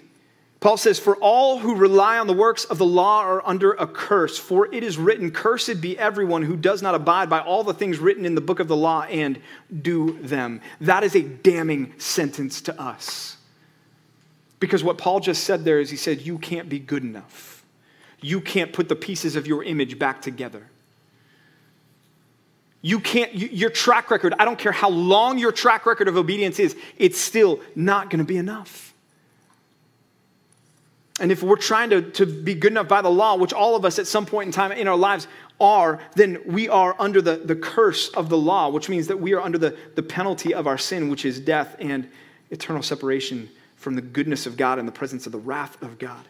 Paul 0.60 0.76
says, 0.76 0.98
For 0.98 1.16
all 1.16 1.58
who 1.58 1.74
rely 1.74 2.18
on 2.18 2.26
the 2.26 2.32
works 2.32 2.64
of 2.64 2.78
the 2.78 2.86
law 2.86 3.20
are 3.20 3.46
under 3.46 3.72
a 3.72 3.86
curse, 3.86 4.38
for 4.38 4.72
it 4.74 4.82
is 4.82 4.96
written, 4.96 5.30
Cursed 5.30 5.80
be 5.80 5.98
everyone 5.98 6.42
who 6.42 6.56
does 6.56 6.82
not 6.82 6.94
abide 6.94 7.28
by 7.28 7.40
all 7.40 7.62
the 7.62 7.74
things 7.74 7.98
written 7.98 8.24
in 8.24 8.34
the 8.34 8.40
book 8.40 8.60
of 8.60 8.68
the 8.68 8.76
law 8.76 9.02
and 9.02 9.40
do 9.82 10.18
them. 10.20 10.60
That 10.80 11.04
is 11.04 11.14
a 11.14 11.22
damning 11.22 11.92
sentence 11.98 12.62
to 12.62 12.80
us. 12.80 13.36
Because 14.58 14.82
what 14.82 14.96
Paul 14.96 15.20
just 15.20 15.44
said 15.44 15.64
there 15.64 15.80
is 15.80 15.90
he 15.90 15.96
said, 15.96 16.22
You 16.22 16.38
can't 16.38 16.68
be 16.68 16.78
good 16.78 17.02
enough. 17.02 17.64
You 18.22 18.40
can't 18.40 18.72
put 18.72 18.88
the 18.88 18.96
pieces 18.96 19.36
of 19.36 19.46
your 19.46 19.62
image 19.62 19.98
back 19.98 20.22
together. 20.22 20.66
You 22.80 23.00
can't, 23.00 23.34
you, 23.34 23.48
your 23.48 23.70
track 23.70 24.10
record, 24.10 24.32
I 24.38 24.44
don't 24.44 24.58
care 24.58 24.72
how 24.72 24.88
long 24.88 25.38
your 25.38 25.52
track 25.52 25.86
record 25.86 26.08
of 26.08 26.16
obedience 26.16 26.58
is, 26.58 26.76
it's 26.96 27.20
still 27.20 27.60
not 27.74 28.10
going 28.10 28.20
to 28.20 28.24
be 28.24 28.36
enough. 28.36 28.94
And 31.18 31.32
if 31.32 31.42
we're 31.42 31.56
trying 31.56 31.90
to, 31.90 32.02
to 32.02 32.26
be 32.26 32.54
good 32.54 32.72
enough 32.72 32.88
by 32.88 33.00
the 33.00 33.10
law, 33.10 33.36
which 33.36 33.52
all 33.52 33.74
of 33.74 33.84
us 33.84 33.98
at 33.98 34.06
some 34.06 34.26
point 34.26 34.48
in 34.48 34.52
time 34.52 34.72
in 34.72 34.86
our 34.86 34.96
lives 34.96 35.26
are, 35.60 35.98
then 36.14 36.38
we 36.44 36.68
are 36.68 36.94
under 36.98 37.22
the, 37.22 37.36
the 37.36 37.56
curse 37.56 38.08
of 38.10 38.28
the 38.28 38.36
law, 38.36 38.68
which 38.68 38.88
means 38.88 39.06
that 39.06 39.18
we 39.18 39.32
are 39.32 39.40
under 39.40 39.56
the, 39.56 39.76
the 39.94 40.02
penalty 40.02 40.52
of 40.52 40.66
our 40.66 40.76
sin, 40.76 41.08
which 41.08 41.24
is 41.24 41.40
death 41.40 41.76
and 41.78 42.08
eternal 42.50 42.82
separation 42.82 43.48
from 43.76 43.94
the 43.94 44.02
goodness 44.02 44.46
of 44.46 44.56
God 44.56 44.78
and 44.78 44.86
the 44.86 44.92
presence 44.92 45.24
of 45.26 45.32
the 45.32 45.38
wrath 45.38 45.80
of 45.82 45.98
God. 45.98 46.24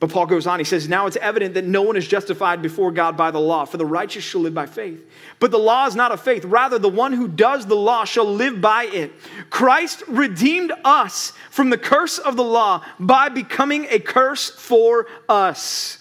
But 0.00 0.10
Paul 0.10 0.26
goes 0.26 0.46
on, 0.46 0.60
he 0.60 0.64
says, 0.64 0.88
Now 0.88 1.06
it's 1.06 1.16
evident 1.16 1.54
that 1.54 1.64
no 1.64 1.82
one 1.82 1.96
is 1.96 2.06
justified 2.06 2.62
before 2.62 2.92
God 2.92 3.16
by 3.16 3.32
the 3.32 3.40
law, 3.40 3.64
for 3.64 3.78
the 3.78 3.86
righteous 3.86 4.22
shall 4.22 4.42
live 4.42 4.54
by 4.54 4.66
faith. 4.66 5.04
But 5.40 5.50
the 5.50 5.58
law 5.58 5.86
is 5.86 5.96
not 5.96 6.12
of 6.12 6.20
faith. 6.20 6.44
Rather, 6.44 6.78
the 6.78 6.88
one 6.88 7.12
who 7.12 7.26
does 7.26 7.66
the 7.66 7.74
law 7.74 8.04
shall 8.04 8.32
live 8.32 8.60
by 8.60 8.84
it. 8.84 9.12
Christ 9.50 10.04
redeemed 10.06 10.72
us 10.84 11.32
from 11.50 11.70
the 11.70 11.78
curse 11.78 12.18
of 12.18 12.36
the 12.36 12.44
law 12.44 12.84
by 13.00 13.28
becoming 13.28 13.86
a 13.90 13.98
curse 13.98 14.50
for 14.50 15.06
us. 15.28 15.98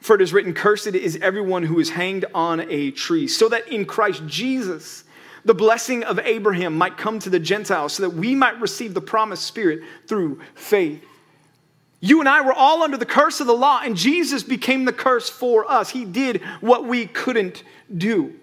For 0.00 0.16
it 0.16 0.20
is 0.20 0.32
written, 0.32 0.52
Cursed 0.52 0.88
is 0.88 1.16
everyone 1.22 1.62
who 1.62 1.78
is 1.78 1.90
hanged 1.90 2.24
on 2.34 2.60
a 2.68 2.90
tree, 2.90 3.28
so 3.28 3.48
that 3.48 3.68
in 3.68 3.84
Christ 3.84 4.26
Jesus, 4.26 5.04
the 5.44 5.54
blessing 5.54 6.02
of 6.02 6.18
Abraham 6.18 6.76
might 6.76 6.96
come 6.96 7.20
to 7.20 7.30
the 7.30 7.38
Gentiles, 7.38 7.92
so 7.92 8.02
that 8.02 8.10
we 8.10 8.34
might 8.34 8.60
receive 8.60 8.92
the 8.92 9.00
promised 9.00 9.44
Spirit 9.44 9.82
through 10.08 10.40
faith. 10.56 11.04
You 12.04 12.20
and 12.20 12.28
I 12.28 12.42
were 12.42 12.52
all 12.52 12.82
under 12.82 12.98
the 12.98 13.06
curse 13.06 13.40
of 13.40 13.46
the 13.46 13.54
law, 13.54 13.80
and 13.82 13.96
Jesus 13.96 14.42
became 14.42 14.84
the 14.84 14.92
curse 14.92 15.30
for 15.30 15.64
us. 15.70 15.88
He 15.88 16.04
did 16.04 16.42
what 16.60 16.84
we 16.84 17.06
couldn't 17.06 17.62
do. 17.96 18.34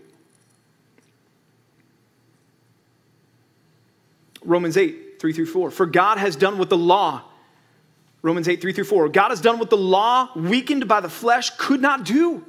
Romans 4.43 4.77
8, 4.77 5.19
3 5.21 5.33
through 5.33 5.45
4. 5.45 5.69
For 5.69 5.85
God 5.85 6.17
has 6.17 6.35
done 6.35 6.57
what 6.57 6.71
the 6.71 6.77
law, 6.77 7.21
Romans 8.23 8.47
8, 8.47 8.59
3 8.59 8.73
through 8.73 8.85
4. 8.85 9.09
God 9.09 9.29
has 9.29 9.41
done 9.41 9.59
what 9.59 9.69
the 9.69 9.77
law, 9.77 10.31
weakened 10.35 10.87
by 10.87 10.99
the 10.99 11.07
flesh, 11.07 11.51
could 11.51 11.81
not 11.81 12.03
do 12.03 12.43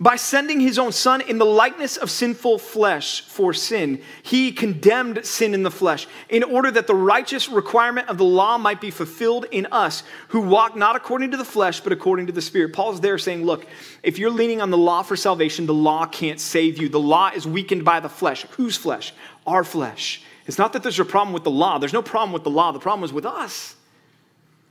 by 0.00 0.16
sending 0.16 0.60
his 0.60 0.78
own 0.78 0.92
son 0.92 1.20
in 1.20 1.36
the 1.36 1.44
likeness 1.44 1.98
of 1.98 2.10
sinful 2.10 2.58
flesh 2.58 3.20
for 3.26 3.52
sin, 3.52 4.00
he 4.22 4.50
condemned 4.50 5.26
sin 5.26 5.52
in 5.52 5.62
the 5.62 5.70
flesh 5.70 6.06
in 6.30 6.42
order 6.42 6.70
that 6.70 6.86
the 6.86 6.94
righteous 6.94 7.50
requirement 7.50 8.08
of 8.08 8.16
the 8.16 8.24
law 8.24 8.56
might 8.56 8.80
be 8.80 8.90
fulfilled 8.90 9.44
in 9.50 9.66
us 9.70 10.02
who 10.28 10.40
walk 10.40 10.74
not 10.74 10.96
according 10.96 11.32
to 11.32 11.36
the 11.36 11.44
flesh, 11.44 11.80
but 11.80 11.92
according 11.92 12.26
to 12.26 12.32
the 12.32 12.40
Spirit. 12.40 12.72
Paul's 12.72 13.02
there 13.02 13.18
saying, 13.18 13.44
Look, 13.44 13.66
if 14.02 14.18
you're 14.18 14.30
leaning 14.30 14.62
on 14.62 14.70
the 14.70 14.78
law 14.78 15.02
for 15.02 15.16
salvation, 15.16 15.66
the 15.66 15.74
law 15.74 16.06
can't 16.06 16.40
save 16.40 16.78
you. 16.78 16.88
The 16.88 16.98
law 16.98 17.30
is 17.34 17.46
weakened 17.46 17.84
by 17.84 18.00
the 18.00 18.08
flesh. 18.08 18.46
Whose 18.52 18.78
flesh? 18.78 19.12
Our 19.46 19.64
flesh. 19.64 20.22
It's 20.46 20.56
not 20.56 20.72
that 20.72 20.82
there's 20.82 20.98
a 20.98 21.04
problem 21.04 21.34
with 21.34 21.44
the 21.44 21.50
law, 21.50 21.78
there's 21.78 21.92
no 21.92 22.02
problem 22.02 22.32
with 22.32 22.44
the 22.44 22.50
law. 22.50 22.72
The 22.72 22.80
problem 22.80 23.04
is 23.04 23.12
with 23.12 23.26
us. 23.26 23.76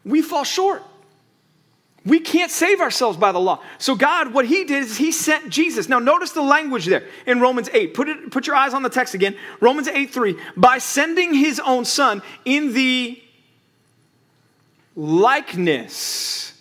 We 0.04 0.24
fall 0.24 0.44
short. 0.44 0.82
We 2.10 2.20
can't 2.20 2.52
save 2.52 2.82
ourselves 2.82 3.18
by 3.18 3.32
the 3.32 3.40
law. 3.40 3.62
So, 3.78 3.96
God, 3.96 4.34
what 4.34 4.46
He 4.46 4.66
did 4.66 4.84
is 4.84 4.98
He 4.98 5.12
sent 5.12 5.50
Jesus. 5.50 5.88
Now, 5.88 6.00
notice 6.00 6.32
the 6.32 6.42
language 6.42 6.86
there 6.86 7.04
in 7.28 7.40
Romans 7.40 7.70
8. 7.72 7.94
Put, 7.94 8.10
it, 8.10 8.32
put 8.32 8.48
your 8.48 8.56
eyes 8.56 8.74
on 8.74 8.82
the 8.82 8.90
text 8.90 9.14
again. 9.14 9.38
Romans 9.62 9.88
8 9.88 10.12
3. 10.12 10.36
By 10.58 10.80
sending 10.80 11.34
His 11.34 11.60
own 11.60 11.86
Son 11.86 12.24
in 12.46 12.74
the 12.74 13.22
likeness 14.96 16.60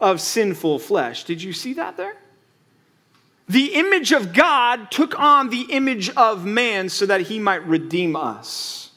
of 0.00 0.20
sinful 0.20 0.78
flesh. 0.78 1.24
Did 1.24 1.42
you 1.42 1.52
see 1.52 1.74
that 1.74 1.96
there? 1.96 2.16
The 3.48 3.74
image 3.74 4.12
of 4.12 4.32
God 4.32 4.90
took 4.90 5.18
on 5.18 5.50
the 5.50 5.66
image 5.70 6.10
of 6.10 6.44
man 6.44 6.88
so 6.88 7.06
that 7.06 7.20
He 7.22 7.38
might 7.38 7.64
redeem 7.66 8.16
us 8.16 8.90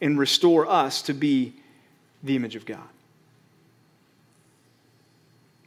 and 0.00 0.18
restore 0.18 0.68
us 0.68 1.02
to 1.02 1.14
be 1.14 1.54
the 2.22 2.36
image 2.36 2.56
of 2.56 2.66
God. 2.66 2.88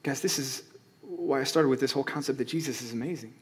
Guys, 0.03 0.21
this 0.21 0.39
is 0.39 0.63
why 1.01 1.41
I 1.41 1.43
started 1.43 1.69
with 1.69 1.79
this 1.79 1.91
whole 1.91 2.03
concept 2.03 2.37
that 2.37 2.47
Jesus 2.47 2.81
is 2.81 2.93
amazing. 2.93 3.33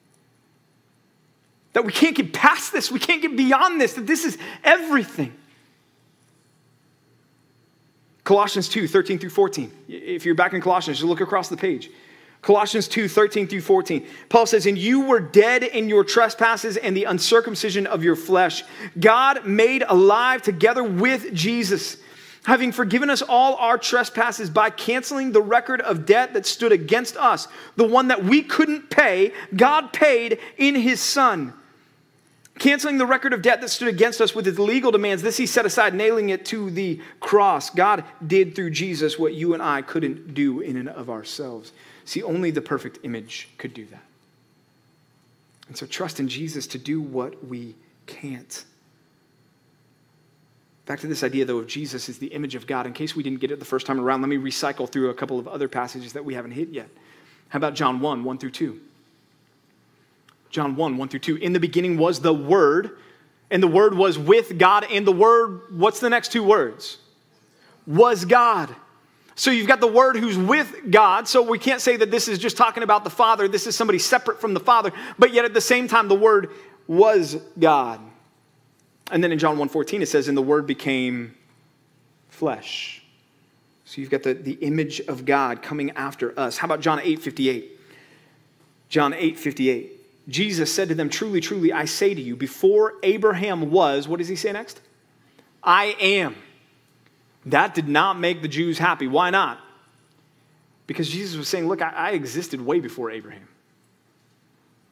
That 1.74 1.86
we 1.86 1.91
can't 1.91 2.15
get 2.15 2.34
past 2.34 2.72
this, 2.72 2.91
we 2.91 3.00
can't 3.00 3.22
get 3.22 3.38
beyond 3.38 3.80
this, 3.80 3.93
that 3.93 4.08
this 4.08 4.26
is 4.26 4.38
everything. 4.63 5.34
Colossians 8.24 8.67
2, 8.67 8.88
13 8.88 9.20
through 9.20 9.30
14. 9.30 9.72
If 9.88 10.26
you're 10.26 10.36
back 10.36 10.54
in 10.54 10.60
Colossians, 10.60 10.98
just 10.98 11.08
look 11.08 11.22
across 11.22 11.48
the 11.48 11.56
page. 11.56 11.89
Colossians 12.41 12.88
2, 12.88 13.08
13 13.08 13.48
through 13.48 13.62
14. 13.62 14.06
Paul 14.30 14.46
says, 14.46 14.65
And 14.65 14.78
you 14.78 15.02
were 15.02 15.20
dead 15.20 15.63
in 15.63 15.88
your 15.88 16.04
trespasses 16.04 16.78
and 16.78 16.96
the 16.96 17.06
uncircumcision 17.06 17.88
of 17.88 18.04
your 18.04 18.15
flesh. 18.15 18.63
God 19.00 19.46
made 19.46 19.84
alive 19.88 20.41
together 20.41 20.84
with 20.84 21.34
Jesus 21.34 21.98
having 22.47 22.71
forgiven 22.71 23.10
us 23.10 23.21
all 23.21 23.55
our 23.57 23.77
trespasses 23.77 24.49
by 24.49 24.69
canceling 24.69 25.33
the 25.33 25.41
record 25.41 25.81
of 25.81 26.05
debt 26.05 26.33
that 26.33 26.45
stood 26.45 26.71
against 26.71 27.17
us, 27.17 27.45
the 27.75 27.83
one 27.83 28.07
that 28.07 28.23
we 28.23 28.41
couldn't 28.41 28.89
pay, 28.89 29.33
God 29.53 29.91
paid 29.91 30.39
in 30.57 30.73
his 30.73 31.01
Son. 31.01 31.51
Canceling 32.57 32.99
the 32.99 33.05
record 33.05 33.33
of 33.33 33.41
debt 33.41 33.60
that 33.60 33.69
stood 33.69 33.89
against 33.89 34.21
us 34.21 34.33
with 34.33 34.45
his 34.45 34.57
legal 34.57 34.91
demands, 34.91 35.21
this 35.21 35.36
he 35.36 35.45
set 35.45 35.65
aside, 35.65 35.93
nailing 35.93 36.29
it 36.29 36.45
to 36.45 36.71
the 36.71 37.01
cross. 37.19 37.69
God 37.69 38.05
did 38.25 38.55
through 38.55 38.69
Jesus 38.69 39.19
what 39.19 39.33
you 39.33 39.53
and 39.53 39.62
I 39.62 39.81
couldn't 39.81 40.33
do 40.33 40.62
in 40.62 40.77
and 40.77 40.88
of 40.88 41.10
ourselves. 41.10 41.73
See, 42.05 42.23
only 42.23 42.49
the 42.49 42.62
perfect 42.62 42.99
image 43.03 43.49
could 43.57 43.73
do 43.73 43.86
that. 43.88 44.03
And 45.67 45.75
so 45.75 45.86
trust 45.86 46.21
in 46.21 46.29
Jesus 46.29 46.65
to 46.67 46.77
do 46.77 47.01
what 47.01 47.45
we 47.45 47.75
can't. 48.05 48.63
Back 50.88 51.02
to 51.02 51.08
this 51.08 51.21
idea, 51.21 51.43
though, 51.43 51.58
of 51.58 51.67
Jesus 51.67 52.08
as 52.08 52.17
the 52.17 52.28
image 52.28 52.56
of 52.56 52.65
God. 52.65 52.88
In 52.88 52.93
case 52.93 53.13
we 53.13 53.21
didn't 53.21 53.41
get 53.41 53.52
it 53.52 53.60
the 53.60 53.65
first 53.65 53.86
time 53.86 54.00
around, 54.00 54.21
let 54.21 54.30
me 54.30 54.38
recycle 54.38 54.89
through 54.89 55.10
a 55.10 55.13
couple 55.13 55.38
of 55.38 55.45
other 55.47 55.67
passages 55.67 56.13
that 56.13 56.23
we 56.23 56.34
haven't 56.34 56.52
hit 56.52 56.69
yet. 56.69 56.89
How 57.50 57.58
about 57.58 57.76
John 57.76 58.00
1, 58.00 58.23
1 58.23 58.38
through 58.38 58.52
2? 58.52 58.80
John 60.50 60.78
1, 60.78 60.97
1 60.97 61.10
through 61.10 61.19
2. 61.19 61.36
In 61.36 61.52
the 61.52 61.60
beginning 61.60 61.97
was 61.97 62.21
the 62.21 62.34
Word, 62.34 62.97
and 63.52 63.62
the 63.62 63.67
Word 63.67 63.95
was 63.95 64.17
with 64.17 64.58
God, 64.58 64.86
and 64.89 65.06
the 65.06 65.12
Word, 65.12 65.62
what's 65.71 66.00
the 66.00 66.10
next 66.10 66.32
two 66.32 66.41
words? 66.43 67.00
Was 67.86 68.23
God. 68.23 68.73
So 69.36 69.52
you've 69.52 69.67
got 69.67 69.82
the 69.82 69.88
Word 69.88 70.15
who's 70.15 70.38
with 70.38 70.90
God, 70.90 71.27
so 71.27 71.42
we 71.42 71.60
can't 71.60 71.81
say 71.81 71.98
that 71.98 72.12
this 72.12 72.29
is 72.29 72.40
just 72.40 72.56
talking 72.56 72.83
about 72.83 73.04
the 73.04 73.10
Father. 73.10 73.50
This 73.50 73.67
is 73.67 73.75
somebody 73.75 74.00
separate 74.00 74.40
from 74.40 74.54
the 74.54 74.62
Father, 74.62 74.94
but 75.19 75.33
yet 75.33 75.44
at 75.44 75.54
the 75.54 75.60
same 75.60 75.90
time, 75.90 76.08
the 76.08 76.15
Word 76.15 76.50
was 76.88 77.35
God. 77.60 78.00
And 79.12 79.23
then 79.23 79.31
in 79.31 79.39
John 79.39 79.58
1:14 79.58 80.01
it 80.01 80.08
says, 80.08 80.27
and 80.27 80.37
the 80.37 80.41
word 80.41 80.67
became 80.67 81.35
flesh. 82.29 83.03
So 83.85 84.01
you've 84.01 84.10
got 84.10 84.23
the, 84.23 84.33
the 84.33 84.53
image 84.53 84.99
of 85.01 85.25
God 85.25 85.62
coming 85.62 85.91
after 85.91 86.37
us. 86.37 86.58
How 86.58 86.65
about 86.65 86.81
John 86.81 86.99
8:58? 86.99 87.69
John 88.89 89.13
8:58. 89.13 89.91
Jesus 90.27 90.73
said 90.73 90.89
to 90.89 90.95
them, 90.95 91.10
Truly, 91.10 91.39
truly, 91.39 91.71
I 91.71 91.85
say 91.85 92.13
to 92.13 92.21
you, 92.21 92.35
before 92.35 92.95
Abraham 93.03 93.71
was, 93.71 94.08
what 94.08 94.17
does 94.17 94.27
he 94.27 94.35
say 94.35 94.51
next? 94.51 94.81
I 95.63 95.95
am. 95.99 96.35
That 97.45 97.73
did 97.73 97.87
not 97.87 98.19
make 98.19 98.41
the 98.41 98.49
Jews 98.49 98.77
happy. 98.77 99.08
Why 99.08 99.29
not? 99.29 99.60
Because 100.85 101.10
Jesus 101.10 101.37
was 101.37 101.47
saying, 101.47 101.67
Look, 101.67 101.81
I, 101.81 101.89
I 101.89 102.12
existed 102.12 102.65
way 102.65 102.79
before 102.79 103.10
Abraham. 103.10 103.47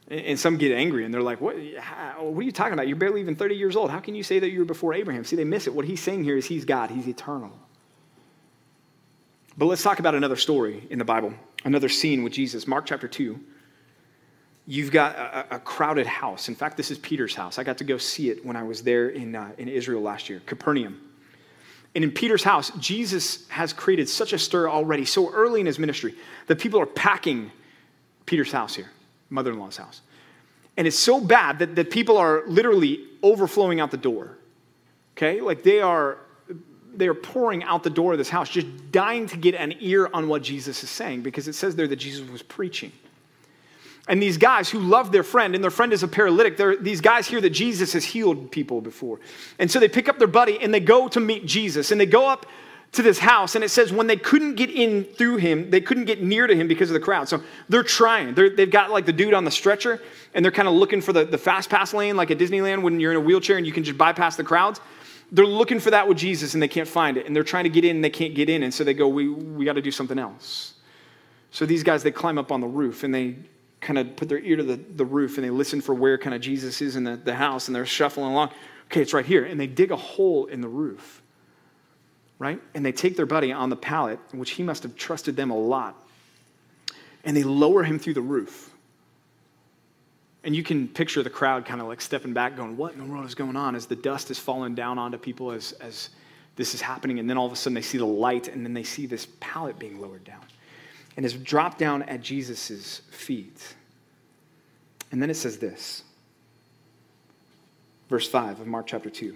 And 0.07 0.39
some 0.39 0.57
get 0.57 0.71
angry 0.71 1.03
and 1.03 1.11
they're 1.13 1.23
like, 1.23 1.41
what, 1.41 1.55
how, 1.79 2.25
what 2.25 2.41
are 2.41 2.43
you 2.43 2.51
talking 2.51 2.73
about? 2.73 2.87
You're 2.87 2.95
barely 2.95 3.21
even 3.21 3.35
30 3.35 3.55
years 3.55 3.75
old. 3.75 3.89
How 3.89 3.99
can 3.99 4.13
you 4.13 4.21
say 4.21 4.37
that 4.37 4.49
you 4.49 4.59
were 4.59 4.65
before 4.65 4.93
Abraham? 4.93 5.23
See, 5.23 5.35
they 5.35 5.43
miss 5.43 5.65
it. 5.65 5.73
What 5.73 5.85
he's 5.85 6.01
saying 6.01 6.23
here 6.23 6.37
is 6.37 6.45
he's 6.45 6.63
God, 6.63 6.91
he's 6.91 7.07
eternal. 7.07 7.51
But 9.57 9.65
let's 9.65 9.81
talk 9.81 9.99
about 9.99 10.13
another 10.13 10.35
story 10.35 10.85
in 10.89 10.99
the 10.99 11.05
Bible, 11.05 11.33
another 11.63 11.89
scene 11.89 12.23
with 12.23 12.33
Jesus. 12.33 12.67
Mark 12.67 12.85
chapter 12.85 13.07
2. 13.07 13.39
You've 14.67 14.91
got 14.91 15.15
a, 15.15 15.55
a, 15.55 15.59
crowded 15.59 16.07
house. 16.07 16.49
In 16.49 16.55
fact, 16.55 16.75
this 16.75 16.89
is 16.89 16.97
Peter's 16.97 17.35
house. 17.35 17.59
I 17.59 17.63
got 17.63 17.77
to 17.77 17.83
go 17.83 17.97
see 17.97 18.29
it 18.29 18.43
when 18.43 18.55
I 18.55 18.63
was 18.63 18.81
there 18.81 19.09
in, 19.09 19.35
uh, 19.35 19.51
in 19.59 19.67
Israel 19.67 20.01
last 20.01 20.27
year, 20.27 20.41
Capernaum. 20.47 20.99
And 21.93 22.03
in 22.03 22.11
Peter's 22.11 22.43
house, 22.43 22.71
Jesus 22.79 23.47
has 23.49 23.73
created 23.73 24.09
such 24.09 24.33
a 24.33 24.39
stir 24.39 24.67
already, 24.67 25.05
so 25.05 25.31
early 25.31 25.61
in 25.61 25.65
his 25.65 25.79
ministry, 25.79 26.15
that 26.47 26.59
people 26.59 26.79
are 26.79 26.87
packing 26.87 27.51
Peter's 28.25 28.51
house 28.51 28.75
here, 28.75 28.89
mother 29.29 29.51
in 29.51 29.59
law's 29.59 29.77
house. 29.77 30.01
And 30.77 30.87
it's 30.87 30.99
so 30.99 31.21
bad 31.21 31.59
that, 31.59 31.75
that 31.75 31.89
people 31.89 32.17
are 32.17 32.43
literally 32.47 33.05
overflowing 33.23 33.79
out 33.79 33.91
the 33.91 33.97
door. 33.97 34.37
Okay? 35.15 35.41
Like 35.41 35.63
they 35.63 35.81
are 35.81 36.17
they 36.97 37.07
are 37.07 37.13
pouring 37.13 37.63
out 37.63 37.83
the 37.83 37.89
door 37.89 38.13
of 38.13 38.17
this 38.17 38.29
house, 38.29 38.49
just 38.49 38.67
dying 38.91 39.27
to 39.27 39.37
get 39.37 39.53
an 39.55 39.73
ear 39.79 40.09
on 40.13 40.27
what 40.27 40.41
Jesus 40.41 40.81
is 40.83 40.89
saying, 40.89 41.21
because 41.21 41.47
it 41.47 41.53
says 41.53 41.75
there 41.75 41.87
that 41.87 41.97
Jesus 41.97 42.27
was 42.29 42.41
preaching. 42.41 42.91
And 44.07 44.21
these 44.21 44.37
guys 44.37 44.69
who 44.69 44.79
love 44.79 45.11
their 45.11 45.23
friend, 45.23 45.55
and 45.55 45.63
their 45.63 45.71
friend 45.71 45.91
is 45.91 46.03
a 46.03 46.07
paralytic, 46.07 46.57
these 46.81 47.01
guys 47.01 47.27
hear 47.27 47.41
that 47.41 47.49
Jesus 47.49 47.93
has 47.93 48.05
healed 48.05 48.51
people 48.51 48.79
before. 48.79 49.19
And 49.57 49.69
so 49.69 49.79
they 49.79 49.87
pick 49.87 50.07
up 50.07 50.19
their 50.19 50.27
buddy 50.27 50.59
and 50.61 50.73
they 50.73 50.79
go 50.79 51.07
to 51.07 51.19
meet 51.19 51.45
Jesus. 51.45 51.91
And 51.91 51.99
they 51.99 52.05
go 52.05 52.27
up 52.27 52.45
to 52.93 53.01
this 53.01 53.19
house, 53.19 53.55
and 53.55 53.63
it 53.63 53.69
says 53.69 53.91
when 53.91 54.07
they 54.07 54.15
couldn't 54.15 54.55
get 54.55 54.69
in 54.69 55.03
through 55.03 55.37
him, 55.37 55.69
they 55.69 55.81
couldn't 55.81 56.05
get 56.05 56.23
near 56.23 56.47
to 56.47 56.55
him 56.55 56.67
because 56.67 56.89
of 56.89 56.93
the 56.93 56.99
crowd. 56.99 57.27
So 57.27 57.43
they're 57.67 57.83
trying. 57.83 58.33
they 58.33 58.49
have 58.57 58.71
got 58.71 58.89
like 58.89 59.05
the 59.05 59.13
dude 59.13 59.33
on 59.33 59.43
the 59.43 59.51
stretcher, 59.51 60.01
and 60.33 60.43
they're 60.43 60.51
kind 60.51 60.67
of 60.67 60.73
looking 60.73 61.01
for 61.01 61.11
the, 61.11 61.25
the 61.25 61.37
fast 61.37 61.69
pass 61.69 61.93
lane, 61.93 62.15
like 62.15 62.31
at 62.31 62.37
Disneyland 62.37 62.81
when 62.81 62.99
you're 62.99 63.11
in 63.11 63.17
a 63.17 63.21
wheelchair 63.21 63.57
and 63.57 63.65
you 63.65 63.73
can 63.73 63.83
just 63.83 63.97
bypass 63.97 64.35
the 64.37 64.43
crowds. 64.43 64.79
They're 65.31 65.45
looking 65.45 65.79
for 65.79 65.91
that 65.91 66.07
with 66.07 66.17
Jesus, 66.17 66.53
and 66.53 66.63
they 66.63 66.67
can't 66.67 66.87
find 66.87 67.17
it. 67.17 67.25
And 67.25 67.35
they're 67.35 67.43
trying 67.43 67.65
to 67.65 67.69
get 67.69 67.83
in, 67.83 67.97
and 67.97 68.03
they 68.03 68.09
can't 68.09 68.35
get 68.35 68.49
in. 68.49 68.63
And 68.63 68.73
so 68.73 68.83
they 68.83 68.93
go, 68.93 69.07
We, 69.07 69.29
we 69.29 69.65
got 69.65 69.73
to 69.73 69.81
do 69.81 69.91
something 69.91 70.19
else. 70.19 70.75
So 71.51 71.65
these 71.65 71.83
guys, 71.83 72.03
they 72.03 72.11
climb 72.11 72.37
up 72.37 72.51
on 72.51 72.61
the 72.61 72.67
roof, 72.67 73.03
and 73.03 73.13
they 73.13 73.35
kind 73.85 73.99
of 73.99 74.15
put 74.15 74.27
their 74.27 74.39
ear 74.39 74.57
to 74.57 74.63
the, 74.63 74.75
the 74.75 75.05
roof 75.05 75.37
and 75.37 75.45
they 75.45 75.49
listen 75.51 75.79
for 75.79 75.93
where 75.93 76.17
kind 76.17 76.33
of 76.33 76.41
Jesus 76.41 76.81
is 76.81 76.95
in 76.95 77.03
the, 77.03 77.17
the 77.17 77.35
house 77.35 77.67
and 77.67 77.75
they're 77.75 77.85
shuffling 77.85 78.31
along. 78.31 78.49
Okay, 78.87 79.01
it's 79.01 79.13
right 79.13 79.25
here. 79.25 79.45
And 79.45 79.59
they 79.59 79.67
dig 79.67 79.91
a 79.91 79.95
hole 79.95 80.47
in 80.47 80.61
the 80.61 80.67
roof, 80.67 81.21
right? 82.39 82.61
And 82.73 82.85
they 82.85 82.91
take 82.91 83.15
their 83.15 83.25
buddy 83.25 83.51
on 83.51 83.69
the 83.69 83.75
pallet, 83.75 84.19
which 84.31 84.51
he 84.51 84.63
must 84.63 84.83
have 84.83 84.95
trusted 84.95 85.35
them 85.35 85.51
a 85.51 85.57
lot, 85.57 85.95
and 87.23 87.35
they 87.35 87.43
lower 87.43 87.83
him 87.83 87.99
through 87.99 88.15
the 88.15 88.21
roof. 88.21 88.71
And 90.43 90.55
you 90.55 90.61
can 90.61 90.87
picture 90.87 91.23
the 91.23 91.29
crowd 91.29 91.65
kind 91.65 91.81
of 91.81 91.87
like 91.87 92.01
stepping 92.01 92.33
back, 92.33 92.55
going, 92.55 92.77
What 92.77 92.93
in 92.93 92.99
the 92.99 93.05
world 93.05 93.25
is 93.25 93.33
going 93.33 93.55
on? 93.55 93.75
As 93.75 93.87
the 93.87 93.95
dust 93.95 94.29
is 94.29 94.37
falling 94.37 94.75
down 94.75 94.99
onto 94.99 95.17
people 95.17 95.51
as, 95.51 95.71
as 95.73 96.09
this 96.55 96.75
is 96.75 96.81
happening. 96.81 97.17
And 97.19 97.27
then 97.27 97.37
all 97.37 97.47
of 97.47 97.51
a 97.51 97.55
sudden 97.55 97.73
they 97.73 97.81
see 97.81 97.97
the 97.97 98.05
light, 98.05 98.47
and 98.47 98.63
then 98.63 98.73
they 98.73 98.83
see 98.83 99.07
this 99.07 99.27
pallet 99.39 99.79
being 99.79 99.99
lowered 99.99 100.23
down 100.23 100.43
and 101.17 101.25
is 101.25 101.33
dropped 101.33 101.77
down 101.77 102.03
at 102.03 102.21
Jesus' 102.21 102.99
feet. 103.09 103.75
And 105.11 105.21
then 105.21 105.29
it 105.29 105.35
says 105.35 105.57
this 105.57 106.03
verse 108.09 108.27
5 108.27 108.61
of 108.61 108.67
Mark 108.67 108.87
chapter 108.87 109.09
2. 109.09 109.35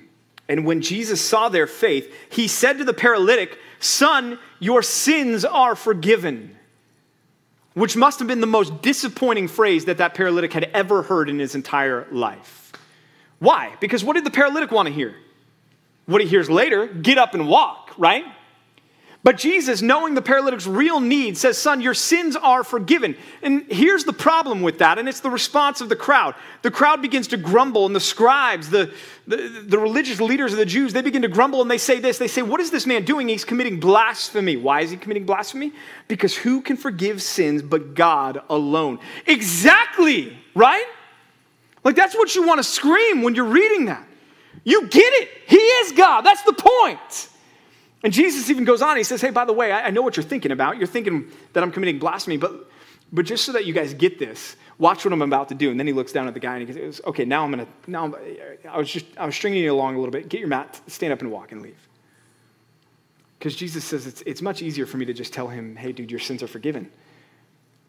And 0.50 0.66
when 0.66 0.82
Jesus 0.82 1.22
saw 1.22 1.48
their 1.48 1.68
faith, 1.68 2.12
he 2.30 2.48
said 2.48 2.80
to 2.80 2.84
the 2.84 2.94
paralytic, 2.94 3.58
Son, 3.80 4.40
your 4.60 4.82
sins 4.82 5.46
are 5.46 5.76
forgiven. 5.76 6.58
Which 7.76 7.96
must 7.96 8.18
have 8.20 8.28
been 8.28 8.42
the 8.42 8.48
most 8.48 8.82
disappointing 8.82 9.48
phrase 9.48 9.86
that 9.86 10.00
that 10.00 10.16
paralytic 10.16 10.52
had 10.52 10.66
ever 10.74 11.04
heard 11.04 11.30
in 11.30 11.38
his 11.38 11.54
entire 11.54 12.08
life. 12.12 12.72
Why? 13.38 13.76
Because 13.80 14.04
what 14.04 14.14
did 14.14 14.26
the 14.26 14.32
paralytic 14.32 14.72
want 14.72 14.88
to 14.88 14.94
hear? 14.94 15.16
What 16.08 16.20
he 16.20 16.28
hears 16.28 16.50
later 16.50 16.88
get 16.88 17.20
up 17.20 17.36
and 17.36 17.48
walk, 17.48 17.92
right? 17.98 18.26
But 19.22 19.38
Jesus, 19.38 19.82
knowing 19.82 20.14
the 20.14 20.22
paralytic's 20.22 20.66
real 20.66 21.02
need, 21.02 21.38
says, 21.38 21.58
Son, 21.58 21.82
your 21.82 21.94
sins 21.94 22.38
are 22.38 22.64
forgiven. 22.64 23.18
And 23.42 23.66
here's 23.70 24.06
the 24.06 24.14
problem 24.14 24.62
with 24.62 24.80
that, 24.80 24.98
and 24.98 25.10
it's 25.10 25.20
the 25.20 25.30
response 25.30 25.82
of 25.82 25.90
the 25.90 25.96
crowd. 25.98 26.36
The 26.62 26.72
crowd 26.72 27.02
begins 27.02 27.28
to 27.30 27.38
grumble, 27.38 27.86
and 27.86 27.94
the 27.94 28.00
scribes, 28.00 28.70
the, 28.70 28.94
the, 29.28 29.36
the, 29.68 29.78
religious 29.78 30.22
leaders 30.22 30.54
of 30.54 30.58
the 30.58 30.66
Jews, 30.66 30.94
they 30.94 31.02
begin 31.02 31.22
to 31.24 31.28
grumble 31.28 31.62
and 31.62 31.70
they 31.70 31.78
say 31.78 32.00
this. 32.00 32.18
They 32.18 32.30
say, 32.30 32.42
What 32.42 32.62
is 32.62 32.72
this 32.72 32.86
man 32.86 33.04
doing? 33.04 33.28
He's 33.28 33.44
committing 33.44 33.82
blasphemy. 33.82 34.56
Why 34.56 34.82
is 34.82 34.92
he 34.92 34.96
committing 34.96 35.26
blasphemy? 35.26 35.74
Because 36.08 36.36
who 36.38 36.62
can 36.62 36.78
forgive 36.78 37.22
sins 37.22 37.62
but 37.62 37.96
God 37.96 38.42
alone? 38.50 39.00
Exactly, 39.28 40.38
right? 40.56 40.86
Like 41.84 41.96
that's 41.96 42.16
what 42.16 42.36
you 42.36 42.48
want 42.48 42.60
to 42.60 42.64
scream 42.64 43.22
when 43.22 43.36
you're 43.36 43.46
reading 43.46 43.86
that. 43.86 44.06
You 44.64 44.88
get 44.88 45.14
it. 45.14 45.30
He 45.48 45.58
is 45.58 45.92
God. 45.94 46.22
That's 46.22 46.44
the 46.44 46.54
point. 46.54 47.00
And 48.04 48.14
Jesus 48.14 48.50
even 48.50 48.64
goes 48.64 48.82
on, 48.82 48.98
he 48.98 49.04
says, 49.04 49.22
Hey, 49.22 49.30
by 49.30 49.46
the 49.46 49.54
way, 49.54 49.72
I, 49.72 49.90
know 49.90 50.02
what 50.02 50.16
you're 50.16 50.24
thinking 50.24 50.52
about. 50.52 50.78
You're 50.78 50.88
thinking 50.88 51.32
that 51.54 51.64
I'm 51.64 51.72
committing 51.72 52.00
blasphemy, 52.00 52.38
but, 52.38 52.70
but 53.12 53.26
just 53.26 53.44
so 53.44 53.52
that 53.54 53.66
you 53.66 53.74
guys 53.74 53.94
get 53.94 54.20
this, 54.20 54.56
watch 54.78 55.04
what 55.04 55.14
I'm 55.14 55.22
about 55.22 55.50
to 55.50 55.56
do. 55.56 55.70
And 55.70 55.80
then 55.80 55.88
he 55.88 55.94
looks 55.94 56.14
down 56.14 56.28
at 56.28 56.34
the 56.34 56.40
guy 56.40 56.58
and 56.58 56.68
he 56.68 56.74
goes, 56.74 57.02
Okay, 57.06 57.26
now 57.26 57.44
I'm 57.44 57.52
going 57.52 57.66
to, 57.66 57.92
now 57.92 58.06
I'm, 58.06 58.16
I 58.70 58.78
was 58.78 58.90
just, 58.90 59.06
I 59.18 59.26
was 59.26 59.36
stringing 59.36 59.64
you 59.64 59.74
along 59.74 59.96
a 59.96 60.00
little 60.00 60.12
bit. 60.12 60.30
Get 60.30 60.40
your 60.40 60.50
mat, 60.50 60.80
stand 60.88 61.12
up 61.12 61.22
and 61.22 61.32
walk 61.32 61.52
and 61.52 61.62
leave. 61.62 61.78
Because 63.38 63.56
Jesus 63.56 63.84
says 63.84 64.08
it's, 64.08 64.22
it's 64.22 64.42
much 64.42 64.62
easier 64.62 64.86
for 64.86 64.98
me 64.98 65.06
to 65.06 65.14
just 65.14 65.34
tell 65.34 65.48
him, 65.48 65.76
Hey, 65.76 65.92
dude, 65.92 66.12
your 66.12 66.20
sins 66.22 66.42
are 66.42 66.48
forgiven. 66.48 66.90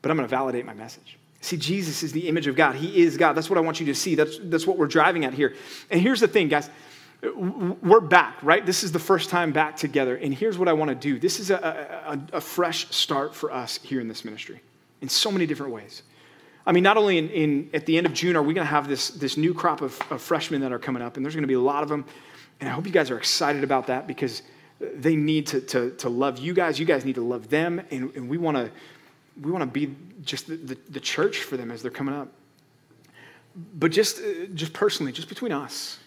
But 0.02 0.10
I'm 0.10 0.16
going 0.16 0.28
to 0.28 0.30
validate 0.30 0.64
my 0.64 0.74
message. 0.74 1.18
See, 1.42 1.56
Jesus 1.56 2.02
is 2.02 2.12
the 2.12 2.28
image 2.28 2.46
of 2.48 2.56
God. 2.56 2.74
He 2.74 3.00
is 3.02 3.16
God. 3.16 3.34
That's 3.34 3.48
what 3.48 3.58
I 3.58 3.62
want 3.62 3.80
you 3.80 3.86
to 3.86 3.94
see. 3.94 4.14
That's, 4.14 4.38
that's 4.42 4.66
what 4.66 4.76
we're 4.76 4.86
driving 4.86 5.24
at 5.24 5.32
here. 5.32 5.54
And 5.90 6.00
here's 6.00 6.20
the 6.20 6.28
thing, 6.28 6.48
guys 6.48 6.68
we're 7.22 8.00
back, 8.00 8.42
right? 8.42 8.64
This 8.64 8.82
is 8.82 8.92
the 8.92 8.98
first 8.98 9.28
time 9.28 9.52
back 9.52 9.76
together. 9.76 10.16
And 10.16 10.32
here's 10.34 10.56
what 10.56 10.68
I 10.68 10.72
want 10.72 10.88
to 10.88 10.94
do 10.94 11.18
this 11.18 11.38
is 11.38 11.50
a, 11.50 11.56
a, 12.32 12.36
a, 12.36 12.40
fresh 12.40 12.88
start 12.94 13.34
for 13.34 13.52
us 13.52 13.78
here 13.82 14.00
in 14.00 14.08
this 14.08 14.24
ministry 14.24 14.60
in 15.02 15.08
so 15.08 15.30
many 15.30 15.46
different 15.46 15.72
ways. 15.72 16.02
I 16.66 16.72
mean, 16.72 16.82
not 16.82 16.96
only 16.96 17.18
in, 17.18 17.28
in 17.30 17.70
at 17.74 17.84
the 17.86 17.96
end 17.98 18.06
of 18.06 18.14
June 18.14 18.36
are 18.36 18.42
we 18.42 18.54
going 18.54 18.66
to 18.66 18.70
have 18.70 18.88
this, 18.88 19.10
this 19.10 19.36
new 19.36 19.52
crop 19.52 19.82
of, 19.82 20.00
of 20.10 20.22
freshmen 20.22 20.60
that 20.62 20.72
are 20.72 20.78
coming 20.78 21.02
up, 21.02 21.16
and 21.16 21.24
there's 21.24 21.34
going 21.34 21.42
to 21.42 21.48
be 21.48 21.54
a 21.54 21.60
lot 21.60 21.82
of 21.82 21.88
them. 21.88 22.04
And 22.60 22.68
I 22.68 22.72
hope 22.72 22.86
you 22.86 22.92
guys 22.92 23.10
are 23.10 23.18
excited 23.18 23.64
about 23.64 23.86
that 23.88 24.06
because 24.06 24.42
they 24.80 25.16
need 25.16 25.46
to, 25.48 25.60
to, 25.60 25.90
to 25.92 26.08
love 26.08 26.38
you 26.38 26.54
guys. 26.54 26.78
You 26.78 26.86
guys 26.86 27.04
need 27.04 27.16
to 27.16 27.24
love 27.24 27.50
them. 27.50 27.82
And, 27.90 28.14
and 28.14 28.28
we 28.28 28.38
want 28.38 28.56
to 28.56 28.70
we 29.40 29.50
want 29.50 29.62
to 29.62 29.66
be 29.66 29.94
just 30.22 30.48
the, 30.48 30.56
the, 30.56 30.78
the 30.90 31.00
church 31.00 31.38
for 31.38 31.56
them 31.56 31.70
as 31.70 31.82
they're 31.82 31.90
coming 31.90 32.14
up. 32.14 32.28
But 33.74 33.90
just, 33.90 34.18
uh, 34.18 34.46
just 34.54 34.72
personally, 34.72 35.12
just 35.12 35.28
between 35.28 35.52
us, 35.52 35.98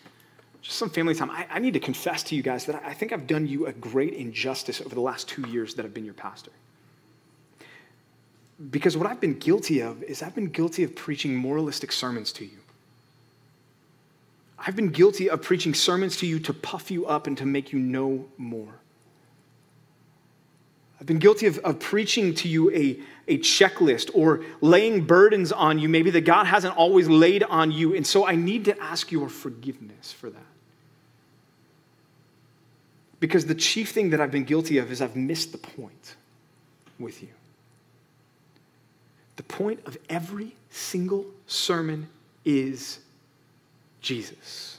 just 0.63 0.77
some 0.77 0.89
family 0.89 1.13
time. 1.13 1.29
I, 1.29 1.45
I, 1.51 1.59
need 1.59 1.73
to 1.73 1.79
confess 1.79 2.23
to 2.23 2.35
you 2.35 2.41
guys 2.41 2.65
that 2.65 2.81
I 2.85 2.93
think 2.93 3.11
I've 3.11 3.27
done 3.27 3.45
you 3.45 3.67
a 3.67 3.73
great 3.73 4.13
injustice 4.13 4.79
over 4.79 4.95
the 4.95 5.01
last 5.01 5.27
two 5.27 5.45
years 5.49 5.75
that 5.75 5.85
I've 5.85 5.93
been 5.93 6.05
your 6.05 6.13
pastor. 6.13 6.51
Because 8.71 8.95
what 8.95 9.05
I've 9.05 9.19
been 9.19 9.37
guilty 9.37 9.81
of 9.81 10.01
is 10.03 10.23
I've 10.23 10.33
been 10.33 10.47
guilty 10.47 10.83
of 10.83 10.95
preaching 10.95 11.35
moralistic 11.35 11.91
sermons 11.91 12.31
to 12.33 12.45
you. 12.45 12.57
I've 14.57 14.77
been 14.77 14.89
guilty 14.89 15.29
of 15.29 15.41
preaching 15.41 15.73
sermons 15.73 16.15
to 16.17 16.25
you 16.25 16.39
to 16.39 16.53
puff 16.53 16.89
you 16.89 17.05
up 17.05 17.27
and 17.27 17.37
to 17.39 17.45
make 17.45 17.73
you 17.73 17.79
know 17.79 18.25
more. 18.37 18.73
I've 21.01 21.07
been 21.07 21.19
guilty 21.19 21.47
of, 21.47 21.57
of 21.59 21.81
preaching 21.81 22.33
to 22.35 22.47
you 22.47 22.71
a, 22.71 22.97
a 23.27 23.39
checklist 23.39 24.11
or 24.13 24.45
laying 24.61 25.03
burdens 25.03 25.51
on 25.51 25.77
you, 25.77 25.89
maybe 25.89 26.09
that 26.11 26.21
God 26.21 26.45
hasn't 26.45 26.77
always 26.77 27.09
laid 27.09 27.43
on 27.43 27.73
you. 27.73 27.93
And 27.93 28.07
so 28.07 28.25
I 28.25 28.37
need 28.37 28.63
to 28.65 28.81
ask 28.81 29.11
your 29.11 29.27
forgiveness 29.27 30.13
for 30.13 30.29
that. 30.29 30.52
Because 33.23 33.45
the 33.45 33.55
chief 33.55 33.91
thing 33.91 34.09
that 34.09 34.19
I've 34.19 34.31
been 34.31 34.43
guilty 34.43 34.79
of 34.79 34.91
is 34.91 35.01
I've 35.01 35.15
missed 35.15 35.53
the 35.53 35.57
point 35.57 36.17
with 36.99 37.21
you. 37.23 37.29
The 39.37 39.43
point 39.43 39.79
of 39.85 39.97
every 40.09 40.53
single 40.69 41.25
sermon 41.47 42.09
is 42.43 42.99
Jesus. 44.01 44.77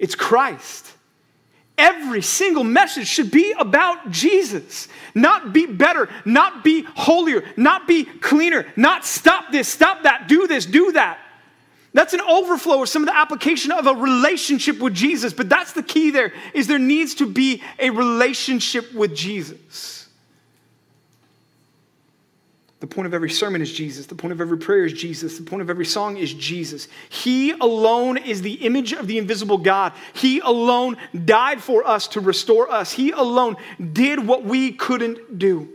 It's 0.00 0.16
Christ. 0.16 0.90
Every 1.78 2.22
single 2.22 2.64
message 2.64 3.06
should 3.06 3.30
be 3.30 3.54
about 3.56 4.10
Jesus. 4.10 4.88
Not 5.14 5.52
be 5.52 5.66
better, 5.66 6.08
not 6.24 6.64
be 6.64 6.82
holier, 6.96 7.44
not 7.56 7.86
be 7.86 8.06
cleaner, 8.06 8.66
not 8.74 9.06
stop 9.06 9.52
this, 9.52 9.68
stop 9.68 10.02
that, 10.02 10.26
do 10.26 10.48
this, 10.48 10.66
do 10.66 10.90
that. 10.90 11.20
That's 11.94 12.14
an 12.14 12.22
overflow 12.22 12.82
of 12.82 12.88
some 12.88 13.02
of 13.02 13.06
the 13.06 13.16
application 13.16 13.70
of 13.70 13.86
a 13.86 13.94
relationship 13.94 14.78
with 14.78 14.94
Jesus. 14.94 15.32
But 15.34 15.48
that's 15.48 15.72
the 15.72 15.82
key 15.82 16.10
there 16.10 16.32
is 16.54 16.66
there 16.66 16.78
needs 16.78 17.16
to 17.16 17.26
be 17.26 17.62
a 17.78 17.90
relationship 17.90 18.92
with 18.94 19.14
Jesus. 19.14 20.08
The 22.80 22.86
point 22.88 23.06
of 23.06 23.14
every 23.14 23.30
sermon 23.30 23.62
is 23.62 23.72
Jesus. 23.72 24.06
The 24.06 24.16
point 24.16 24.32
of 24.32 24.40
every 24.40 24.58
prayer 24.58 24.86
is 24.86 24.92
Jesus. 24.92 25.38
The 25.38 25.44
point 25.44 25.62
of 25.62 25.70
every 25.70 25.84
song 25.84 26.16
is 26.16 26.34
Jesus. 26.34 26.88
He 27.10 27.52
alone 27.52 28.16
is 28.16 28.42
the 28.42 28.54
image 28.54 28.92
of 28.92 29.06
the 29.06 29.18
invisible 29.18 29.58
God. 29.58 29.92
He 30.14 30.40
alone 30.40 30.96
died 31.24 31.62
for 31.62 31.86
us 31.86 32.08
to 32.08 32.20
restore 32.20 32.68
us. 32.72 32.90
He 32.90 33.12
alone 33.12 33.56
did 33.92 34.26
what 34.26 34.42
we 34.42 34.72
couldn't 34.72 35.38
do. 35.38 35.68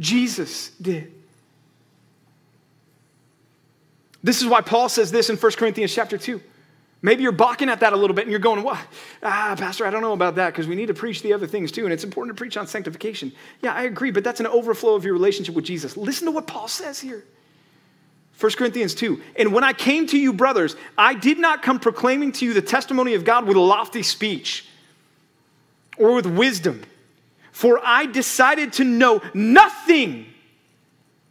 Jesus 0.00 0.70
did. 0.82 1.12
This 4.22 4.42
is 4.42 4.48
why 4.48 4.60
Paul 4.60 4.88
says 4.88 5.10
this 5.10 5.30
in 5.30 5.36
1 5.36 5.52
Corinthians 5.52 5.94
chapter 5.94 6.18
2. 6.18 6.40
Maybe 7.02 7.22
you're 7.22 7.32
balking 7.32 7.70
at 7.70 7.80
that 7.80 7.94
a 7.94 7.96
little 7.96 8.14
bit 8.14 8.22
and 8.22 8.30
you're 8.30 8.40
going, 8.40 8.62
what? 8.62 8.78
Ah, 9.22 9.54
Pastor, 9.58 9.86
I 9.86 9.90
don't 9.90 10.02
know 10.02 10.12
about 10.12 10.34
that 10.34 10.50
because 10.50 10.66
we 10.66 10.74
need 10.74 10.88
to 10.88 10.94
preach 10.94 11.22
the 11.22 11.32
other 11.32 11.46
things 11.46 11.72
too. 11.72 11.84
And 11.84 11.92
it's 11.92 12.04
important 12.04 12.36
to 12.36 12.38
preach 12.38 12.58
on 12.58 12.66
sanctification. 12.66 13.32
Yeah, 13.62 13.72
I 13.72 13.84
agree, 13.84 14.10
but 14.10 14.22
that's 14.22 14.40
an 14.40 14.46
overflow 14.46 14.94
of 14.94 15.04
your 15.04 15.14
relationship 15.14 15.54
with 15.54 15.64
Jesus. 15.64 15.96
Listen 15.96 16.26
to 16.26 16.32
what 16.32 16.46
Paul 16.46 16.68
says 16.68 17.00
here. 17.00 17.24
1 18.38 18.52
Corinthians 18.52 18.94
2. 18.94 19.20
And 19.36 19.52
when 19.52 19.64
I 19.64 19.72
came 19.72 20.06
to 20.08 20.18
you, 20.18 20.32
brothers, 20.32 20.76
I 20.96 21.14
did 21.14 21.38
not 21.38 21.62
come 21.62 21.78
proclaiming 21.78 22.32
to 22.32 22.44
you 22.44 22.54
the 22.54 22.62
testimony 22.62 23.14
of 23.14 23.24
God 23.24 23.46
with 23.46 23.56
lofty 23.56 24.02
speech 24.02 24.66
or 25.98 26.14
with 26.14 26.26
wisdom, 26.26 26.82
for 27.52 27.80
I 27.82 28.06
decided 28.06 28.74
to 28.74 28.84
know 28.84 29.20
nothing 29.34 30.26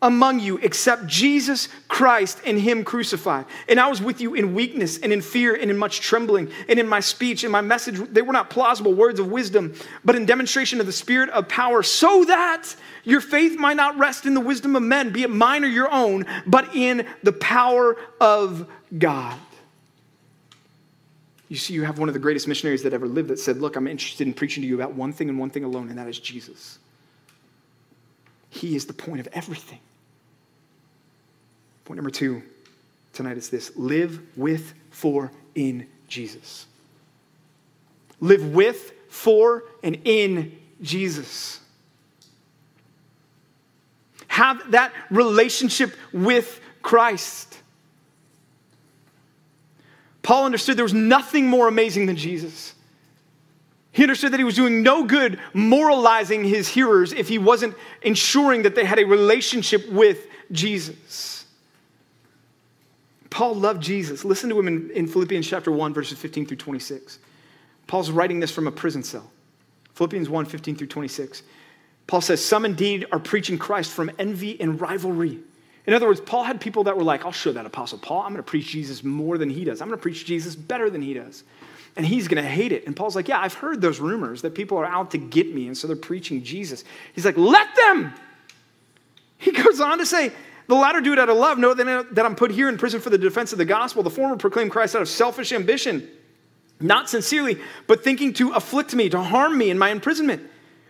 among 0.02 0.40
you 0.40 0.58
except 0.58 1.08
Jesus 1.08 1.68
Christ 1.88 2.40
and 2.46 2.60
Him 2.60 2.84
crucified. 2.84 3.46
And 3.68 3.80
I 3.80 3.88
was 3.88 4.02
with 4.02 4.22
you 4.22 4.34
in 4.34 4.54
weakness 4.54 4.98
and 5.00 5.12
in 5.12 5.22
fear 5.22 5.56
and 5.56 5.70
in 5.70 5.78
much 5.78 6.00
trembling. 6.00 6.52
And 6.70 6.80
in 6.80 6.88
my 6.88 7.00
speech 7.00 7.44
and 7.44 7.52
my 7.52 7.62
message, 7.62 7.98
they 8.12 8.22
were 8.22 8.34
not 8.34 8.50
plausible 8.50 8.94
words 8.94 9.20
of 9.20 9.28
wisdom, 9.28 9.74
but 10.06 10.16
in 10.16 10.26
demonstration 10.26 10.80
of 10.80 10.86
the 10.86 10.92
Spirit 10.92 11.30
of 11.32 11.50
power, 11.50 11.84
so 11.84 12.24
that 12.26 12.76
your 13.04 13.22
faith 13.22 13.60
might 13.60 13.76
not 13.76 13.98
rest 13.98 14.26
in 14.26 14.34
the 14.34 14.40
wisdom 14.40 14.76
of 14.76 14.84
men, 14.84 15.12
be 15.12 15.24
it 15.24 15.30
mine 15.30 15.64
or 15.64 15.68
your 15.68 15.92
own, 15.92 16.26
but 16.46 16.76
in 16.76 17.06
the 17.24 17.34
power 17.34 17.98
of 18.22 18.70
God. 18.98 19.38
You 21.50 21.58
see, 21.58 21.74
you 21.74 21.84
have 21.84 21.98
one 21.98 22.08
of 22.08 22.14
the 22.14 22.20
greatest 22.20 22.48
missionaries 22.48 22.84
that 22.84 22.94
ever 22.94 23.08
lived 23.08 23.30
that 23.30 23.40
said, 23.40 23.58
Look, 23.58 23.76
I'm 23.76 23.88
interested 23.88 24.28
in 24.28 24.34
preaching 24.34 24.62
to 24.62 24.68
you 24.68 24.76
about 24.76 24.94
one 24.94 25.12
thing 25.12 25.30
and 25.30 25.40
one 25.40 25.50
thing 25.50 25.64
alone, 25.64 25.90
and 25.90 25.98
that 25.98 26.08
is 26.08 26.20
Jesus. 26.20 26.78
He 28.52 28.76
is 28.76 28.86
the 28.86 28.94
point 28.94 29.20
of 29.20 29.28
everything. 29.34 29.80
Point 31.90 31.98
number 31.98 32.12
two 32.12 32.44
tonight 33.14 33.36
is 33.36 33.50
this 33.50 33.76
live 33.76 34.22
with, 34.38 34.76
for, 34.92 35.32
in 35.56 35.88
Jesus. 36.08 36.68
Live 38.22 38.54
with, 38.54 38.92
for, 39.10 39.64
and 39.82 39.98
in 40.06 40.56
Jesus. 40.84 41.60
Have 44.28 44.70
that 44.70 44.94
relationship 45.10 45.96
with 46.14 46.62
Christ. 46.84 47.58
Paul 50.22 50.46
understood 50.46 50.78
there 50.78 50.86
was 50.86 50.94
nothing 50.94 51.48
more 51.48 51.68
amazing 51.68 52.06
than 52.06 52.18
Jesus. 52.18 52.76
He 53.94 54.04
understood 54.04 54.32
that 54.34 54.40
he 54.40 54.44
was 54.44 54.56
doing 54.56 54.84
no 54.84 55.06
good 55.06 55.40
moralizing 55.56 56.44
his 56.44 56.68
hearers 56.68 57.14
if 57.14 57.28
he 57.28 57.40
wasn't 57.40 57.74
ensuring 58.04 58.62
that 58.62 58.76
they 58.76 58.86
had 58.86 59.00
a 59.00 59.06
relationship 59.06 59.90
with 59.90 60.28
Jesus. 60.52 61.39
Paul 63.30 63.56
loved 63.56 63.84
Jesus. 63.84 64.26
Listen 64.26 64.50
to 64.50 64.60
him 64.60 64.68
in, 64.68 64.90
in 64.92 65.08
Philippians 65.08 65.48
chapter 65.48 65.72
1, 65.72 65.94
verses 65.94 66.18
15 66.18 66.48
through 66.48 66.58
26. 66.58 67.20
Paul's 67.88 68.12
writing 68.12 68.40
this 68.40 68.52
from 68.52 68.68
a 68.68 68.72
prison 68.72 69.04
cell. 69.04 69.30
Philippians 69.94 70.30
1, 70.30 70.46
15 70.46 70.76
through 70.76 70.88
26. 70.88 71.44
Paul 72.08 72.22
says, 72.22 72.44
Some 72.44 72.66
indeed 72.66 73.06
are 73.12 73.20
preaching 73.20 73.58
Christ 73.58 73.92
from 73.92 74.10
envy 74.18 74.60
and 74.60 74.80
rivalry. 74.80 75.40
In 75.86 75.94
other 75.94 76.08
words, 76.08 76.22
Paul 76.22 76.44
had 76.44 76.62
people 76.62 76.84
that 76.86 76.98
were 76.98 77.04
like, 77.04 77.26
I'll 77.26 77.32
show 77.32 77.52
that 77.52 77.66
apostle 77.66 77.98
Paul. 77.98 78.22
I'm 78.22 78.30
going 78.30 78.38
to 78.38 78.44
preach 78.44 78.68
Jesus 78.68 79.04
more 79.04 79.38
than 79.38 79.50
he 79.50 79.64
does. 79.64 79.82
I'm 79.82 79.88
going 79.88 79.98
to 79.98 80.02
preach 80.02 80.26
Jesus 80.26 80.56
better 80.56 80.90
than 80.90 81.02
he 81.02 81.14
does. 81.14 81.44
And 81.96 82.06
he's 82.06 82.28
going 82.28 82.42
to 82.42 82.50
hate 82.50 82.72
it. 82.72 82.86
And 82.86 82.96
Paul's 82.96 83.16
like, 83.16 83.28
Yeah, 83.28 83.40
I've 83.40 83.56
heard 83.56 83.82
those 83.82 84.00
rumors 84.00 84.42
that 84.44 84.56
people 84.56 84.78
are 84.78 84.86
out 84.86 85.12
to 85.12 85.18
get 85.18 85.54
me. 85.54 85.68
And 85.68 85.78
so 85.78 85.88
they're 85.88 85.96
preaching 85.96 86.44
Jesus. 86.44 86.84
He's 87.14 87.26
like, 87.26 87.38
Let 87.38 87.68
them. 87.76 88.14
He 89.38 89.52
goes 89.52 89.80
on 89.80 89.98
to 89.98 90.06
say, 90.06 90.32
the 90.70 90.76
latter 90.76 91.02
do 91.02 91.12
it 91.12 91.18
out 91.18 91.30
of 91.30 91.38
love, 91.38 91.58
know 91.58 91.74
that 91.74 92.26
I'm 92.26 92.36
put 92.36 92.52
here 92.52 92.70
in 92.70 92.78
prison 92.78 93.02
for 93.02 93.10
the 93.10 93.18
defense 93.18 93.52
of 93.52 93.58
the 93.58 93.66
gospel. 93.66 94.04
The 94.04 94.12
former 94.12 94.38
proclaim 94.38 94.70
Christ 94.70 94.96
out 94.96 95.02
of 95.02 95.10
selfish 95.10 95.52
ambition, 95.52 96.08
not 96.80 97.10
sincerely, 97.10 97.60
but 97.88 98.04
thinking 98.04 98.34
to 98.34 98.52
afflict 98.52 98.94
me, 98.94 99.10
to 99.10 99.20
harm 99.20 99.58
me 99.58 99.72
in 99.72 99.80
my 99.80 99.90
imprisonment. 99.90 100.48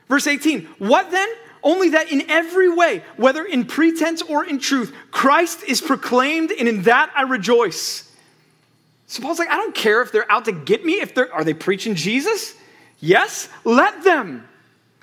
Verse 0.10 0.28
18, 0.28 0.66
what 0.80 1.12
then? 1.12 1.30
Only 1.64 1.92
that 1.92 2.12
in 2.12 2.30
every 2.30 2.68
way, 2.68 3.04
whether 3.16 3.46
in 3.46 3.64
pretense 3.64 4.22
or 4.22 4.44
in 4.44 4.60
truth, 4.60 4.94
Christ 5.12 5.64
is 5.64 5.80
proclaimed, 5.80 6.52
and 6.52 6.68
in 6.68 6.82
that 6.82 7.14
I 7.16 7.22
rejoice. 7.22 8.14
So 9.08 9.22
Paul's 9.22 9.40
like, 9.40 9.50
I 9.50 9.56
don't 9.56 9.74
care 9.74 10.02
if 10.02 10.12
they're 10.12 10.30
out 10.30 10.44
to 10.46 10.52
get 10.52 10.84
me. 10.84 11.00
If 11.00 11.16
they're 11.16 11.34
are 11.34 11.46
they 11.46 11.54
preaching 11.54 11.96
Jesus? 11.96 12.54
Yes, 13.00 13.48
let 13.64 14.04
them. 14.04 14.46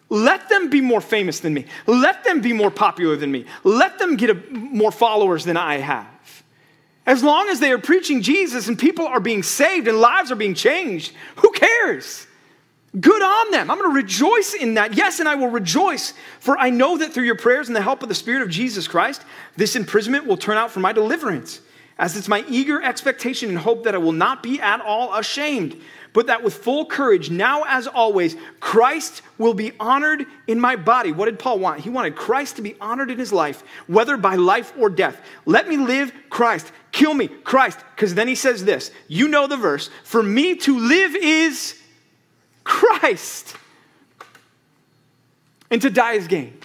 Let 0.09 0.49
them 0.49 0.71
be 0.71 0.81
more 0.81 1.01
famous 1.01 1.41
than 1.41 1.53
me. 1.55 1.67
Let 1.87 2.23
them 2.23 2.41
be 2.41 2.53
more 2.53 2.71
popular 2.71 3.17
than 3.17 3.33
me. 3.33 3.45
Let 3.65 3.99
them 3.99 4.17
get 4.17 4.31
a, 4.31 4.35
more 4.53 4.93
followers 4.93 5.45
than 5.45 5.57
I 5.57 5.79
have. 5.79 6.07
As 7.07 7.23
long 7.23 7.49
as 7.49 7.61
they 7.61 7.73
are 7.73 7.79
preaching 7.79 8.23
Jesus 8.23 8.69
and 8.69 8.79
people 8.79 9.07
are 9.07 9.21
being 9.21 9.43
saved 9.43 9.89
and 9.89 9.99
lives 9.99 10.31
are 10.31 10.37
being 10.37 10.55
changed, 10.55 11.13
who 11.37 11.51
cares? 11.53 12.27
Good 12.99 13.23
on 13.23 13.51
them. 13.51 13.71
I'm 13.71 13.79
going 13.79 13.91
to 13.91 13.95
rejoice 13.95 14.55
in 14.55 14.75
that. 14.75 14.95
Yes, 14.95 15.21
and 15.21 15.29
I 15.29 15.35
will 15.35 15.49
rejoice, 15.49 16.15
for 16.41 16.59
I 16.59 16.71
know 16.71 16.97
that 16.99 17.13
through 17.13 17.25
your 17.25 17.37
prayers 17.37 17.69
and 17.69 17.77
the 17.77 17.83
help 17.83 18.03
of 18.03 18.09
the 18.09 18.15
Spirit 18.15 18.43
of 18.43 18.49
Jesus 18.49 18.89
Christ, 18.89 19.23
this 19.57 19.77
imprisonment 19.77 20.27
will 20.27 20.37
turn 20.37 20.57
out 20.57 20.71
for 20.71 20.81
my 20.81 20.93
deliverance, 20.93 21.61
as 21.99 22.17
it's 22.17 22.29
my 22.29 22.45
eager 22.49 22.83
expectation 22.83 23.51
and 23.51 23.59
hope 23.59 23.85
that 23.85 23.95
I 23.95 23.99
will 23.99 24.13
not 24.13 24.43
be 24.43 24.61
at 24.61 24.81
all 24.81 25.15
ashamed 25.15 25.81
but 26.17 26.29
that 26.29 26.43
with 26.43 26.55
full 26.55 26.87
courage, 26.87 27.29
now 27.29 27.64
as 27.69 27.87
always, 27.87 28.39
Christ 28.59 29.21
will 29.37 29.53
be 29.53 29.73
honored 29.79 30.25
in 30.47 30.59
my 30.59 30.75
body. 30.75 31.12
What 31.12 31.27
did 31.27 31.39
Paul 31.39 31.59
want? 31.59 31.83
He 31.83 31.91
wanted 31.91 32.17
Christ 32.17 32.57
to 32.57 32.62
be 32.62 32.75
honored 32.81 33.11
in 33.11 33.19
his 33.19 33.35
life, 33.35 33.62
whether 33.87 34.17
by 34.17 34.37
life 34.37 34.73
or 34.79 34.89
death. 34.89 35.21
Let 35.45 35.69
me 35.69 35.77
live 35.77 36.11
Christ. 36.31 36.73
Kill 36.91 37.12
me, 37.12 37.29
Christ. 37.29 37.81
Because 37.95 38.14
then 38.14 38.29
he 38.29 38.35
says 38.35 38.64
this 38.64 38.93
you 39.09 39.29
know 39.29 39.47
the 39.47 39.59
verse 39.59 39.91
for 40.05 40.23
me 40.23 40.57
to 40.57 40.79
live 40.79 41.14
is 41.14 41.79
Christ, 42.64 43.55
and 45.71 45.83
to 45.83 45.91
die 45.91 46.14
is 46.14 46.29
gain. 46.29 46.59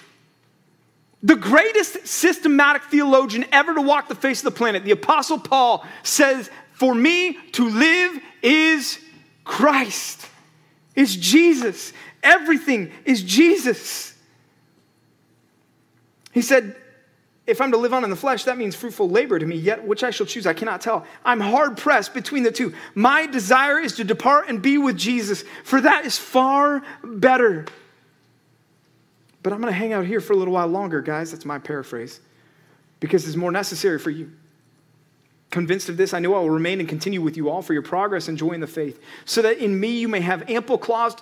The 1.22 1.36
greatest 1.36 2.06
systematic 2.06 2.84
theologian 2.84 3.44
ever 3.52 3.74
to 3.74 3.82
walk 3.82 4.08
the 4.08 4.14
face 4.14 4.38
of 4.40 4.44
the 4.44 4.58
planet, 4.58 4.84
the 4.84 4.92
Apostle 4.92 5.38
Paul, 5.38 5.84
says, 6.02 6.50
For 6.72 6.94
me 6.94 7.34
to 7.50 7.68
live 7.68 8.18
is 8.40 8.98
Christ. 9.44 10.26
is 10.94 11.16
Jesus. 11.16 11.92
Everything 12.22 12.92
is 13.04 13.22
Jesus. 13.22 14.14
He 16.32 16.42
said, 16.42 16.76
if 17.46 17.60
I'm 17.60 17.72
to 17.72 17.76
live 17.76 17.92
on 17.92 18.04
in 18.04 18.10
the 18.10 18.16
flesh, 18.16 18.44
that 18.44 18.56
means 18.56 18.76
fruitful 18.76 19.10
labor 19.10 19.38
to 19.38 19.44
me, 19.44 19.56
yet 19.56 19.84
which 19.84 20.04
I 20.04 20.10
shall 20.10 20.26
choose, 20.26 20.46
I 20.46 20.52
cannot 20.52 20.80
tell. 20.80 21.04
I'm 21.24 21.40
hard 21.40 21.76
pressed 21.76 22.14
between 22.14 22.44
the 22.44 22.52
two. 22.52 22.72
My 22.94 23.26
desire 23.26 23.80
is 23.80 23.96
to 23.96 24.04
depart 24.04 24.48
and 24.48 24.62
be 24.62 24.78
with 24.78 24.96
Jesus, 24.96 25.44
for 25.64 25.80
that 25.80 26.06
is 26.06 26.16
far 26.16 26.82
better. 27.02 27.66
But 29.42 29.52
I'm 29.52 29.60
going 29.60 29.72
to 29.72 29.78
hang 29.78 29.92
out 29.92 30.06
here 30.06 30.20
for 30.20 30.34
a 30.34 30.36
little 30.36 30.54
while 30.54 30.68
longer, 30.68 31.02
guys. 31.02 31.32
That's 31.32 31.44
my 31.44 31.58
paraphrase, 31.58 32.20
because 33.00 33.26
it's 33.26 33.36
more 33.36 33.50
necessary 33.50 33.98
for 33.98 34.10
you. 34.10 34.30
Convinced 35.52 35.90
of 35.90 35.98
this, 35.98 36.14
I 36.14 36.18
know 36.18 36.34
I 36.34 36.40
will 36.40 36.48
remain 36.48 36.80
and 36.80 36.88
continue 36.88 37.20
with 37.20 37.36
you 37.36 37.50
all 37.50 37.60
for 37.60 37.74
your 37.74 37.82
progress 37.82 38.26
and 38.26 38.38
joy 38.38 38.52
in 38.52 38.60
the 38.60 38.66
faith, 38.66 38.98
so 39.26 39.42
that 39.42 39.58
in 39.58 39.78
me 39.78 39.98
you 39.98 40.08
may 40.08 40.20
have 40.20 40.48
ample 40.48 40.78
cause, 40.78 41.14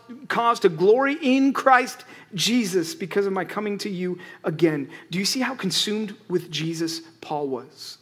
to 0.61 0.68
glory 0.68 1.18
in 1.20 1.53
Christ 1.53 2.05
Jesus 2.33 2.95
because 2.95 3.26
of 3.26 3.33
my 3.33 3.45
coming 3.45 3.76
to 3.78 3.91
you 3.91 4.20
again. 4.45 4.89
Do 5.11 5.18
you 5.18 5.24
see 5.24 5.41
how 5.41 5.57
consumed 5.57 6.14
with 6.28 6.49
Jesus 6.49 7.01
Paul 7.20 7.49
was? 7.49 7.99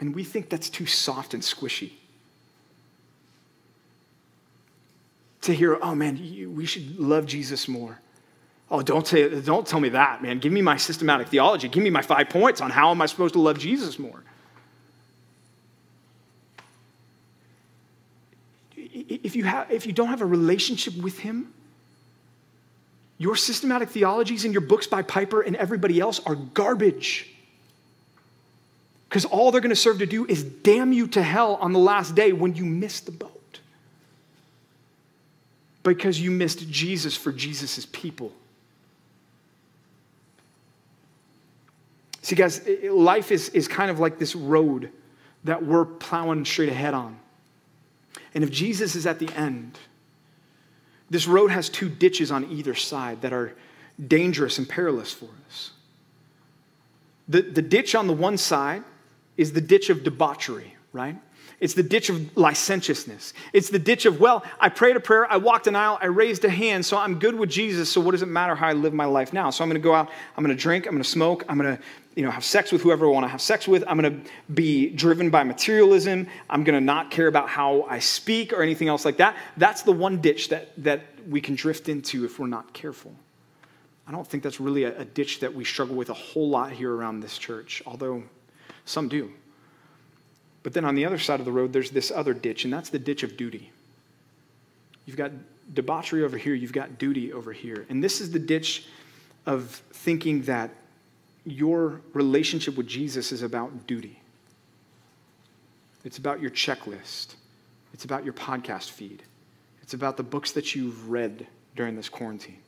And 0.00 0.12
we 0.12 0.24
think 0.24 0.48
that's 0.48 0.68
too 0.68 0.86
soft 0.86 1.32
and 1.32 1.42
squishy. 1.42 1.92
To 5.42 5.54
hear, 5.54 5.78
oh 5.80 5.94
man, 5.94 6.16
we 6.52 6.66
should 6.66 6.98
love 6.98 7.26
Jesus 7.26 7.68
more. 7.68 8.00
Oh, 8.70 8.82
don't, 8.82 9.06
say, 9.06 9.40
don't 9.40 9.66
tell 9.66 9.80
me 9.80 9.88
that, 9.90 10.22
man. 10.22 10.38
Give 10.40 10.52
me 10.52 10.60
my 10.60 10.76
systematic 10.76 11.28
theology. 11.28 11.68
Give 11.68 11.82
me 11.82 11.90
my 11.90 12.02
five 12.02 12.28
points 12.28 12.60
on 12.60 12.70
how 12.70 12.90
am 12.90 13.00
I 13.00 13.06
supposed 13.06 13.32
to 13.34 13.40
love 13.40 13.58
Jesus 13.58 13.98
more. 13.98 14.22
If 18.76 19.36
you, 19.36 19.44
have, 19.44 19.70
if 19.70 19.86
you 19.86 19.92
don't 19.92 20.08
have 20.08 20.20
a 20.20 20.26
relationship 20.26 20.96
with 20.96 21.18
him, 21.18 21.52
your 23.16 23.36
systematic 23.36 23.88
theologies 23.88 24.44
and 24.44 24.52
your 24.52 24.60
books 24.60 24.86
by 24.86 25.02
Piper 25.02 25.40
and 25.40 25.56
everybody 25.56 25.98
else 25.98 26.20
are 26.26 26.34
garbage. 26.34 27.28
Because 29.08 29.24
all 29.24 29.50
they're 29.50 29.62
going 29.62 29.70
to 29.70 29.76
serve 29.76 29.98
to 30.00 30.06
do 30.06 30.26
is 30.26 30.44
damn 30.44 30.92
you 30.92 31.08
to 31.08 31.22
hell 31.22 31.56
on 31.56 31.72
the 31.72 31.78
last 31.78 32.14
day 32.14 32.32
when 32.32 32.54
you 32.54 32.66
miss 32.66 33.00
the 33.00 33.10
boat. 33.10 33.60
Because 35.82 36.20
you 36.20 36.30
missed 36.30 36.68
Jesus 36.70 37.16
for 37.16 37.32
Jesus' 37.32 37.86
people. 37.86 38.32
See, 42.28 42.36
guys, 42.36 42.60
life 42.90 43.32
is, 43.32 43.48
is 43.48 43.68
kind 43.68 43.90
of 43.90 44.00
like 44.00 44.18
this 44.18 44.36
road 44.36 44.92
that 45.44 45.64
we're 45.64 45.86
plowing 45.86 46.44
straight 46.44 46.68
ahead 46.68 46.92
on. 46.92 47.18
And 48.34 48.44
if 48.44 48.50
Jesus 48.50 48.94
is 48.94 49.06
at 49.06 49.18
the 49.18 49.30
end, 49.30 49.78
this 51.08 51.26
road 51.26 51.50
has 51.50 51.70
two 51.70 51.88
ditches 51.88 52.30
on 52.30 52.44
either 52.50 52.74
side 52.74 53.22
that 53.22 53.32
are 53.32 53.54
dangerous 54.06 54.58
and 54.58 54.68
perilous 54.68 55.10
for 55.10 55.30
us. 55.48 55.70
The, 57.30 57.40
the 57.40 57.62
ditch 57.62 57.94
on 57.94 58.06
the 58.06 58.12
one 58.12 58.36
side 58.36 58.84
is 59.38 59.54
the 59.54 59.62
ditch 59.62 59.88
of 59.88 60.04
debauchery, 60.04 60.76
right? 60.98 61.16
It's 61.60 61.74
the 61.74 61.82
ditch 61.82 62.08
of 62.08 62.36
licentiousness. 62.36 63.32
It's 63.52 63.70
the 63.70 63.78
ditch 63.78 64.06
of, 64.06 64.20
well, 64.20 64.44
I 64.60 64.68
prayed 64.68 64.96
a 64.96 65.00
prayer, 65.00 65.30
I 65.30 65.38
walked 65.38 65.66
an 65.66 65.74
aisle, 65.74 65.98
I 66.00 66.06
raised 66.06 66.44
a 66.44 66.50
hand, 66.50 66.84
so 66.84 66.96
I'm 66.96 67.18
good 67.18 67.34
with 67.34 67.50
Jesus, 67.50 67.90
so 67.90 68.00
what 68.00 68.12
does 68.12 68.22
it 68.22 68.26
matter 68.26 68.54
how 68.54 68.68
I 68.68 68.74
live 68.74 68.92
my 68.92 69.06
life 69.06 69.32
now? 69.32 69.50
So 69.50 69.64
I'm 69.64 69.70
to 69.70 69.78
go 69.78 69.94
out, 69.94 70.10
I'm 70.36 70.46
to 70.46 70.54
drink, 70.54 70.86
I'm 70.86 70.98
to 70.98 71.04
smoke, 71.04 71.44
I'm 71.48 71.58
to 71.58 71.78
you 72.14 72.24
know, 72.24 72.32
have 72.32 72.44
sex 72.44 72.72
with 72.72 72.82
whoever 72.82 73.06
I 73.06 73.10
want 73.10 73.24
to 73.24 73.28
have 73.28 73.40
sex 73.40 73.68
with. 73.68 73.84
I'm 73.86 74.02
to 74.02 74.12
be 74.52 74.90
driven 74.90 75.30
by 75.30 75.44
materialism. 75.44 76.26
I'm 76.50 76.64
to 76.64 76.80
not 76.80 77.12
care 77.12 77.28
about 77.28 77.48
how 77.48 77.82
I 77.82 78.00
speak 78.00 78.52
or 78.52 78.60
anything 78.60 78.88
else 78.88 79.04
like 79.04 79.18
that. 79.18 79.36
That's 79.56 79.82
the 79.82 79.92
one 79.92 80.20
ditch 80.20 80.48
that, 80.48 80.70
that 80.82 81.02
we 81.28 81.40
can 81.40 81.54
drift 81.54 81.88
into 81.88 82.24
if 82.24 82.40
we're 82.40 82.48
not 82.48 82.72
careful. 82.72 83.14
I 84.08 84.10
don't 84.10 84.26
think 84.26 84.42
that's 84.42 84.58
really 84.58 84.82
a, 84.82 84.98
a 84.98 85.04
ditch 85.04 85.38
that 85.40 85.54
we 85.54 85.64
struggle 85.64 85.94
with 85.94 86.10
a 86.10 86.14
whole 86.14 86.48
lot 86.48 86.72
here 86.72 86.92
around 86.92 87.20
this 87.20 87.38
church, 87.38 87.84
although 87.86 88.24
some 88.84 89.08
do. 89.08 89.30
But 90.68 90.74
then 90.74 90.84
on 90.84 90.94
the 90.94 91.06
other 91.06 91.16
side 91.16 91.40
of 91.40 91.46
the 91.46 91.50
road, 91.50 91.72
there's 91.72 91.92
this 91.92 92.10
other 92.10 92.34
ditch, 92.34 92.64
and 92.64 92.70
that's 92.74 92.90
the 92.90 92.98
ditch 92.98 93.22
of 93.22 93.38
duty. 93.38 93.72
You've 95.06 95.16
got 95.16 95.30
debauchery 95.72 96.22
over 96.22 96.36
here, 96.36 96.52
you've 96.52 96.74
got 96.74 96.98
duty 96.98 97.32
over 97.32 97.54
here. 97.54 97.86
And 97.88 98.04
this 98.04 98.20
is 98.20 98.32
the 98.32 98.38
ditch 98.38 98.84
of 99.46 99.80
thinking 99.94 100.42
that 100.42 100.68
your 101.46 102.02
relationship 102.12 102.76
with 102.76 102.86
Jesus 102.86 103.32
is 103.32 103.40
about 103.40 103.86
duty. 103.86 104.20
It's 106.04 106.18
about 106.18 106.42
your 106.42 106.50
checklist. 106.50 107.36
It's 107.94 108.04
about 108.04 108.22
your 108.22 108.34
podcast 108.34 108.90
feed. 108.90 109.22
It's 109.80 109.94
about 109.94 110.18
the 110.18 110.22
books 110.22 110.52
that 110.52 110.74
you've 110.74 111.08
read 111.08 111.46
during 111.76 111.96
this 111.96 112.10
quarantine. 112.10 112.58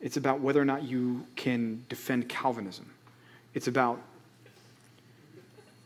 It's 0.00 0.16
about 0.16 0.38
whether 0.38 0.62
or 0.62 0.64
not 0.64 0.84
you 0.84 1.26
can 1.34 1.84
defend 1.88 2.28
Calvinism. 2.28 2.88
It's 3.52 3.66
about 3.66 4.00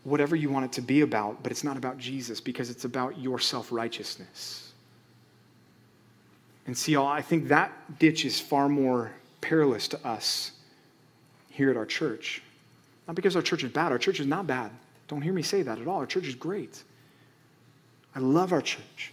whatever 0.04 0.36
you 0.36 0.50
want 0.50 0.64
it 0.64 0.72
to 0.72 0.80
be 0.80 1.02
about, 1.02 1.42
but 1.42 1.52
it's 1.52 1.64
not 1.64 1.76
about 1.76 1.98
Jesus 1.98 2.40
because 2.40 2.70
it's 2.70 2.84
about 2.84 3.18
your 3.18 3.38
self 3.38 3.72
righteousness. 3.72 4.72
And 6.66 6.76
see, 6.76 6.96
all 6.96 7.06
I 7.06 7.22
think 7.22 7.48
that 7.48 7.98
ditch 7.98 8.24
is 8.24 8.38
far 8.38 8.68
more 8.68 9.12
perilous 9.40 9.88
to 9.88 10.06
us 10.06 10.52
here 11.50 11.70
at 11.70 11.76
our 11.76 11.86
church. 11.86 12.42
Not 13.06 13.16
because 13.16 13.36
our 13.36 13.42
church 13.42 13.64
is 13.64 13.72
bad, 13.72 13.90
our 13.90 13.98
church 13.98 14.20
is 14.20 14.26
not 14.26 14.46
bad. 14.46 14.70
Don't 15.08 15.22
hear 15.22 15.32
me 15.32 15.42
say 15.42 15.62
that 15.62 15.78
at 15.78 15.88
all. 15.88 15.96
Our 15.96 16.06
church 16.06 16.26
is 16.26 16.34
great. 16.34 16.82
I 18.14 18.18
love 18.18 18.52
our 18.52 18.60
church. 18.60 19.12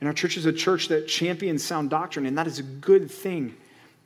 And 0.00 0.08
our 0.08 0.14
church 0.14 0.36
is 0.36 0.46
a 0.46 0.52
church 0.52 0.88
that 0.88 1.08
champions 1.08 1.62
sound 1.62 1.90
doctrine, 1.90 2.24
and 2.24 2.38
that 2.38 2.46
is 2.46 2.58
a 2.58 2.62
good 2.62 3.10
thing. 3.10 3.54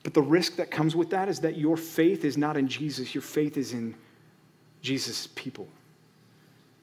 But 0.03 0.15
the 0.15 0.23
risk 0.23 0.57
that 0.57 0.71
comes 0.71 0.97
with 0.97 1.11
that 1.11 1.29
is 1.29 1.41
that 1.41 1.57
your 1.57 1.77
faith 1.77 2.25
is 2.25 2.37
not 2.37 2.57
in 2.57 2.67
Jesus, 2.67 3.15
your 3.15 3.23
faith 3.23 3.57
is 3.57 3.73
in 3.73 3.95
Jesus' 4.81 5.29
people. 5.35 5.69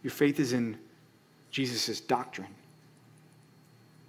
Your 0.03 0.11
faith 0.11 0.39
is 0.39 0.53
in 0.53 0.77
Jesus' 1.51 1.99
doctrine. 1.99 2.55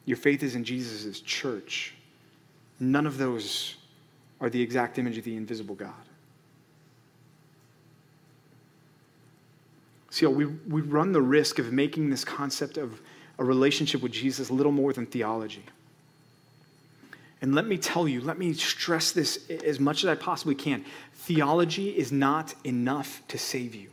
Your 0.05 0.16
faith 0.16 0.43
is 0.43 0.55
in 0.55 0.64
Jesus' 0.64 1.20
church. 1.20 1.95
None 2.78 3.07
of 3.07 3.18
those 3.18 3.76
are 4.41 4.49
the 4.49 4.62
exact 4.62 4.99
image 4.99 5.18
of 5.18 5.24
the 5.24 5.36
invisible 5.36 5.74
God. 5.74 5.93
See, 10.11 10.26
we, 10.26 10.47
we 10.47 10.80
run 10.80 11.12
the 11.12 11.22
risk 11.22 11.59
of 11.59 11.72
making 11.72 12.11
this 12.11 12.24
concept 12.24 12.76
of 12.76 13.01
a 13.38 13.45
relationship 13.45 14.03
with 14.03 14.12
Jesus 14.12 14.51
little 14.51 14.72
more 14.72 14.93
than 14.93 15.07
theology. 15.07 15.64
And 17.43 17.55
let 17.55 17.66
me 17.66 17.78
tell 17.78 18.07
you, 18.07 18.20
let 18.20 18.38
me 18.38 18.53
stress 18.53 19.12
this 19.12 19.49
as 19.49 19.80
much 19.80 20.05
as 20.05 20.11
I 20.11 20.14
possibly 20.14 20.55
can. 20.55 20.84
Theology 21.14 21.97
is 21.97 22.12
not 22.12 22.55
enough 22.64 23.22
to 23.28 23.38
save 23.38 23.74
you. 23.74 23.88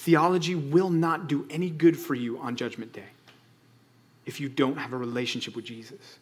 Theology 0.00 0.54
will 0.54 0.90
not 0.90 1.28
do 1.28 1.46
any 1.50 1.70
good 1.70 1.98
for 1.98 2.14
you 2.14 2.38
on 2.38 2.56
Judgment 2.56 2.92
Day 2.92 3.04
if 4.26 4.40
you 4.40 4.48
don't 4.48 4.78
have 4.78 4.92
a 4.92 4.96
relationship 4.96 5.56
with 5.56 5.64
Jesus. 5.64 6.18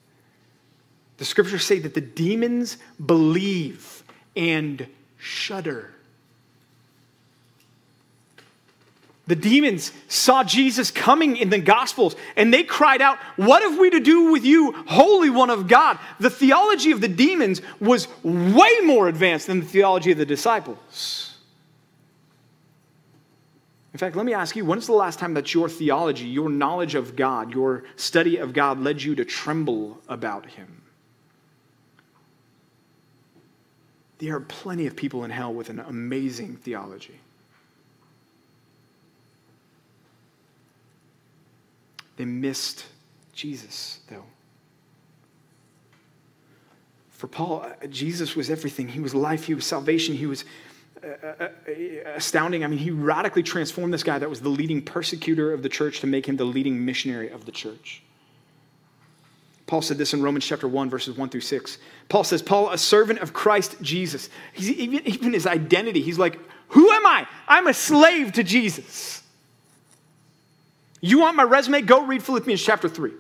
The 1.19 1.25
scriptures 1.25 1.65
say 1.65 1.79
that 1.81 1.95
the 1.95 2.01
demons 2.01 2.79
believe 3.05 4.03
and 4.37 4.87
shudder 5.19 5.91
The 9.29 9.37
demons 9.37 9.93
saw 10.09 10.43
Jesus 10.43 10.91
coming 10.91 11.37
in 11.37 11.51
the 11.51 11.59
Gospels 11.59 12.17
and 12.35 12.53
they 12.53 12.63
cried 12.65 13.03
out, 13.03 13.19
What 13.37 13.63
have 13.63 13.79
we 13.79 13.91
to 13.91 14.01
do 14.01 14.33
with 14.33 14.43
you, 14.43 14.73
Holy 14.87 15.29
One 15.29 15.51
of 15.51 15.69
God? 15.69 15.99
The 16.19 16.31
theology 16.31 16.93
of 16.93 17.03
the 17.03 17.09
demons 17.09 17.61
was 17.79 18.09
way 18.25 18.73
more 18.85 19.07
advanced 19.07 19.47
than 19.47 19.61
the 19.61 19.67
theology 19.67 20.13
of 20.13 20.19
the 20.19 20.25
disciples. 20.25 21.37
In 23.93 23.99
fact, 23.99 24.17
let 24.17 24.27
me 24.27 24.35
ask 24.35 24.55
you 24.55 24.65
when's 24.65 24.87
the 24.87 24.93
last 24.93 25.19
time 25.19 25.35
that 25.35 25.55
your 25.55 25.69
theology, 25.69 26.27
your 26.27 26.51
knowledge 26.51 26.95
of 26.95 27.17
God, 27.17 27.55
your 27.55 27.85
study 27.97 28.37
of 28.37 28.53
God 28.53 28.81
led 28.81 29.03
you 29.03 29.15
to 29.15 29.25
tremble 29.25 29.99
about 30.09 30.47
Him? 30.47 30.83
There 34.19 34.35
are 34.35 34.41
plenty 34.41 34.87
of 34.87 34.97
people 34.97 35.25
in 35.25 35.31
hell 35.31 35.55
with 35.55 35.71
an 35.71 35.81
amazing 35.81 36.57
theology. 36.57 37.21
They 42.17 42.25
missed 42.25 42.85
Jesus, 43.33 44.01
though. 44.11 44.25
For 47.11 47.29
Paul, 47.29 47.67
Jesus 47.89 48.35
was 48.35 48.51
everything. 48.51 48.89
He 48.89 49.01
was 49.01 49.15
life, 49.15 49.45
he 49.45 49.55
was 49.55 49.65
salvation, 49.65 50.17
he 50.17 50.27
was 50.27 50.45
Uh, 51.03 51.27
uh, 51.27 51.45
uh, 51.45 51.49
astounding. 52.17 52.65
I 52.65 52.67
mean, 52.67 52.79
he 52.79 52.91
radically 52.91 53.43
transformed 53.43 53.95
this 53.95 54.03
guy 54.03 54.19
that 54.19 54.29
was 54.29 54.41
the 54.41 54.49
leading 54.49 54.83
persecutor 54.83 55.53
of 55.53 55.63
the 55.63 55.69
church 55.69 56.01
to 56.01 56.07
make 56.07 56.27
him 56.27 56.37
the 56.37 56.45
leading 56.45 56.85
missionary 56.85 57.29
of 57.29 57.45
the 57.45 57.53
church. 57.53 58.03
Paul 59.67 59.83
said 59.83 59.99
this 59.99 60.15
in 60.15 60.23
Romans 60.23 60.47
chapter 60.47 60.67
1, 60.67 60.91
verses 60.91 61.17
1 61.17 61.29
through 61.29 61.43
6. 61.43 61.79
Paul 62.09 62.25
says, 62.25 62.43
Paul, 62.43 62.71
a 62.71 62.79
servant 62.79 63.21
of 63.21 63.33
Christ 63.33 63.77
Jesus. 63.83 64.31
He's 64.55 64.71
even, 64.71 65.07
even 65.07 65.33
his 65.35 65.47
identity, 65.47 66.01
he's 66.01 66.19
like, 66.19 66.39
Who 66.69 66.91
am 66.91 67.07
I? 67.07 67.29
I'm 67.47 67.67
a 67.67 67.75
slave 67.75 68.33
to 68.33 68.43
Jesus. 68.43 69.23
You 71.01 71.21
want 71.21 71.37
my 71.37 71.45
resume? 71.45 71.83
Go 71.83 72.05
read 72.05 72.23
Philippians 72.23 72.63
chapter 72.63 72.89
3 72.89 73.13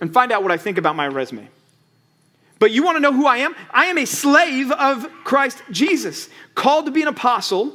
and 0.00 0.12
find 0.12 0.30
out 0.30 0.42
what 0.42 0.52
I 0.52 0.56
think 0.56 0.78
about 0.78 0.94
my 0.94 1.08
resume. 1.08 1.48
But 2.58 2.72
you 2.72 2.82
want 2.82 2.96
to 2.96 3.00
know 3.00 3.12
who 3.12 3.26
I 3.26 3.38
am? 3.38 3.54
I 3.70 3.86
am 3.86 3.98
a 3.98 4.04
slave 4.04 4.70
of 4.72 5.08
Christ 5.24 5.62
Jesus, 5.70 6.28
called 6.54 6.86
to 6.86 6.92
be 6.92 7.02
an 7.02 7.08
apostle, 7.08 7.72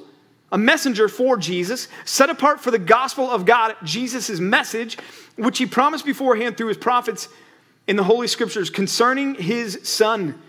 a 0.51 0.57
messenger 0.57 1.07
for 1.07 1.37
Jesus, 1.37 1.87
set 2.05 2.29
apart 2.29 2.59
for 2.59 2.71
the 2.71 2.79
gospel 2.79 3.29
of 3.29 3.45
God, 3.45 3.75
Jesus' 3.83 4.39
message, 4.39 4.97
which 5.35 5.57
he 5.57 5.65
promised 5.65 6.05
beforehand 6.05 6.57
through 6.57 6.67
his 6.67 6.77
prophets 6.77 7.29
in 7.87 7.95
the 7.95 8.03
Holy 8.03 8.27
Scriptures 8.27 8.69
concerning 8.69 9.35
his 9.35 9.79
son 9.83 10.39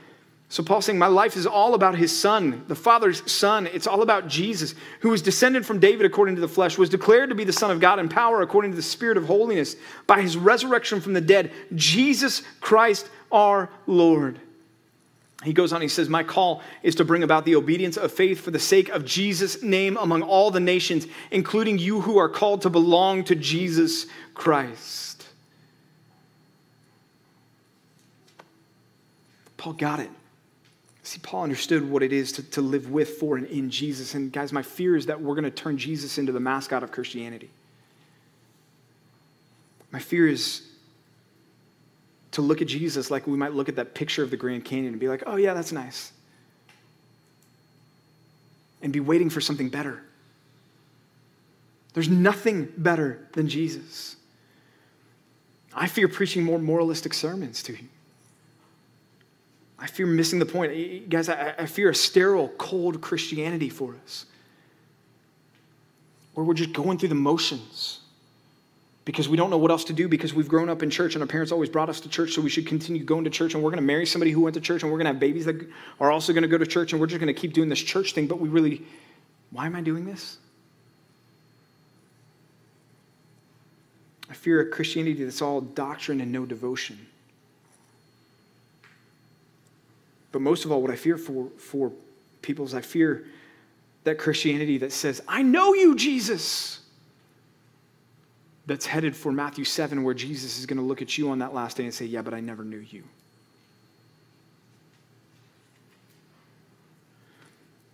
so 0.55 0.63
Paul's 0.63 0.85
saying, 0.85 1.01
My 1.01 1.09
life 1.09 1.37
is 1.37 1.49
all 1.49 1.75
about 1.75 1.97
his 1.97 2.17
son, 2.17 2.63
the 2.69 2.77
Father's 2.77 3.29
son. 3.29 3.67
It's 3.67 3.89
all 3.89 4.03
about 4.03 4.29
Jesus, 4.29 4.77
who 5.01 5.11
was 5.11 5.21
descended 5.21 5.67
from 5.67 5.81
David 5.81 6.07
according 6.07 6.37
to 6.37 6.41
the 6.41 6.47
flesh, 6.47 6.79
was 6.79 6.89
declared 6.89 7.31
to 7.31 7.35
be 7.35 7.43
the 7.43 7.53
Son 7.53 7.73
of 7.73 7.81
God 7.81 7.99
in 7.99 8.09
power 8.09 8.41
according 8.41 8.71
to 8.71 8.77
the 8.77 8.81
Spirit 8.81 9.17
of 9.17 9.27
holiness 9.27 9.75
by 10.07 10.23
his 10.23 10.37
resurrection 10.37 11.01
from 11.01 11.13
the 11.13 11.21
dead, 11.21 11.51
Jesus 11.75 12.45
Christ 12.61 13.11
our 13.33 13.69
Lord. 13.89 14.39
He 15.43 15.53
goes 15.53 15.73
on, 15.73 15.81
he 15.81 15.89
says, 15.89 16.09
My 16.09 16.23
call 16.23 16.63
is 16.85 16.95
to 16.95 17.05
bring 17.05 17.25
about 17.25 17.45
the 17.45 17.57
obedience 17.57 17.97
of 17.97 18.13
faith 18.13 18.41
for 18.41 18.53
the 18.53 18.61
sake 18.61 18.91
of 18.91 19.05
Jesus' 19.05 19.61
name 19.61 19.97
among 19.97 20.23
all 20.23 20.53
the 20.53 20.61
nations, 20.61 21.09
including 21.33 21.81
you 21.81 22.01
who 22.01 22.17
are 22.17 22.29
called 22.29 22.63
to 22.63 22.71
belong 22.71 23.25
to 23.25 23.35
Jesus 23.35 24.07
Christ. 24.35 25.27
Paul 29.57 29.73
got 29.73 29.99
it. 29.99 30.11
See, 31.05 31.21
Paul 31.23 31.43
understood 31.43 31.89
what 31.89 32.03
it 32.03 32.15
is 32.15 32.33
to, 32.33 32.43
to 32.53 32.63
live 32.63 32.91
with, 32.91 33.19
for, 33.19 33.37
and 33.37 33.47
in 33.49 33.69
Jesus. 33.69 34.15
And 34.15 34.33
guys, 34.33 34.53
my 34.53 34.63
fear 34.63 34.97
is 34.97 35.05
that 35.07 35.21
we're 35.21 35.35
going 35.35 35.45
to 35.45 35.51
turn 35.51 35.77
Jesus 35.77 36.17
into 36.17 36.33
the 36.33 36.41
mascot 36.41 36.83
of 36.83 36.93
Christianity. 36.93 37.51
My 39.93 39.99
fear 39.99 40.27
is 40.27 40.63
to 42.33 42.41
look 42.41 42.63
at 42.63 42.69
Jesus 42.69 43.11
like 43.11 43.27
we 43.27 43.37
might 43.37 43.53
look 43.53 43.69
at 43.69 43.77
that 43.77 43.95
picture 43.95 44.23
of 44.23 44.31
the 44.31 44.37
Grand 44.39 44.65
Canyon 44.65 44.95
and 44.95 44.99
be 44.99 45.09
like, 45.09 45.23
oh, 45.27 45.37
yeah, 45.37 45.53
that's 45.53 45.73
nice. 45.73 46.11
And 48.81 48.91
be 48.91 49.01
waiting 49.01 49.29
for 49.29 49.43
something 49.43 49.69
better. 49.69 50.03
There's 51.93 52.09
nothing 52.09 52.73
better 52.79 53.29
than 53.33 53.47
Jesus. 53.47 54.17
I 55.75 55.87
fear 55.87 56.09
preaching 56.09 56.45
more 56.45 56.59
moralistic 56.59 57.13
sermons 57.13 57.63
to 57.65 57.73
you. 57.75 57.89
I 59.85 59.87
fear 59.87 60.07
missing 60.07 60.39
the 60.39 60.47
point. 60.47 61.11
Guys, 61.11 61.29
I, 61.29 61.55
I 61.59 61.67
fear 61.67 61.91
a 61.91 61.95
sterile, 61.95 62.49
cold 62.57 63.03
Christianity 63.03 63.69
for 63.69 63.95
us, 64.03 64.25
where 66.33 66.43
we're 66.43 66.55
just 66.55 66.73
going 66.73 66.97
through 66.97 67.11
the 67.11 67.15
motions 67.15 68.01
because 69.05 69.29
we 69.29 69.37
don't 69.37 69.51
know 69.51 69.59
what 69.59 69.71
else 69.71 69.85
to 69.85 69.93
do 69.93 70.09
because 70.09 70.33
we've 70.33 70.49
grown 70.49 70.71
up 70.71 70.83
in 70.83 70.89
church 70.89 71.17
and 71.17 71.23
our 71.23 71.29
parents 71.29 71.53
always 71.53 71.69
brought 71.69 71.91
us 71.91 72.01
to 72.01 72.09
church, 72.09 72.33
so 72.33 72.41
we 72.41 72.49
should 72.49 72.67
continue 72.67 73.05
going 73.05 73.25
to 73.25 73.31
church. 73.31 73.53
And 73.53 73.63
we're 73.63 73.69
going 73.69 73.83
to 73.83 73.87
marry 73.87 74.07
somebody 74.07 74.31
who 74.31 74.41
went 74.41 74.55
to 74.55 74.61
church, 74.63 74.83
and 74.83 74.91
we're 74.91 74.97
going 74.97 75.05
to 75.05 75.13
have 75.13 75.21
babies 75.21 75.45
that 75.45 75.69
are 76.01 76.11
also 76.11 76.33
going 76.33 76.45
to 76.45 76.49
go 76.49 76.57
to 76.57 76.67
church, 76.67 76.93
and 76.93 77.01
we're 77.01 77.07
just 77.07 77.21
going 77.21 77.35
to 77.35 77.39
keep 77.39 77.53
doing 77.53 77.69
this 77.69 77.83
church 77.83 78.15
thing. 78.15 78.27
But 78.27 78.41
we 78.41 78.49
really, 78.49 78.87
why 79.51 79.67
am 79.67 79.77
I 79.77 79.83
doing 79.83 80.07
this? 80.07 80.39
I 84.31 84.33
fear 84.33 84.63
a 84.63 84.71
Christianity 84.71 85.25
that's 85.25 85.43
all 85.43 85.61
doctrine 85.61 86.23
and 86.23 86.33
no 86.33 86.47
devotion. 86.47 87.07
But 90.35 90.43
most 90.43 90.65
of 90.65 90.73
all, 90.73 90.83
what 90.83 90.91
I 90.91 90.97
fear 90.97 91.17
for, 91.17 91.49
for 91.57 91.93
people 92.43 92.65
is 92.65 92.75
I 92.75 92.81
fear 92.81 93.25
that 94.03 94.19
Christianity 94.19 94.79
that 94.79 94.91
says, 94.91 95.23
I 95.29 95.45
know 95.45 95.75
you, 95.75 95.95
Jesus. 95.95 96.81
That's 98.67 98.85
headed 98.85 99.15
for 99.15 99.31
Matthew 99.31 99.65
7, 99.65 100.03
where 100.03 100.13
Jesus 100.13 100.59
is 100.59 100.67
going 100.67 100.79
to 100.79 100.83
look 100.83 101.01
at 101.01 101.17
you 101.17 101.31
on 101.31 101.39
that 101.39 101.55
last 101.55 101.77
day 101.77 101.85
and 101.85 101.95
say, 101.95 102.07
Yeah, 102.07 102.23
but 102.23 102.35
I 102.35 102.41
never 102.41 102.65
knew 102.65 102.79
you. 102.79 103.05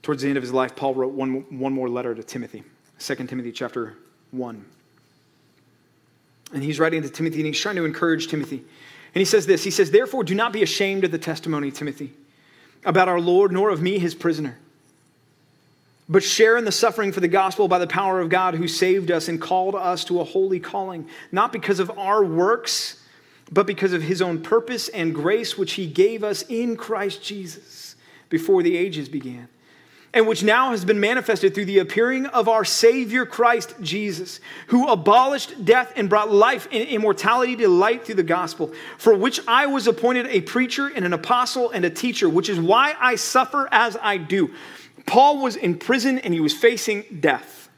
Towards 0.01 0.23
the 0.23 0.29
end 0.29 0.39
of 0.39 0.43
his 0.43 0.53
life, 0.55 0.75
Paul 0.75 0.95
wrote 0.95 1.13
one, 1.13 1.45
one 1.59 1.75
more 1.75 1.91
letter 1.91 2.15
to 2.15 2.23
Timothy, 2.23 2.63
2 3.01 3.15
Timothy 3.27 3.53
chapter 3.53 3.99
1. 4.31 4.65
And 6.55 6.63
he's 6.63 6.81
writing 6.81 7.03
to 7.03 7.11
Timothy 7.11 7.41
and 7.41 7.47
he's 7.49 7.61
trying 7.61 7.77
to 7.77 7.85
encourage 7.85 8.29
Timothy. 8.29 8.65
And 9.15 9.21
he 9.21 9.27
says 9.27 9.45
this 9.45 9.63
He 9.63 9.71
says, 9.71 9.91
Therefore, 9.91 10.25
do 10.25 10.35
not 10.35 10.55
be 10.55 10.63
ashamed 10.63 11.05
of 11.05 11.11
the 11.11 11.19
testimony, 11.19 11.71
Timothy, 11.71 12.15
about 12.85 13.09
our 13.09 13.21
Lord, 13.21 13.53
nor 13.53 13.71
of 13.71 13.83
me, 13.83 13.99
his 13.99 14.15
prisoner, 14.15 14.59
but 16.09 16.23
share 16.23 16.57
in 16.57 16.65
the 16.65 16.73
suffering 16.73 17.13
for 17.13 17.21
the 17.21 17.29
gospel 17.29 17.69
by 17.69 17.79
the 17.79 17.87
power 17.87 18.21
of 18.21 18.29
God 18.29 18.55
who 18.55 18.67
saved 18.67 19.11
us 19.11 19.29
and 19.29 19.41
called 19.41 19.75
us 19.75 20.05
to 20.07 20.21
a 20.21 20.25
holy 20.25 20.59
calling, 20.59 21.09
not 21.31 21.53
because 21.53 21.79
of 21.79 21.97
our 21.99 22.25
works, 22.25 23.03
but 23.53 23.67
because 23.67 23.93
of 23.93 24.03
his 24.03 24.23
own 24.23 24.43
purpose 24.43 24.89
and 24.89 25.15
grace, 25.15 25.57
which 25.57 25.75
he 25.75 25.87
gave 25.87 26.25
us 26.25 26.43
in 26.49 26.77
Christ 26.77 27.23
Jesus 27.23 27.97
before 28.29 28.63
the 28.63 28.77
ages 28.77 29.09
began 29.09 29.49
and 30.13 30.27
which 30.27 30.43
now 30.43 30.73
has 30.73 30.85
been 30.85 30.99
manifested 30.99 31.55
through 31.55 31.67
the 31.67 31.79
appearing 31.79 32.27
of 32.27 32.49
our 32.49 32.65
Savior 32.65 33.25
Christ 33.25 33.75
Jesus, 33.81 34.41
who 34.69 34.89
abolished 34.89 35.65
death 35.65 35.93
and 35.95 36.09
brought 36.09 36.33
life 36.33 36.67
and 36.73 36.83
immortality 36.89 37.55
to 37.57 37.69
light 37.69 38.05
through 38.05 38.17
the 38.17 38.23
gospel, 38.25 38.73
for 38.99 39.15
which 39.15 39.41
I 39.47 39.67
was 39.67 39.87
appointed 39.87 40.27
a 40.27 40.41
preacher 40.41 40.89
and 40.89 41.05
an 41.05 41.13
apostle 41.13 41.71
and 41.71 41.85
a 41.85 41.91
teacher, 41.91 42.29
which 42.29 42.49
is 42.49 42.59
why 42.59 42.97
I 42.99 43.15
suffer 43.15 43.69
as 43.71 43.97
I 44.03 44.17
do. 44.17 44.53
Paul 45.07 45.43
was 45.43 45.55
in 45.57 45.79
prison 45.79 46.19
and 46.19 46.35
he 46.35 46.41
was 46.41 46.53
facing 46.53 47.05
death. 47.21 47.69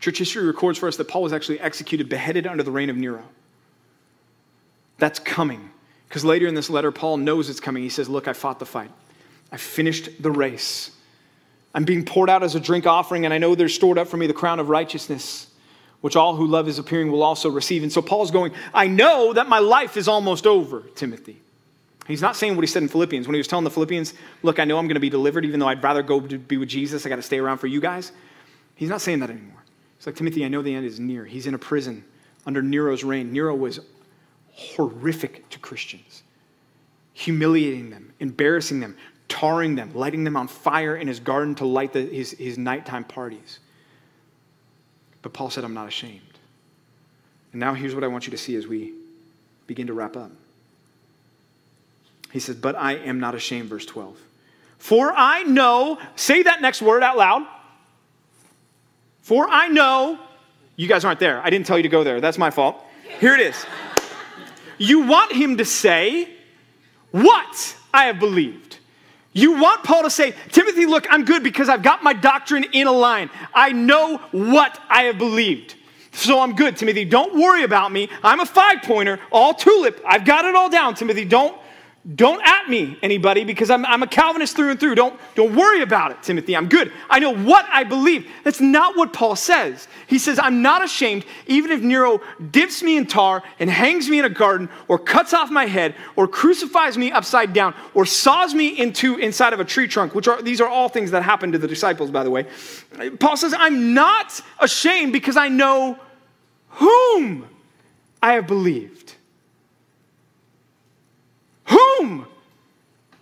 Church 0.00 0.18
history 0.18 0.44
records 0.44 0.80
for 0.80 0.88
us 0.88 0.96
that 0.96 1.06
Paul 1.06 1.22
was 1.22 1.32
actually 1.32 1.60
executed, 1.60 2.08
beheaded 2.08 2.44
under 2.46 2.64
the 2.64 2.72
reign 2.72 2.90
of 2.90 2.96
Nero. 2.96 3.22
That's 4.98 5.20
coming. 5.20 5.70
Because 6.08 6.24
later 6.24 6.48
in 6.48 6.56
this 6.56 6.68
letter, 6.68 6.90
Paul 6.90 7.18
knows 7.18 7.48
it's 7.48 7.60
coming. 7.60 7.84
He 7.84 7.88
says, 7.88 8.08
Look, 8.08 8.26
I 8.26 8.32
fought 8.32 8.58
the 8.58 8.66
fight. 8.66 8.90
I 9.52 9.58
finished 9.58 10.22
the 10.22 10.30
race. 10.30 10.90
I'm 11.74 11.84
being 11.84 12.04
poured 12.04 12.30
out 12.30 12.42
as 12.42 12.54
a 12.54 12.60
drink 12.60 12.86
offering, 12.86 13.24
and 13.24 13.32
I 13.32 13.38
know 13.38 13.54
there's 13.54 13.74
stored 13.74 13.98
up 13.98 14.08
for 14.08 14.16
me 14.16 14.26
the 14.26 14.34
crown 14.34 14.58
of 14.58 14.68
righteousness, 14.68 15.46
which 16.00 16.16
all 16.16 16.34
who 16.34 16.46
love 16.46 16.66
his 16.66 16.78
appearing 16.78 17.12
will 17.12 17.22
also 17.22 17.48
receive. 17.48 17.82
And 17.82 17.92
so 17.92 18.02
Paul's 18.02 18.30
going, 18.30 18.52
I 18.74 18.88
know 18.88 19.32
that 19.34 19.48
my 19.48 19.58
life 19.58 19.96
is 19.96 20.08
almost 20.08 20.46
over, 20.46 20.80
Timothy. 20.94 21.36
He's 22.08 22.20
not 22.20 22.34
saying 22.34 22.56
what 22.56 22.62
he 22.62 22.66
said 22.66 22.82
in 22.82 22.88
Philippians. 22.88 23.28
When 23.28 23.34
he 23.34 23.38
was 23.38 23.46
telling 23.46 23.64
the 23.64 23.70
Philippians, 23.70 24.14
look, 24.42 24.58
I 24.58 24.64
know 24.64 24.78
I'm 24.78 24.86
going 24.86 24.94
to 24.94 25.00
be 25.00 25.10
delivered, 25.10 25.44
even 25.44 25.60
though 25.60 25.68
I'd 25.68 25.82
rather 25.82 26.02
go 26.02 26.20
to 26.20 26.38
be 26.38 26.56
with 26.56 26.68
Jesus, 26.68 27.06
I 27.06 27.08
got 27.08 27.16
to 27.16 27.22
stay 27.22 27.38
around 27.38 27.58
for 27.58 27.68
you 27.68 27.80
guys. 27.80 28.10
He's 28.74 28.88
not 28.88 29.00
saying 29.00 29.20
that 29.20 29.30
anymore. 29.30 29.62
He's 29.96 30.06
like, 30.06 30.16
Timothy, 30.16 30.44
I 30.44 30.48
know 30.48 30.62
the 30.62 30.74
end 30.74 30.84
is 30.84 30.98
near. 30.98 31.24
He's 31.24 31.46
in 31.46 31.54
a 31.54 31.58
prison 31.58 32.04
under 32.44 32.60
Nero's 32.60 33.04
reign. 33.04 33.32
Nero 33.32 33.54
was 33.54 33.78
horrific 34.50 35.48
to 35.50 35.60
Christians, 35.60 36.24
humiliating 37.12 37.90
them, 37.90 38.12
embarrassing 38.18 38.80
them, 38.80 38.96
tarring 39.32 39.76
them, 39.76 39.94
lighting 39.94 40.24
them 40.24 40.36
on 40.36 40.46
fire 40.46 40.94
in 40.94 41.08
his 41.08 41.18
garden 41.18 41.54
to 41.54 41.64
light 41.64 41.94
the, 41.94 42.02
his, 42.02 42.32
his 42.32 42.58
nighttime 42.58 43.02
parties. 43.02 43.60
But 45.22 45.32
Paul 45.32 45.48
said, 45.48 45.64
I'm 45.64 45.72
not 45.72 45.88
ashamed. 45.88 46.20
And 47.52 47.60
now 47.60 47.72
here's 47.72 47.94
what 47.94 48.04
I 48.04 48.08
want 48.08 48.26
you 48.26 48.30
to 48.32 48.36
see 48.36 48.56
as 48.56 48.66
we 48.66 48.92
begin 49.66 49.86
to 49.86 49.94
wrap 49.94 50.18
up. 50.18 50.30
He 52.30 52.40
says, 52.40 52.56
But 52.56 52.76
I 52.76 52.96
am 52.96 53.20
not 53.20 53.34
ashamed, 53.34 53.70
verse 53.70 53.86
12. 53.86 54.18
For 54.76 55.12
I 55.16 55.44
know, 55.44 55.98
say 56.14 56.42
that 56.42 56.60
next 56.60 56.82
word 56.82 57.02
out 57.02 57.16
loud. 57.16 57.46
For 59.22 59.48
I 59.48 59.68
know, 59.68 60.18
you 60.76 60.88
guys 60.88 61.06
aren't 61.06 61.20
there. 61.20 61.40
I 61.42 61.48
didn't 61.48 61.66
tell 61.66 61.78
you 61.78 61.84
to 61.84 61.88
go 61.88 62.04
there. 62.04 62.20
That's 62.20 62.38
my 62.38 62.50
fault. 62.50 62.84
Here 63.18 63.34
it 63.34 63.40
is. 63.40 63.64
You 64.76 65.06
want 65.06 65.32
him 65.32 65.56
to 65.56 65.64
say, 65.64 66.28
What 67.12 67.76
I 67.94 68.04
have 68.04 68.18
believed. 68.18 68.71
You 69.32 69.52
want 69.60 69.82
Paul 69.82 70.02
to 70.02 70.10
say, 70.10 70.34
Timothy, 70.50 70.84
look, 70.86 71.06
I'm 71.10 71.24
good 71.24 71.42
because 71.42 71.68
I've 71.68 71.82
got 71.82 72.02
my 72.02 72.12
doctrine 72.12 72.64
in 72.72 72.86
a 72.86 72.92
line. 72.92 73.30
I 73.54 73.72
know 73.72 74.18
what 74.30 74.78
I 74.88 75.04
have 75.04 75.18
believed. 75.18 75.76
So 76.12 76.40
I'm 76.40 76.54
good, 76.54 76.76
Timothy. 76.76 77.06
Don't 77.06 77.34
worry 77.34 77.64
about 77.64 77.90
me. 77.90 78.10
I'm 78.22 78.40
a 78.40 78.46
five 78.46 78.82
pointer, 78.82 79.18
all 79.30 79.54
tulip. 79.54 80.02
I've 80.06 80.26
got 80.26 80.44
it 80.44 80.54
all 80.54 80.68
down, 80.68 80.94
Timothy. 80.94 81.24
Don't, 81.24 81.56
don't 82.16 82.44
at 82.44 82.68
me, 82.68 82.98
anybody, 83.00 83.44
because 83.44 83.70
I'm, 83.70 83.86
I'm 83.86 84.02
a 84.02 84.08
Calvinist 84.08 84.56
through 84.56 84.72
and 84.72 84.80
through. 84.80 84.96
Don't, 84.96 85.18
don't 85.36 85.54
worry 85.54 85.82
about 85.82 86.10
it, 86.10 86.20
Timothy. 86.20 86.56
I'm 86.56 86.68
good. 86.68 86.90
I 87.08 87.20
know 87.20 87.32
what 87.32 87.64
I 87.70 87.84
believe. 87.84 88.28
That's 88.42 88.60
not 88.60 88.96
what 88.96 89.12
Paul 89.12 89.36
says. 89.36 89.86
He 90.08 90.18
says, 90.18 90.40
I'm 90.40 90.62
not 90.62 90.82
ashamed, 90.82 91.24
even 91.46 91.70
if 91.70 91.80
Nero 91.80 92.20
dips 92.50 92.82
me 92.82 92.96
in 92.96 93.06
tar 93.06 93.44
and 93.60 93.70
hangs 93.70 94.08
me 94.08 94.18
in 94.18 94.24
a 94.24 94.28
garden, 94.28 94.68
or 94.88 94.98
cuts 94.98 95.32
off 95.32 95.48
my 95.52 95.66
head, 95.66 95.94
or 96.16 96.26
crucifies 96.26 96.98
me 96.98 97.12
upside 97.12 97.52
down, 97.52 97.72
or 97.94 98.04
saws 98.04 98.52
me 98.52 98.76
into 98.76 99.18
inside 99.18 99.52
of 99.52 99.60
a 99.60 99.64
tree 99.64 99.86
trunk, 99.86 100.12
which 100.12 100.26
are 100.26 100.42
these 100.42 100.60
are 100.60 100.68
all 100.68 100.88
things 100.88 101.12
that 101.12 101.22
happened 101.22 101.52
to 101.52 101.58
the 101.60 101.68
disciples, 101.68 102.10
by 102.10 102.24
the 102.24 102.30
way. 102.30 102.46
Paul 103.20 103.36
says, 103.36 103.54
I'm 103.56 103.94
not 103.94 104.40
ashamed 104.58 105.12
because 105.12 105.36
I 105.36 105.48
know 105.48 106.00
whom 106.70 107.46
I 108.20 108.32
have 108.32 108.48
believed. 108.48 109.01
Whom? 111.66 112.26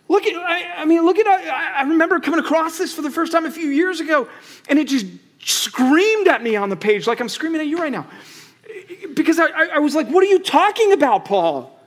Look 0.09 0.27
at, 0.27 0.35
I, 0.35 0.83
I 0.83 0.85
mean, 0.87 1.05
look 1.05 1.19
at, 1.19 1.27
I, 1.27 1.81
I 1.81 1.83
remember 1.83 2.19
coming 2.19 2.41
across 2.41 2.79
this 2.79 2.93
for 2.93 3.03
the 3.03 3.11
first 3.11 3.31
time 3.33 3.47
a 3.47 3.51
few 3.51 3.69
years 3.69 4.01
ago, 4.01 4.29
and 4.69 4.79
it 4.79 4.89
just 4.89 5.07
screamed 5.39 6.29
at 6.29 6.43
me 6.43 6.57
on 6.57 6.69
the 6.69 6.77
page 6.77 7.07
like 7.07 7.21
I'm 7.21 7.29
screaming 7.29 7.61
at 7.61 7.67
you 7.67 7.79
right 7.79 7.93
now. 7.93 8.07
Because 9.15 9.39
I, 9.39 9.47
I 9.75 9.79
was 9.79 9.95
like, 9.95 10.09
what 10.09 10.23
are 10.25 10.29
you 10.29 10.41
talking 10.41 10.93
about, 10.93 11.25
Paul? 11.25 11.79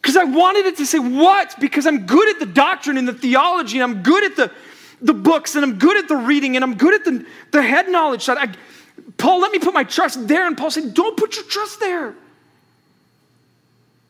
Because 0.00 0.16
I 0.16 0.24
wanted 0.24 0.66
it 0.66 0.78
to 0.78 0.86
say, 0.86 0.98
what? 0.98 1.54
Because 1.60 1.86
I'm 1.86 2.06
good 2.06 2.28
at 2.28 2.40
the 2.40 2.46
doctrine 2.46 2.96
and 2.96 3.06
the 3.06 3.12
theology, 3.12 3.78
and 3.78 3.84
I'm 3.84 4.02
good 4.02 4.24
at 4.24 4.36
the, 4.36 4.50
the 5.00 5.14
books, 5.14 5.54
and 5.54 5.64
I'm 5.64 5.78
good 5.78 5.96
at 5.96 6.08
the 6.08 6.16
reading, 6.16 6.56
and 6.56 6.64
I'm 6.64 6.74
good 6.74 6.94
at 6.94 7.04
the, 7.04 7.24
the 7.50 7.62
head 7.62 7.88
knowledge 7.88 8.22
side. 8.22 8.38
I, 8.38 8.52
Paul, 9.16 9.40
let 9.40 9.52
me 9.52 9.58
put 9.58 9.74
my 9.74 9.84
trust 9.84 10.26
there. 10.26 10.46
And 10.46 10.56
Paul 10.56 10.70
said, 10.70 10.94
don't 10.94 11.16
put 11.16 11.36
your 11.36 11.44
trust 11.44 11.80
there. 11.80 12.14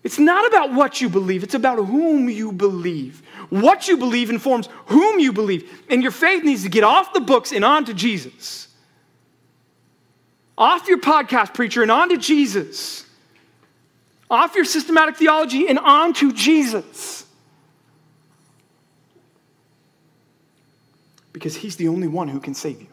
It's 0.04 0.18
not 0.18 0.46
about 0.48 0.72
what 0.72 1.00
you 1.00 1.08
believe, 1.08 1.42
it's 1.44 1.54
about 1.54 1.76
whom 1.76 2.28
you 2.28 2.52
believe. 2.52 3.22
What 3.50 3.86
you 3.86 3.96
believe 3.96 4.30
informs 4.30 4.68
whom 4.86 5.20
you 5.20 5.32
believe. 5.32 5.84
And 5.88 6.02
your 6.02 6.10
faith 6.10 6.42
needs 6.42 6.64
to 6.64 6.68
get 6.68 6.84
off 6.84 7.12
the 7.12 7.20
books 7.20 7.52
and 7.52 7.64
onto 7.64 7.92
Jesus. 7.92 8.68
Off 10.58 10.88
your 10.88 10.98
podcast 10.98 11.54
preacher 11.54 11.82
and 11.82 11.90
onto 11.90 12.16
Jesus. 12.16 13.04
Off 14.30 14.54
your 14.54 14.64
systematic 14.64 15.16
theology 15.16 15.68
and 15.68 15.78
onto 15.78 16.32
Jesus. 16.32 17.24
Because 21.32 21.56
he's 21.56 21.76
the 21.76 21.88
only 21.88 22.08
one 22.08 22.28
who 22.28 22.40
can 22.40 22.54
save 22.54 22.80
you. 22.80 22.88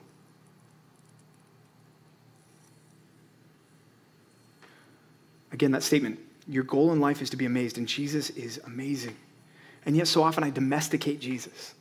Again, 5.51 5.71
that 5.71 5.83
statement 5.83 6.19
your 6.49 6.63
goal 6.63 6.91
in 6.91 6.99
life 6.99 7.21
is 7.21 7.29
to 7.29 7.37
be 7.37 7.45
amazed, 7.45 7.77
and 7.77 7.87
Jesus 7.87 8.31
is 8.31 8.59
amazing. 8.65 9.15
And 9.85 9.95
yet, 9.95 10.07
so 10.07 10.23
often 10.23 10.43
I 10.43 10.49
domesticate 10.49 11.19
Jesus. 11.19 11.75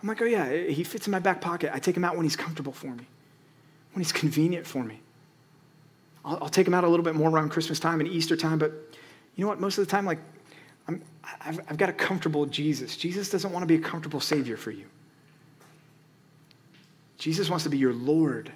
I'm 0.00 0.08
like, 0.08 0.20
oh, 0.20 0.26
yeah, 0.26 0.52
he 0.52 0.84
fits 0.84 1.06
in 1.06 1.10
my 1.10 1.18
back 1.18 1.40
pocket. 1.40 1.70
I 1.72 1.78
take 1.78 1.96
him 1.96 2.04
out 2.04 2.14
when 2.14 2.24
he's 2.24 2.36
comfortable 2.36 2.72
for 2.72 2.88
me, 2.88 3.06
when 3.92 4.02
he's 4.02 4.12
convenient 4.12 4.66
for 4.66 4.84
me. 4.84 5.00
I'll, 6.24 6.38
I'll 6.42 6.48
take 6.50 6.66
him 6.66 6.74
out 6.74 6.84
a 6.84 6.88
little 6.88 7.04
bit 7.04 7.14
more 7.14 7.30
around 7.30 7.48
Christmas 7.48 7.80
time 7.80 8.00
and 8.00 8.08
Easter 8.08 8.36
time, 8.36 8.58
but 8.58 8.72
you 9.34 9.44
know 9.44 9.48
what? 9.48 9.60
Most 9.60 9.78
of 9.78 9.86
the 9.86 9.90
time, 9.90 10.04
like, 10.04 10.18
I'm, 10.86 11.02
I've, 11.40 11.60
I've 11.70 11.76
got 11.78 11.88
a 11.88 11.94
comfortable 11.94 12.44
Jesus. 12.44 12.96
Jesus 12.96 13.30
doesn't 13.30 13.50
want 13.50 13.62
to 13.62 13.66
be 13.66 13.76
a 13.76 13.86
comfortable 13.86 14.20
Savior 14.20 14.58
for 14.58 14.70
you. 14.70 14.84
Jesus 17.16 17.48
wants 17.48 17.64
to 17.64 17.70
be 17.70 17.78
your 17.78 17.94
Lord. 17.94 18.52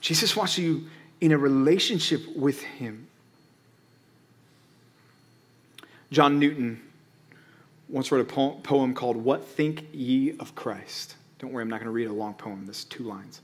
Jesus 0.00 0.36
wants 0.36 0.58
you 0.58 0.86
in 1.20 1.32
a 1.32 1.38
relationship 1.38 2.22
with 2.36 2.62
Him. 2.62 3.06
John 6.10 6.38
Newton 6.38 6.80
once 7.88 8.12
wrote 8.12 8.20
a 8.20 8.60
poem 8.62 8.94
called 8.94 9.16
What 9.16 9.44
Think 9.44 9.86
Ye 9.92 10.36
of 10.38 10.54
Christ? 10.54 11.16
Don't 11.38 11.52
worry, 11.52 11.62
I'm 11.62 11.68
not 11.68 11.80
going 11.80 11.86
to 11.86 11.92
read 11.92 12.08
a 12.08 12.12
long 12.12 12.34
poem. 12.34 12.66
This 12.66 12.80
is 12.80 12.84
two 12.84 13.04
lines. 13.04 13.40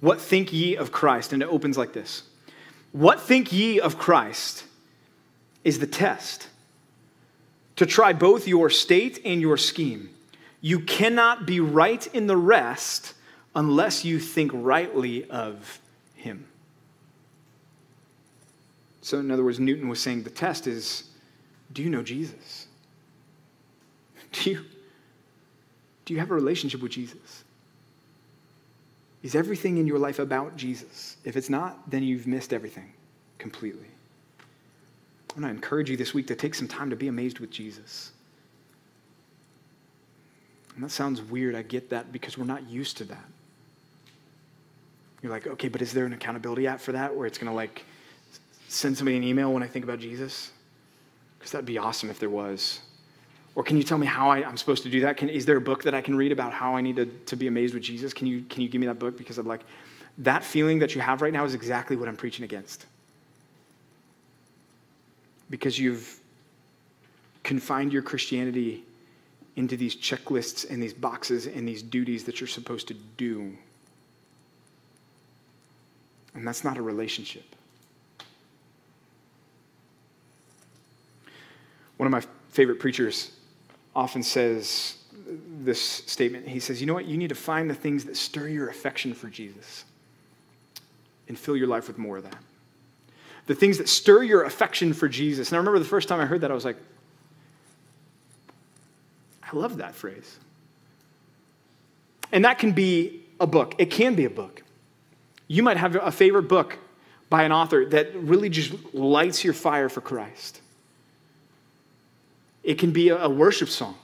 What 0.00 0.20
think 0.20 0.52
ye 0.52 0.76
of 0.76 0.92
Christ? 0.92 1.32
And 1.32 1.42
it 1.42 1.48
opens 1.48 1.78
like 1.78 1.92
this 1.92 2.24
What 2.92 3.20
think 3.20 3.52
ye 3.52 3.80
of 3.80 3.98
Christ 3.98 4.64
is 5.64 5.78
the 5.78 5.86
test 5.86 6.48
to 7.76 7.86
try 7.86 8.12
both 8.12 8.46
your 8.46 8.68
state 8.68 9.20
and 9.24 9.40
your 9.40 9.56
scheme. 9.56 10.10
You 10.60 10.80
cannot 10.80 11.46
be 11.46 11.60
right 11.60 12.06
in 12.14 12.26
the 12.26 12.36
rest, 12.36 13.14
unless 13.54 14.04
you 14.04 14.18
think 14.18 14.50
rightly 14.54 15.28
of 15.28 15.80
him. 16.14 16.46
So, 19.02 19.18
in 19.18 19.30
other 19.30 19.44
words, 19.44 19.58
Newton 19.58 19.88
was 19.88 20.00
saying 20.00 20.22
the 20.22 20.30
test 20.30 20.66
is 20.66 21.04
do 21.72 21.82
you 21.82 21.90
know 21.90 22.02
Jesus? 22.02 22.66
Do 24.32 24.50
you, 24.50 24.64
do 26.06 26.14
you 26.14 26.20
have 26.20 26.30
a 26.30 26.34
relationship 26.34 26.80
with 26.80 26.92
Jesus? 26.92 27.44
Is 29.22 29.34
everything 29.34 29.76
in 29.76 29.86
your 29.86 29.98
life 29.98 30.18
about 30.18 30.56
Jesus? 30.56 31.16
If 31.24 31.36
it's 31.36 31.50
not, 31.50 31.90
then 31.90 32.02
you've 32.02 32.26
missed 32.26 32.52
everything 32.52 32.92
completely. 33.38 33.86
I 35.30 35.40
want 35.40 35.44
to 35.44 35.50
encourage 35.50 35.90
you 35.90 35.96
this 35.96 36.14
week 36.14 36.26
to 36.28 36.34
take 36.34 36.54
some 36.54 36.66
time 36.66 36.90
to 36.90 36.96
be 36.96 37.08
amazed 37.08 37.40
with 37.40 37.50
Jesus. 37.50 38.12
And 40.74 40.82
that 40.82 40.90
sounds 40.90 41.20
weird. 41.20 41.54
I 41.54 41.62
get 41.62 41.90
that 41.90 42.10
because 42.10 42.38
we're 42.38 42.44
not 42.44 42.68
used 42.68 42.96
to 42.98 43.04
that. 43.04 43.24
You're 45.22 45.30
like, 45.32 45.46
okay, 45.46 45.68
but 45.68 45.82
is 45.82 45.92
there 45.92 46.06
an 46.06 46.12
accountability 46.12 46.66
app 46.66 46.80
for 46.80 46.92
that 46.92 47.14
where 47.14 47.26
it's 47.26 47.38
going 47.38 47.50
to 47.50 47.54
like 47.54 47.84
send 48.72 48.96
somebody 48.96 49.16
an 49.16 49.24
email 49.24 49.52
when 49.52 49.62
I 49.62 49.66
think 49.66 49.84
about 49.84 49.98
Jesus? 49.98 50.50
Because 51.38 51.52
that'd 51.52 51.66
be 51.66 51.78
awesome 51.78 52.10
if 52.10 52.18
there 52.18 52.30
was. 52.30 52.80
Or 53.54 53.62
can 53.62 53.76
you 53.76 53.82
tell 53.82 53.98
me 53.98 54.06
how 54.06 54.30
I, 54.30 54.48
am 54.48 54.56
supposed 54.56 54.82
to 54.84 54.90
do 54.90 55.00
that? 55.02 55.16
Can, 55.16 55.28
is 55.28 55.44
there 55.44 55.56
a 55.56 55.60
book 55.60 55.82
that 55.82 55.94
I 55.94 56.00
can 56.00 56.16
read 56.16 56.32
about 56.32 56.52
how 56.52 56.74
I 56.74 56.80
need 56.80 56.96
to, 56.96 57.06
to 57.06 57.36
be 57.36 57.48
amazed 57.48 57.74
with 57.74 57.82
Jesus? 57.82 58.14
Can 58.14 58.26
you, 58.26 58.42
can 58.48 58.62
you 58.62 58.68
give 58.68 58.80
me 58.80 58.86
that 58.86 58.98
book? 58.98 59.18
Because 59.18 59.38
I'm 59.38 59.46
like, 59.46 59.60
that 60.18 60.44
feeling 60.44 60.78
that 60.78 60.94
you 60.94 61.00
have 61.00 61.20
right 61.20 61.32
now 61.32 61.44
is 61.44 61.54
exactly 61.54 61.96
what 61.96 62.08
I'm 62.08 62.16
preaching 62.16 62.44
against. 62.44 62.86
Because 65.50 65.78
you've 65.78 66.18
confined 67.42 67.92
your 67.92 68.02
Christianity 68.02 68.84
into 69.56 69.76
these 69.76 69.94
checklists 69.94 70.70
and 70.70 70.82
these 70.82 70.94
boxes 70.94 71.46
and 71.46 71.68
these 71.68 71.82
duties 71.82 72.24
that 72.24 72.40
you're 72.40 72.48
supposed 72.48 72.88
to 72.88 72.94
do. 73.16 73.52
And 76.34 76.46
that's 76.46 76.64
not 76.64 76.78
a 76.78 76.82
relationship. 76.82 77.44
One 81.96 82.06
of 82.06 82.10
my 82.10 82.22
favorite 82.50 82.80
preachers 82.80 83.32
often 83.94 84.22
says 84.22 84.96
this 85.60 85.80
statement. 85.80 86.48
He 86.48 86.60
says, 86.60 86.80
You 86.80 86.86
know 86.86 86.94
what? 86.94 87.06
You 87.06 87.16
need 87.16 87.28
to 87.28 87.34
find 87.34 87.68
the 87.68 87.74
things 87.74 88.04
that 88.04 88.16
stir 88.16 88.48
your 88.48 88.68
affection 88.68 89.14
for 89.14 89.28
Jesus 89.28 89.84
and 91.28 91.38
fill 91.38 91.56
your 91.56 91.68
life 91.68 91.88
with 91.88 91.98
more 91.98 92.16
of 92.16 92.24
that. 92.24 92.38
The 93.46 93.54
things 93.54 93.78
that 93.78 93.88
stir 93.88 94.22
your 94.22 94.44
affection 94.44 94.92
for 94.92 95.08
Jesus. 95.08 95.48
And 95.48 95.56
I 95.56 95.58
remember 95.58 95.78
the 95.78 95.84
first 95.84 96.08
time 96.08 96.20
I 96.20 96.26
heard 96.26 96.42
that, 96.42 96.50
I 96.50 96.54
was 96.54 96.64
like, 96.64 96.76
I 99.42 99.56
love 99.56 99.78
that 99.78 99.94
phrase. 99.94 100.38
And 102.30 102.44
that 102.44 102.58
can 102.58 102.72
be 102.72 103.24
a 103.38 103.46
book. 103.46 103.74
It 103.78 103.90
can 103.90 104.14
be 104.14 104.24
a 104.24 104.30
book. 104.30 104.62
You 105.48 105.62
might 105.62 105.76
have 105.76 105.96
a 105.96 106.10
favorite 106.10 106.44
book 106.44 106.78
by 107.28 107.42
an 107.42 107.52
author 107.52 107.84
that 107.86 108.14
really 108.14 108.48
just 108.48 108.72
lights 108.94 109.44
your 109.44 109.54
fire 109.54 109.88
for 109.88 110.00
Christ. 110.00 110.61
It 112.62 112.78
can 112.78 112.92
be 112.92 113.08
a 113.08 113.28
worship 113.28 113.68
song 113.68 113.96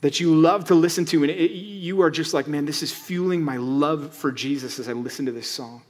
that 0.00 0.18
you 0.18 0.34
love 0.34 0.64
to 0.66 0.74
listen 0.74 1.04
to, 1.06 1.22
and 1.22 1.30
it, 1.30 1.50
you 1.50 2.00
are 2.00 2.10
just 2.10 2.32
like, 2.32 2.46
man, 2.46 2.64
this 2.64 2.82
is 2.82 2.90
fueling 2.90 3.42
my 3.42 3.58
love 3.58 4.14
for 4.14 4.32
Jesus 4.32 4.78
as 4.78 4.88
I 4.88 4.92
listen 4.92 5.26
to 5.26 5.32
this 5.32 5.48
song. 5.48 5.82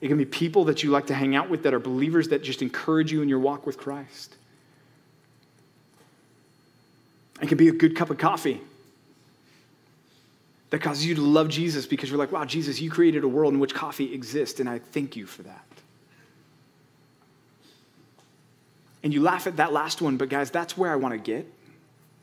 It 0.00 0.08
can 0.08 0.18
be 0.18 0.26
people 0.26 0.64
that 0.64 0.82
you 0.82 0.90
like 0.90 1.06
to 1.06 1.14
hang 1.14 1.34
out 1.34 1.48
with 1.48 1.62
that 1.62 1.72
are 1.72 1.78
believers 1.78 2.28
that 2.28 2.42
just 2.42 2.60
encourage 2.60 3.10
you 3.10 3.22
in 3.22 3.28
your 3.28 3.38
walk 3.38 3.64
with 3.64 3.78
Christ. 3.78 4.36
It 7.40 7.48
can 7.48 7.56
be 7.56 7.68
a 7.68 7.72
good 7.72 7.96
cup 7.96 8.10
of 8.10 8.18
coffee 8.18 8.60
that 10.70 10.80
causes 10.80 11.06
you 11.06 11.14
to 11.14 11.22
love 11.22 11.48
Jesus 11.48 11.86
because 11.86 12.10
you're 12.10 12.18
like, 12.18 12.32
wow, 12.32 12.44
Jesus, 12.44 12.80
you 12.80 12.90
created 12.90 13.24
a 13.24 13.28
world 13.28 13.54
in 13.54 13.60
which 13.60 13.74
coffee 13.74 14.12
exists, 14.12 14.60
and 14.60 14.68
I 14.68 14.78
thank 14.78 15.16
you 15.16 15.24
for 15.24 15.42
that. 15.44 15.64
And 19.04 19.12
you 19.12 19.20
laugh 19.20 19.46
at 19.46 19.58
that 19.58 19.72
last 19.72 20.00
one, 20.00 20.16
but 20.16 20.30
guys, 20.30 20.50
that's 20.50 20.78
where 20.78 20.90
I 20.90 20.96
want 20.96 21.12
to 21.12 21.18
get. 21.18 21.46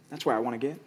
That's 0.09 0.25
where 0.25 0.35
I 0.35 0.39
want 0.39 0.59
to 0.59 0.67
get. 0.67 0.79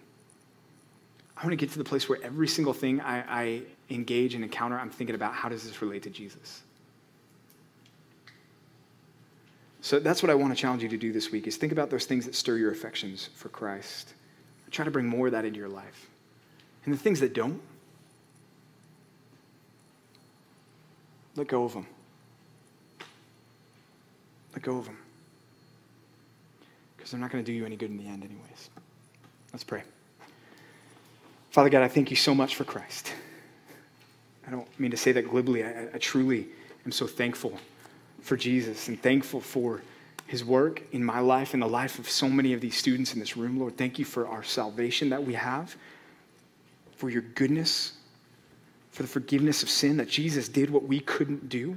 I 1.37 1.43
want 1.43 1.53
to 1.53 1.57
get 1.57 1.71
to 1.71 1.79
the 1.79 1.85
place 1.85 2.09
where 2.09 2.19
every 2.23 2.49
single 2.49 2.73
thing 2.73 3.01
I, 3.01 3.43
I 3.43 3.63
engage 3.91 4.35
and 4.35 4.43
encounter, 4.43 4.79
I'm 4.79 4.91
thinking 4.91 5.15
about 5.15 5.35
how 5.35 5.49
does 5.49 5.65
this 5.65 5.81
relate 5.81 6.03
to 6.03 6.11
Jesus? 6.11 6.63
So 9.83 10.01
that's 10.01 10.21
what 10.21 10.31
I 10.31 10.35
want 10.35 10.55
to 10.55 10.61
challenge 10.61 10.83
you 10.83 10.89
to 10.89 10.97
do 10.97 11.13
this 11.13 11.31
week 11.31 11.47
is 11.47 11.57
think 11.57 11.71
about 11.71 11.91
those 11.91 12.07
things 12.07 12.27
that 12.27 12.35
stir 12.35 12.57
your 12.57 12.73
affections 12.73 13.31
for 13.37 13.49
Christ. 13.51 14.15
Try 14.73 14.85
to 14.85 14.91
bring 14.91 15.07
more 15.07 15.27
of 15.27 15.33
that 15.33 15.45
into 15.45 15.61
your 15.61 15.69
life. 15.69 16.09
And 16.85 16.93
the 16.93 16.99
things 16.99 17.21
that 17.21 17.35
don't, 17.35 17.61
let 21.37 21.47
go 21.47 21.65
of 21.65 21.73
them. 21.73 21.87
Let 24.55 24.63
go 24.63 24.79
of 24.79 24.87
them 24.87 25.04
because 27.05 27.13
they're 27.13 27.21
not 27.21 27.31
going 27.31 27.45
to 27.45 27.47
do 27.47 27.55
you 27.55 27.67
any 27.67 27.77
good 27.77 27.91
in 27.91 27.99
the 27.99 28.07
end, 28.07 28.25
anyways. 28.25 28.71
Let's 29.53 29.63
pray. 29.63 29.83
Father 31.51 31.69
God, 31.69 31.83
I 31.83 31.89
thank 31.89 32.09
you 32.09 32.17
so 32.17 32.35
much 32.35 32.57
for 32.57 32.65
Christ. 32.65 33.13
I 34.49 34.51
don't 34.51 34.67
mean 34.81 34.91
to 34.91 34.97
say 34.97 35.13
that 35.13 35.29
glibly. 35.29 35.63
I, 35.63 35.89
I 35.93 35.99
truly 35.99 36.47
am 36.87 36.93
so 36.93 37.07
thankful 37.07 37.59
for 38.23 38.39
Jesus 38.39 38.89
and 38.89 38.99
thankful 39.03 39.43
for 39.43 39.83
his 40.29 40.47
work 40.47 40.81
in 40.93 41.05
my 41.05 41.21
life 41.21 41.53
and 41.53 41.63
the 41.63 41.67
life 41.67 41.99
of 41.99 42.09
so 42.09 42.27
many 42.27 42.55
of 42.55 42.63
these 42.63 42.75
students 42.75 43.13
in 43.13 43.21
this 43.21 43.37
room. 43.37 43.59
Lord, 43.59 43.77
thank 43.77 43.99
you 43.99 44.07
for 44.07 44.27
our 44.27 44.43
salvation 44.43 45.11
that 45.11 45.23
we 45.23 45.35
have, 45.35 45.77
for 46.97 47.11
your 47.11 47.21
goodness, 47.21 47.99
for 48.93 49.03
the 49.03 49.11
forgiveness 49.11 49.63
of 49.63 49.69
sin, 49.69 49.99
that 49.99 50.09
Jesus 50.09 50.49
did 50.49 50.71
what 50.71 50.85
we 50.85 51.01
couldn't 51.01 51.51
do. 51.51 51.77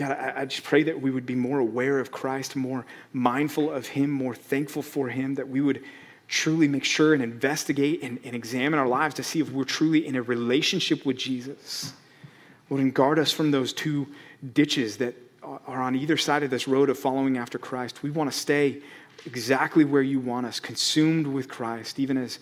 God, 0.00 0.12
I, 0.12 0.32
I, 0.40 0.44
just 0.46 0.64
pray 0.64 0.82
that 0.84 1.02
we 1.02 1.10
would 1.10 1.26
be 1.26 1.34
more 1.34 1.58
aware 1.58 1.98
of 1.98 2.10
Christ, 2.10 2.56
more 2.56 2.86
mindful 3.12 3.70
of 3.70 3.86
Him, 3.86 4.10
more 4.10 4.34
thankful 4.34 4.80
for 4.80 5.08
Him, 5.08 5.34
that 5.34 5.46
we 5.46 5.60
would 5.60 5.84
truly 6.26 6.66
make 6.68 6.84
sure 6.84 7.12
and 7.12 7.22
investigate 7.22 8.02
and, 8.02 8.18
and 8.24 8.34
examine 8.34 8.78
our 8.78 8.88
lives 8.88 9.16
to 9.16 9.22
see 9.22 9.40
if 9.40 9.52
we're 9.52 9.64
truly 9.64 10.06
in 10.06 10.16
a 10.16 10.22
relationship 10.22 11.04
with 11.04 11.18
Jesus. 11.18 11.92
Lord, 12.70 12.82
and 12.82 12.94
guard 12.94 13.18
us 13.18 13.30
from 13.30 13.50
those 13.50 13.74
two 13.74 14.06
ditches 14.54 14.96
that 14.96 15.14
are 15.42 15.82
on 15.82 15.94
either 15.94 16.16
side 16.16 16.42
of 16.44 16.48
this 16.48 16.66
road 16.66 16.88
of 16.88 16.98
following 16.98 17.36
after 17.36 17.58
Christ. 17.58 18.02
We 18.02 18.10
want 18.10 18.32
to 18.32 18.38
stay 18.38 18.80
exactly 19.26 19.84
where 19.84 20.00
you 20.00 20.18
want 20.18 20.46
us, 20.46 20.60
consumed 20.60 21.26
with 21.26 21.46
Christ, 21.46 22.00
even 22.00 22.16
as 22.16 22.38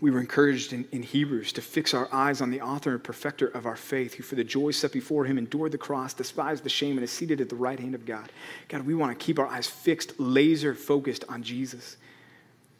we 0.00 0.10
were 0.10 0.20
encouraged 0.20 0.72
in, 0.72 0.86
in, 0.92 1.02
Hebrews 1.02 1.52
to 1.54 1.62
fix 1.62 1.94
our 1.94 2.08
eyes 2.12 2.40
on 2.40 2.50
the 2.50 2.60
author 2.60 2.92
and 2.92 3.02
perfecter 3.02 3.48
of 3.48 3.66
our 3.66 3.76
faith, 3.76 4.14
who 4.14 4.22
for 4.22 4.34
the 4.34 4.44
joy 4.44 4.70
set 4.70 4.92
before 4.92 5.24
him 5.24 5.38
endured 5.38 5.72
the 5.72 5.78
cross, 5.78 6.12
despised 6.12 6.64
the 6.64 6.68
shame, 6.68 6.96
and 6.96 7.04
is 7.04 7.10
seated 7.10 7.40
at 7.40 7.48
the 7.48 7.56
right 7.56 7.78
hand 7.78 7.94
of 7.94 8.04
God. 8.04 8.30
God, 8.68 8.86
we 8.86 8.94
want 8.94 9.18
to 9.18 9.24
keep 9.24 9.38
our 9.38 9.46
eyes 9.46 9.66
fixed, 9.66 10.18
laser 10.18 10.74
focused 10.74 11.24
on 11.28 11.42
Jesus. 11.42 11.96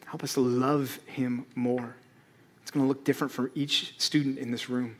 Help 0.05 0.23
us 0.23 0.33
to 0.35 0.41
love 0.41 0.99
him 1.05 1.45
more. 1.55 1.95
It's 2.61 2.71
going 2.71 2.83
to 2.83 2.87
look 2.87 3.03
different 3.03 3.31
for 3.31 3.51
each 3.55 3.99
student 3.99 4.37
in 4.37 4.51
this 4.51 4.69
room. 4.69 4.95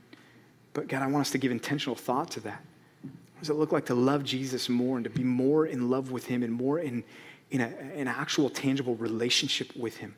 But 0.74 0.88
God, 0.88 1.01
I 1.01 1.07
want 1.07 1.22
us 1.22 1.32
to 1.32 1.38
give 1.38 1.51
intentional 1.51 1.95
thought 1.95 2.32
to 2.32 2.39
that. 2.41 2.61
What 3.01 3.41
does 3.41 3.49
it 3.49 3.55
look 3.55 3.72
like 3.72 3.86
to 3.86 3.95
love 3.95 4.24
Jesus 4.24 4.70
more 4.70 4.97
and 4.97 5.03
to 5.03 5.09
be 5.09 5.24
more 5.24 5.65
in 5.65 5.89
love 5.89 6.11
with 6.11 6.26
him 6.26 6.43
and 6.43 6.51
more 6.51 6.80
in, 6.80 7.03
in 7.51 7.61
a, 7.61 7.68
an 7.95 8.07
actual, 8.07 8.49
tangible 8.49 8.95
relationship 8.95 9.76
with 9.76 9.97
him? 9.97 10.15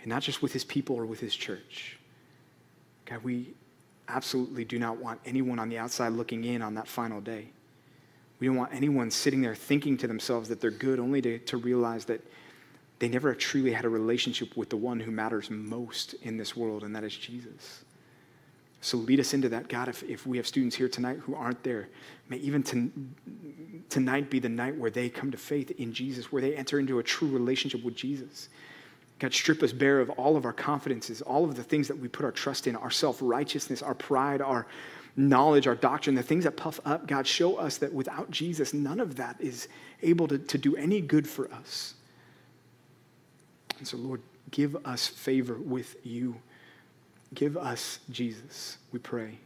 And 0.00 0.08
not 0.08 0.22
just 0.22 0.42
with 0.42 0.52
his 0.52 0.64
people 0.64 0.96
or 0.96 1.06
with 1.06 1.20
his 1.20 1.34
church. 1.34 1.98
God, 3.04 3.22
we 3.22 3.54
absolutely 4.08 4.64
do 4.64 4.78
not 4.78 4.98
want 4.98 5.20
anyone 5.24 5.58
on 5.58 5.68
the 5.68 5.78
outside 5.78 6.12
looking 6.12 6.44
in 6.44 6.62
on 6.62 6.74
that 6.74 6.88
final 6.88 7.20
day. 7.20 7.48
We 8.38 8.46
don't 8.46 8.56
want 8.56 8.74
anyone 8.74 9.10
sitting 9.10 9.42
there 9.42 9.54
thinking 9.54 9.96
to 9.98 10.06
themselves 10.06 10.48
that 10.48 10.60
they're 10.60 10.70
good 10.70 10.98
only 10.98 11.20
to, 11.22 11.38
to 11.40 11.56
realize 11.58 12.06
that 12.06 12.20
they 12.98 13.08
never 13.08 13.34
truly 13.34 13.72
had 13.72 13.84
a 13.84 13.88
relationship 13.88 14.56
with 14.56 14.70
the 14.70 14.76
one 14.76 15.00
who 15.00 15.10
matters 15.10 15.50
most 15.50 16.14
in 16.22 16.36
this 16.36 16.56
world, 16.56 16.82
and 16.84 16.94
that 16.94 17.04
is 17.04 17.16
Jesus. 17.16 17.84
So 18.82 18.96
lead 18.96 19.20
us 19.20 19.34
into 19.34 19.48
that, 19.50 19.68
God. 19.68 19.88
If, 19.88 20.02
if 20.04 20.26
we 20.26 20.38
have 20.38 20.46
students 20.46 20.74
here 20.74 20.88
tonight 20.88 21.18
who 21.18 21.34
aren't 21.34 21.62
there, 21.62 21.88
may 22.28 22.38
even 22.38 22.62
to, 22.64 22.90
tonight 23.90 24.30
be 24.30 24.38
the 24.38 24.48
night 24.48 24.76
where 24.76 24.90
they 24.90 25.10
come 25.10 25.30
to 25.30 25.36
faith 25.36 25.70
in 25.72 25.92
Jesus, 25.92 26.32
where 26.32 26.40
they 26.40 26.54
enter 26.54 26.78
into 26.78 26.98
a 26.98 27.02
true 27.02 27.28
relationship 27.28 27.84
with 27.84 27.94
Jesus. 27.94 28.48
God, 29.20 29.34
strip 29.34 29.62
us 29.62 29.72
bare 29.72 30.00
of 30.00 30.08
all 30.10 30.36
of 30.36 30.46
our 30.46 30.52
confidences, 30.52 31.20
all 31.20 31.44
of 31.44 31.54
the 31.54 31.62
things 31.62 31.86
that 31.88 31.98
we 31.98 32.08
put 32.08 32.24
our 32.24 32.32
trust 32.32 32.66
in, 32.66 32.74
our 32.74 32.90
self 32.90 33.18
righteousness, 33.20 33.82
our 33.82 33.94
pride, 33.94 34.40
our 34.40 34.66
knowledge, 35.14 35.66
our 35.66 35.74
doctrine, 35.74 36.16
the 36.16 36.22
things 36.22 36.44
that 36.44 36.56
puff 36.56 36.80
up. 36.86 37.06
God, 37.06 37.26
show 37.26 37.56
us 37.56 37.76
that 37.78 37.92
without 37.92 38.30
Jesus, 38.30 38.72
none 38.72 38.98
of 38.98 39.16
that 39.16 39.36
is 39.38 39.68
able 40.02 40.26
to, 40.28 40.38
to 40.38 40.56
do 40.56 40.74
any 40.74 41.02
good 41.02 41.28
for 41.28 41.52
us. 41.52 41.94
And 43.78 43.86
so, 43.86 43.98
Lord, 43.98 44.22
give 44.50 44.74
us 44.86 45.06
favor 45.06 45.54
with 45.54 45.96
you. 46.04 46.36
Give 47.34 47.58
us 47.58 48.00
Jesus, 48.10 48.78
we 48.90 48.98
pray. 48.98 49.38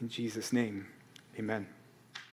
In 0.00 0.08
Jesus' 0.08 0.52
name, 0.52 0.86
amen. 1.36 1.66